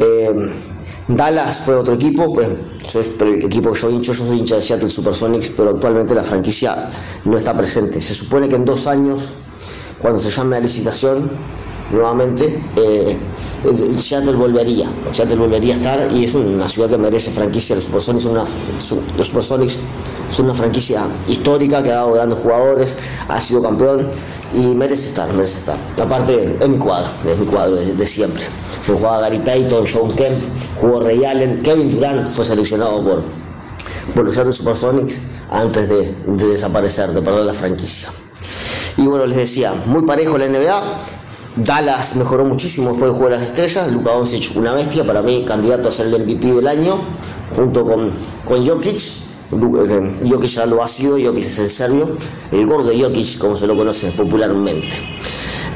Eh, 0.00 0.50
Dallas 1.08 1.58
fue 1.64 1.76
otro 1.76 1.94
equipo, 1.94 2.32
pues 2.32 2.48
yo 2.90 3.00
el 3.20 3.44
equipo 3.44 3.72
que 3.72 3.80
yo 3.80 3.90
hincho, 3.90 4.14
yo 4.14 4.24
soy 4.24 4.38
hincha 4.38 4.56
de 4.56 4.62
Seattle 4.62 4.88
Supersonics, 4.88 5.50
pero 5.50 5.70
actualmente 5.70 6.14
la 6.14 6.24
franquicia 6.24 6.88
no 7.26 7.36
está 7.36 7.54
presente. 7.54 8.00
Se 8.00 8.14
supone 8.14 8.48
que 8.48 8.56
en 8.56 8.64
dos 8.64 8.86
años, 8.86 9.30
cuando 10.00 10.18
se 10.18 10.30
llame 10.30 10.56
a 10.56 10.60
licitación, 10.60 11.30
nuevamente, 11.92 12.58
eh, 12.76 13.18
Seattle 13.98 14.34
volvería, 14.34 14.90
Seattle 15.10 15.36
volvería 15.36 15.74
a 15.74 15.76
estar 15.78 16.12
y 16.12 16.24
es 16.24 16.34
una 16.34 16.68
ciudad 16.68 16.90
que 16.90 16.98
merece 16.98 17.30
franquicia. 17.30 17.74
Los 17.74 17.84
Supersonics 17.84 18.24
son 18.24 18.32
una, 18.32 18.44
los 19.16 19.26
Supersonics 19.26 19.78
son 20.30 20.46
una 20.46 20.54
franquicia 20.54 21.06
histórica 21.28 21.82
que 21.82 21.90
ha 21.90 21.96
dado 21.96 22.12
grandes 22.12 22.38
jugadores, 22.40 22.98
ha 23.28 23.40
sido 23.40 23.62
campeón 23.62 24.06
y 24.54 24.66
merece 24.74 25.08
estar, 25.08 25.32
merece 25.32 25.58
estar. 25.58 25.78
Aparte, 26.00 26.58
es 26.60 26.68
mi 26.68 26.76
cuadro, 26.76 27.10
es 27.26 27.38
mi 27.38 27.46
cuadro 27.46 27.76
de, 27.76 27.94
de 27.94 28.06
siempre. 28.06 28.44
Fue 28.82 28.96
jugaba 28.96 29.20
Gary 29.20 29.38
Payton, 29.38 29.86
John 29.90 30.10
Kemp, 30.12 30.42
jugó 30.80 31.00
Ray 31.00 31.24
Allen, 31.24 31.62
Kevin 31.62 31.94
Durant 31.94 32.28
fue 32.28 32.44
seleccionado 32.44 33.02
por, 33.02 33.22
por 34.14 34.24
los 34.26 34.34
Seattle 34.34 34.52
Supersonics 34.52 35.22
antes 35.50 35.88
de, 35.88 36.14
de 36.26 36.46
desaparecer, 36.48 37.12
de 37.12 37.22
perder 37.22 37.44
la 37.44 37.54
franquicia. 37.54 38.08
Y 38.96 39.02
bueno, 39.06 39.26
les 39.26 39.36
decía, 39.36 39.72
muy 39.86 40.02
parejo 40.02 40.38
la 40.38 40.48
NBA. 40.48 40.82
Dallas 41.56 42.16
mejoró 42.16 42.44
muchísimo 42.44 42.90
después 42.90 43.12
del 43.12 43.18
juego 43.18 43.30
de 43.30 43.36
las 43.36 43.42
estrellas. 43.50 43.92
Luka 43.92 44.10
Doncic, 44.12 44.56
una 44.56 44.72
bestia, 44.72 45.06
para 45.06 45.22
mí 45.22 45.44
candidato 45.46 45.88
a 45.88 45.90
ser 45.90 46.06
el 46.08 46.24
MVP 46.24 46.52
del 46.52 46.66
año, 46.66 46.98
junto 47.54 47.84
con, 47.84 48.10
con 48.44 48.66
Jokic. 48.66 49.00
Eh, 49.52 50.16
Jokic 50.28 50.50
ya 50.50 50.66
lo 50.66 50.82
ha 50.82 50.88
sido, 50.88 51.12
Jokic 51.12 51.44
es 51.44 51.58
el 51.58 51.70
serbio, 51.70 52.08
el 52.50 52.66
gordo 52.66 52.90
Jokic, 52.92 53.38
como 53.38 53.56
se 53.56 53.68
lo 53.68 53.76
conoce 53.76 54.10
popularmente. 54.12 54.88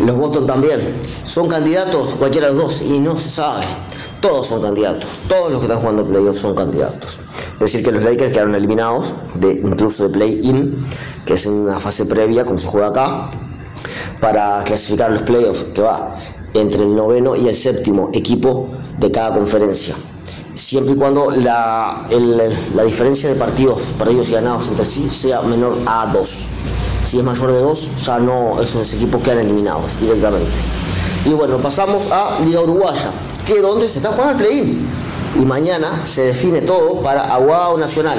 Los 0.04 0.16
Boston 0.16 0.46
también 0.46 0.96
son 1.22 1.48
candidatos, 1.48 2.14
cualquiera 2.18 2.48
de 2.48 2.54
los 2.54 2.62
dos, 2.62 2.82
y 2.82 2.98
no 2.98 3.18
se 3.18 3.30
sabe. 3.30 3.64
Todos 4.20 4.48
son 4.48 4.62
candidatos, 4.62 5.06
todos 5.28 5.52
los 5.52 5.60
que 5.60 5.66
están 5.66 5.80
jugando 5.80 6.04
playoffs 6.04 6.40
son 6.40 6.56
candidatos. 6.56 7.18
Es 7.54 7.60
decir, 7.60 7.84
que 7.84 7.92
los 7.92 8.02
Lakers 8.02 8.32
quedaron 8.32 8.54
eliminados, 8.56 9.12
de, 9.34 9.52
incluso 9.52 10.08
de 10.08 10.10
play-in, 10.10 10.76
que 11.24 11.34
es 11.34 11.46
una 11.46 11.78
fase 11.78 12.04
previa, 12.06 12.44
como 12.44 12.58
se 12.58 12.66
juega 12.66 12.88
acá, 12.88 13.30
para 14.20 14.62
clasificar 14.64 15.12
los 15.12 15.22
playoffs, 15.22 15.64
que 15.74 15.82
va 15.82 16.16
entre 16.54 16.82
el 16.82 16.94
noveno 16.96 17.36
y 17.36 17.48
el 17.48 17.54
séptimo 17.54 18.10
equipo 18.12 18.68
de 18.98 19.10
cada 19.10 19.34
conferencia. 19.34 19.94
Siempre 20.54 20.94
y 20.94 20.96
cuando 20.96 21.30
la, 21.30 22.08
la 22.74 22.82
diferencia 22.82 23.28
de 23.28 23.36
partidos 23.36 23.92
perdidos 23.98 24.30
y 24.30 24.32
ganados 24.32 24.68
entre 24.68 24.84
sí 24.84 25.08
sea 25.08 25.42
menor 25.42 25.78
a 25.86 26.10
2. 26.12 26.46
Si 27.04 27.18
es 27.18 27.24
mayor 27.24 27.52
de 27.52 27.60
2, 27.60 28.04
ya 28.04 28.18
no, 28.18 28.60
esos 28.60 28.92
equipos 28.94 29.22
quedan 29.22 29.38
eliminados 29.38 30.00
directamente. 30.00 30.50
Y 31.24 31.30
bueno, 31.30 31.58
pasamos 31.58 32.08
a 32.10 32.40
Liga 32.44 32.60
Uruguaya, 32.60 33.12
que 33.46 33.54
es 33.54 33.62
donde 33.62 33.86
se 33.86 33.98
está 33.98 34.10
jugando 34.10 34.32
el 34.32 34.48
play-in. 34.48 34.88
Y 35.40 35.44
mañana 35.44 36.04
se 36.04 36.22
define 36.22 36.62
todo 36.62 37.02
para 37.02 37.22
Aguado 37.34 37.76
Nacional, 37.78 38.18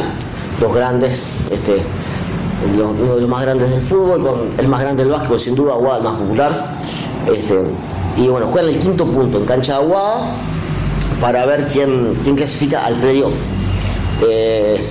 los 0.62 0.74
grandes, 0.74 1.52
este, 1.52 1.82
uno 2.68 3.16
de 3.16 3.22
los 3.22 3.30
más 3.30 3.41
grandes 3.41 3.70
del 3.70 3.82
fútbol, 3.82 4.22
con 4.22 4.36
el 4.57 4.68
más 4.68 4.82
grande 4.82 5.03
del 5.03 5.12
básquetbol, 5.12 5.39
sin 5.39 5.55
duda 5.55 5.74
Aguada 5.74 5.97
el 5.97 6.03
más 6.03 6.14
popular. 6.16 6.78
Este, 7.34 7.64
y 8.18 8.28
bueno, 8.28 8.47
juegan 8.47 8.70
el 8.70 8.80
quinto 8.80 9.05
punto 9.05 9.38
en 9.38 9.45
cancha 9.45 9.74
de 9.74 9.84
Aguada 9.84 10.34
para 11.22 11.45
ver 11.45 11.68
quién, 11.68 12.14
quién 12.24 12.36
clasifica 12.36 12.86
al 12.86 12.95
playoff. 12.95 13.36
Eh, 14.28 14.89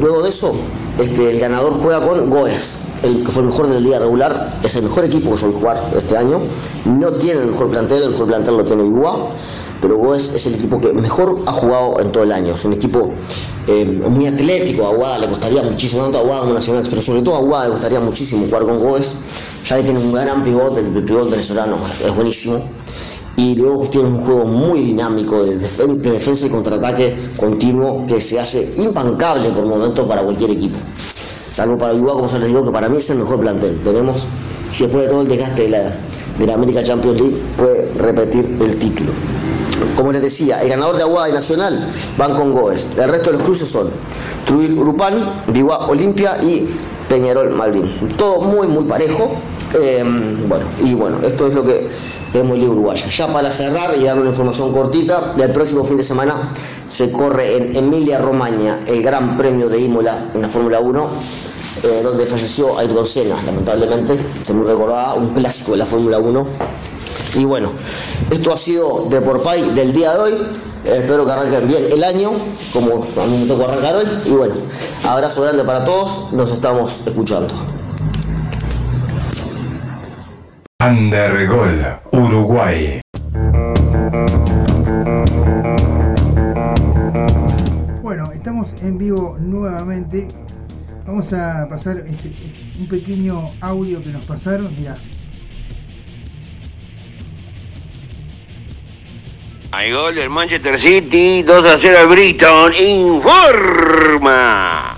luego 0.00 0.22
de 0.22 0.30
eso, 0.30 0.52
este, 0.98 1.30
el 1.30 1.38
ganador 1.38 1.74
juega 1.74 2.00
con 2.00 2.30
Goes, 2.30 2.78
el 3.02 3.24
que 3.24 3.30
fue 3.30 3.42
el 3.42 3.48
mejor 3.48 3.68
del 3.68 3.84
día 3.84 3.98
regular, 3.98 4.48
es 4.62 4.74
el 4.76 4.84
mejor 4.84 5.04
equipo 5.04 5.32
que 5.32 5.36
suele 5.36 5.54
jugar 5.54 5.82
este 5.96 6.16
año. 6.16 6.40
No 6.86 7.12
tiene 7.12 7.42
el 7.42 7.48
mejor 7.48 7.68
plantel, 7.68 8.02
el 8.02 8.10
mejor 8.10 8.26
plantel 8.26 8.56
lo 8.56 8.64
tiene 8.64 8.84
Iguá, 8.84 9.16
pero 9.86 9.98
Goes 9.98 10.34
es 10.34 10.44
el 10.46 10.54
equipo 10.56 10.80
que 10.80 10.92
mejor 10.92 11.38
ha 11.46 11.52
jugado 11.52 12.00
en 12.00 12.10
todo 12.10 12.24
el 12.24 12.32
año. 12.32 12.54
Es 12.54 12.64
un 12.64 12.72
equipo 12.72 13.12
eh, 13.68 13.84
muy 13.84 14.26
atlético, 14.26 14.84
a 14.84 14.90
Aguada 14.90 15.18
le 15.20 15.28
costaría 15.28 15.62
muchísimo, 15.62 16.02
tanto 16.02 16.18
a 16.18 16.20
Aguada 16.22 16.40
como 16.40 16.52
a 16.52 16.54
Nacional, 16.56 16.84
pero 16.90 17.00
sobre 17.00 17.22
todo 17.22 17.36
a 17.36 17.38
Aguada 17.38 17.64
le 17.66 17.70
costaría 17.70 18.00
muchísimo 18.00 18.46
jugar 18.46 18.64
con 18.64 18.80
Goes, 18.80 19.12
ya 19.64 19.76
que 19.76 19.84
tiene 19.84 20.00
un 20.00 20.12
gran 20.12 20.42
pivote, 20.42 20.80
el, 20.80 20.86
pivote 21.04 21.30
venezolano 21.30 21.76
es 22.04 22.12
buenísimo 22.16 22.64
y 23.36 23.54
luego 23.54 23.84
tiene 23.88 24.08
un 24.08 24.24
juego 24.24 24.44
muy 24.44 24.80
dinámico 24.80 25.44
de, 25.44 25.56
defen- 25.60 25.98
de 25.98 26.10
defensa 26.10 26.46
y 26.46 26.50
contraataque 26.50 27.16
continuo 27.36 28.06
que 28.08 28.20
se 28.20 28.40
hace 28.40 28.72
impancable 28.78 29.50
por 29.50 29.66
momentos 29.66 30.04
para 30.08 30.22
cualquier 30.22 30.50
equipo. 30.50 30.76
Salvo 31.48 31.78
para 31.78 31.94
Igual, 31.94 32.16
como 32.16 32.26
ya 32.28 32.38
les 32.38 32.48
digo, 32.48 32.64
que 32.64 32.72
para 32.72 32.88
mí 32.88 32.96
es 32.96 33.08
el 33.10 33.18
mejor 33.18 33.38
plantel. 33.38 33.78
Veremos 33.84 34.24
si 34.68 34.82
después 34.82 35.04
de 35.04 35.10
todo 35.10 35.22
el 35.22 35.28
desgaste 35.28 35.62
de 35.62 36.46
la 36.46 36.54
América 36.54 36.82
Champions 36.82 37.20
League 37.20 37.36
puede 37.56 37.92
repetir 37.98 38.44
el 38.60 38.76
título. 38.78 39.10
Como 39.96 40.12
les 40.12 40.22
decía, 40.22 40.62
el 40.62 40.68
ganador 40.68 40.96
de 40.96 41.02
Aguada 41.02 41.28
y 41.28 41.32
Nacional 41.32 41.88
van 42.16 42.34
con 42.34 42.52
Goes. 42.52 42.88
El 42.96 43.08
resto 43.08 43.30
de 43.30 43.38
los 43.38 43.46
cruces 43.46 43.68
son 43.68 43.90
Trujillo 44.46 44.80
Urupán, 44.80 45.42
Biguá 45.48 45.86
Olimpia 45.86 46.38
y 46.42 46.68
Peñarol 47.08 47.50
Malvin. 47.50 47.90
Todo 48.16 48.40
muy, 48.42 48.66
muy 48.66 48.84
parejo. 48.84 49.36
Eh, 49.74 50.02
bueno, 50.46 50.64
y 50.82 50.94
bueno, 50.94 51.18
esto 51.24 51.48
es 51.48 51.54
lo 51.54 51.64
que 51.64 51.88
tenemos 52.32 52.54
en 52.54 52.60
Liga 52.60 52.72
Uruguaya. 52.72 53.06
Ya 53.08 53.32
para 53.32 53.50
cerrar 53.50 53.96
y 53.98 54.04
dar 54.04 54.18
una 54.18 54.30
información 54.30 54.72
cortita, 54.72 55.34
el 55.38 55.52
próximo 55.52 55.84
fin 55.84 55.96
de 55.96 56.02
semana 56.02 56.52
se 56.88 57.10
corre 57.10 57.56
en 57.56 57.76
Emilia 57.76 58.18
Romagna 58.18 58.80
el 58.86 59.02
Gran 59.02 59.36
Premio 59.36 59.68
de 59.68 59.80
Imola 59.80 60.28
en 60.34 60.42
la 60.42 60.48
Fórmula 60.48 60.80
1, 60.80 61.08
eh, 61.84 62.00
donde 62.02 62.26
falleció 62.26 62.78
Ayrton 62.78 63.06
Senna, 63.06 63.36
lamentablemente, 63.44 64.18
se 64.42 64.54
me 64.54 64.64
recordaba 64.64 65.14
un 65.14 65.28
clásico 65.34 65.72
de 65.72 65.78
la 65.78 65.86
Fórmula 65.86 66.18
1. 66.18 66.46
Y 67.36 67.44
bueno, 67.44 67.70
esto 68.30 68.52
ha 68.52 68.56
sido 68.56 69.06
de 69.08 69.20
por 69.20 69.42
Pay 69.42 69.70
del 69.74 69.92
día 69.92 70.12
de 70.12 70.18
hoy. 70.18 70.34
Espero 70.84 71.26
que 71.26 71.32
arranquen 71.32 71.68
bien 71.68 71.84
el 71.90 72.04
año, 72.04 72.30
como 72.72 73.04
a 73.04 73.26
mí 73.26 73.38
me 73.40 73.46
tocó 73.46 73.64
arrancar 73.64 73.96
hoy. 73.96 74.06
Y 74.24 74.30
bueno, 74.30 74.54
abrazo 75.04 75.42
grande 75.42 75.64
para 75.64 75.84
todos, 75.84 76.32
nos 76.32 76.52
estamos 76.52 77.06
escuchando. 77.06 77.52
Undergol, 80.84 81.84
Uruguay. 82.12 83.00
Bueno, 88.02 88.30
estamos 88.32 88.72
en 88.82 88.98
vivo 88.98 89.36
nuevamente. 89.40 90.28
Vamos 91.06 91.32
a 91.32 91.66
pasar 91.68 91.98
este, 91.98 92.34
un 92.78 92.88
pequeño 92.88 93.52
audio 93.60 94.02
que 94.02 94.10
nos 94.10 94.24
pasaron. 94.24 94.74
Mira, 94.76 94.96
Hay 99.72 99.92
gol 99.92 100.14
del 100.14 100.30
Manchester 100.30 100.78
City, 100.78 101.42
2 101.42 101.66
a 101.66 101.76
0 101.76 101.98
al 102.00 102.06
Brighton, 102.06 102.72
informa. 102.74 104.16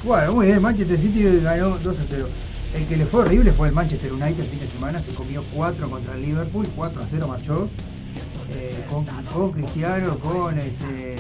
bueno, 0.05 0.33
muy 0.33 0.47
bien. 0.47 0.63
Manchester 0.63 0.99
City 0.99 1.41
ganó 1.43 1.79
2 1.79 1.99
a 1.99 2.03
0. 2.09 2.29
El 2.75 2.87
que 2.87 2.97
le 2.97 3.07
fue 3.07 3.23
horrible 3.23 3.53
fue 3.53 3.69
el 3.69 3.75
Manchester 3.75 4.13
United 4.13 4.41
el 4.41 4.49
fin 4.49 4.61
de 4.61 4.69
semana. 4.69 5.03
Se 5.03 5.13
comió 5.15 5.43
4 5.55 5.91
contra 5.91 6.15
el 6.15 6.23
Liverpool. 6.23 6.69
4 6.77 7.03
a 7.03 7.07
0 7.09 7.29
marchó. 7.29 7.69
Eh, 8.51 8.85
con, 8.91 9.05
con 9.33 9.53
Cristiano, 9.53 10.19
con 10.19 10.59
este. 10.59 11.17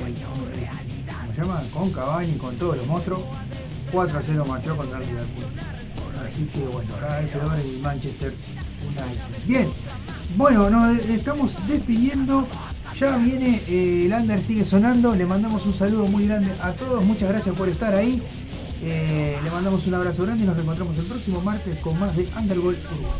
¿Cómo 1.07 1.35
se 1.35 1.41
llama? 1.41 1.63
Con 1.73 1.91
Cavani, 1.91 2.37
con 2.37 2.55
todos 2.57 2.77
los 2.77 2.87
monstruos. 2.87 3.21
4 3.91 4.19
a 4.19 4.23
0 4.25 4.45
marchó 4.47 4.77
contra 4.77 4.99
el 4.99 5.07
Liverpool. 5.07 5.45
Así 6.25 6.45
que 6.47 6.61
bueno, 6.61 6.91
cada 7.01 7.21
vez 7.21 7.31
peor 7.31 7.59
el 7.59 7.81
Manchester 7.81 8.35
United. 8.87 9.47
Bien, 9.47 9.71
bueno, 10.37 10.69
nos 10.71 10.97
estamos 10.99 11.55
despidiendo. 11.67 12.47
Ya 12.97 13.16
viene, 13.16 13.61
eh, 13.68 14.07
el 14.07 14.12
under 14.12 14.43
sigue 14.43 14.64
sonando. 14.64 15.14
Le 15.14 15.26
mandamos 15.26 15.64
un 15.66 15.74
saludo 15.74 16.07
muy 16.07 16.26
grande 16.26 16.53
a 16.61 16.72
todos. 16.72 17.05
Muchas 17.05 17.28
gracias 17.28 17.55
por 17.55 17.68
estar 17.68 17.95
ahí. 17.95 18.22
Eh, 18.82 19.39
le 19.43 19.51
mandamos 19.51 19.86
un 19.86 19.95
abrazo 19.95 20.22
grande 20.22 20.45
y 20.45 20.47
nos 20.47 20.55
reencontramos 20.57 20.97
el 20.99 21.05
próximo 21.05 21.41
martes 21.41 21.78
con 21.78 21.99
más 21.99 22.16
de 22.16 22.28
Undergol 22.36 22.76
Uruguay. 22.93 23.12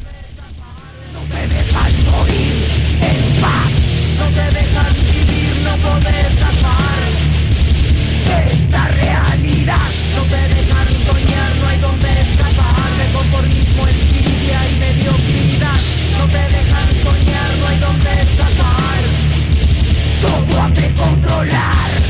No 1.13 1.21
me 1.35 1.47
dejan 1.49 2.11
morir 2.11 2.65
en 3.01 3.41
paz, 3.41 3.71
no 4.19 4.27
te 4.35 4.47
dejan 4.59 4.95
vivir, 4.95 5.57
no 5.65 5.77
poder 5.77 6.27
escapar. 6.27 6.99
Esta 8.53 8.89
realidad, 8.89 9.89
no 10.15 10.23
te 10.23 10.55
dejan 10.55 10.89
soñar, 11.07 11.57
no 11.57 11.69
hay 11.69 11.81
donde 11.81 12.21
escapar. 12.21 12.91
De 12.99 13.13
conformismo, 13.13 13.89
envidia 13.89 14.61
y 14.71 14.79
mediocridad, 14.79 15.81
no 16.19 16.27
te 16.27 16.57
dejan 16.57 16.89
soñar, 17.03 17.57
no 17.59 17.67
hay 17.67 17.79
donde 17.79 18.11
escapar 18.23 18.48
suave 20.59 20.93
controlar. 20.97 22.08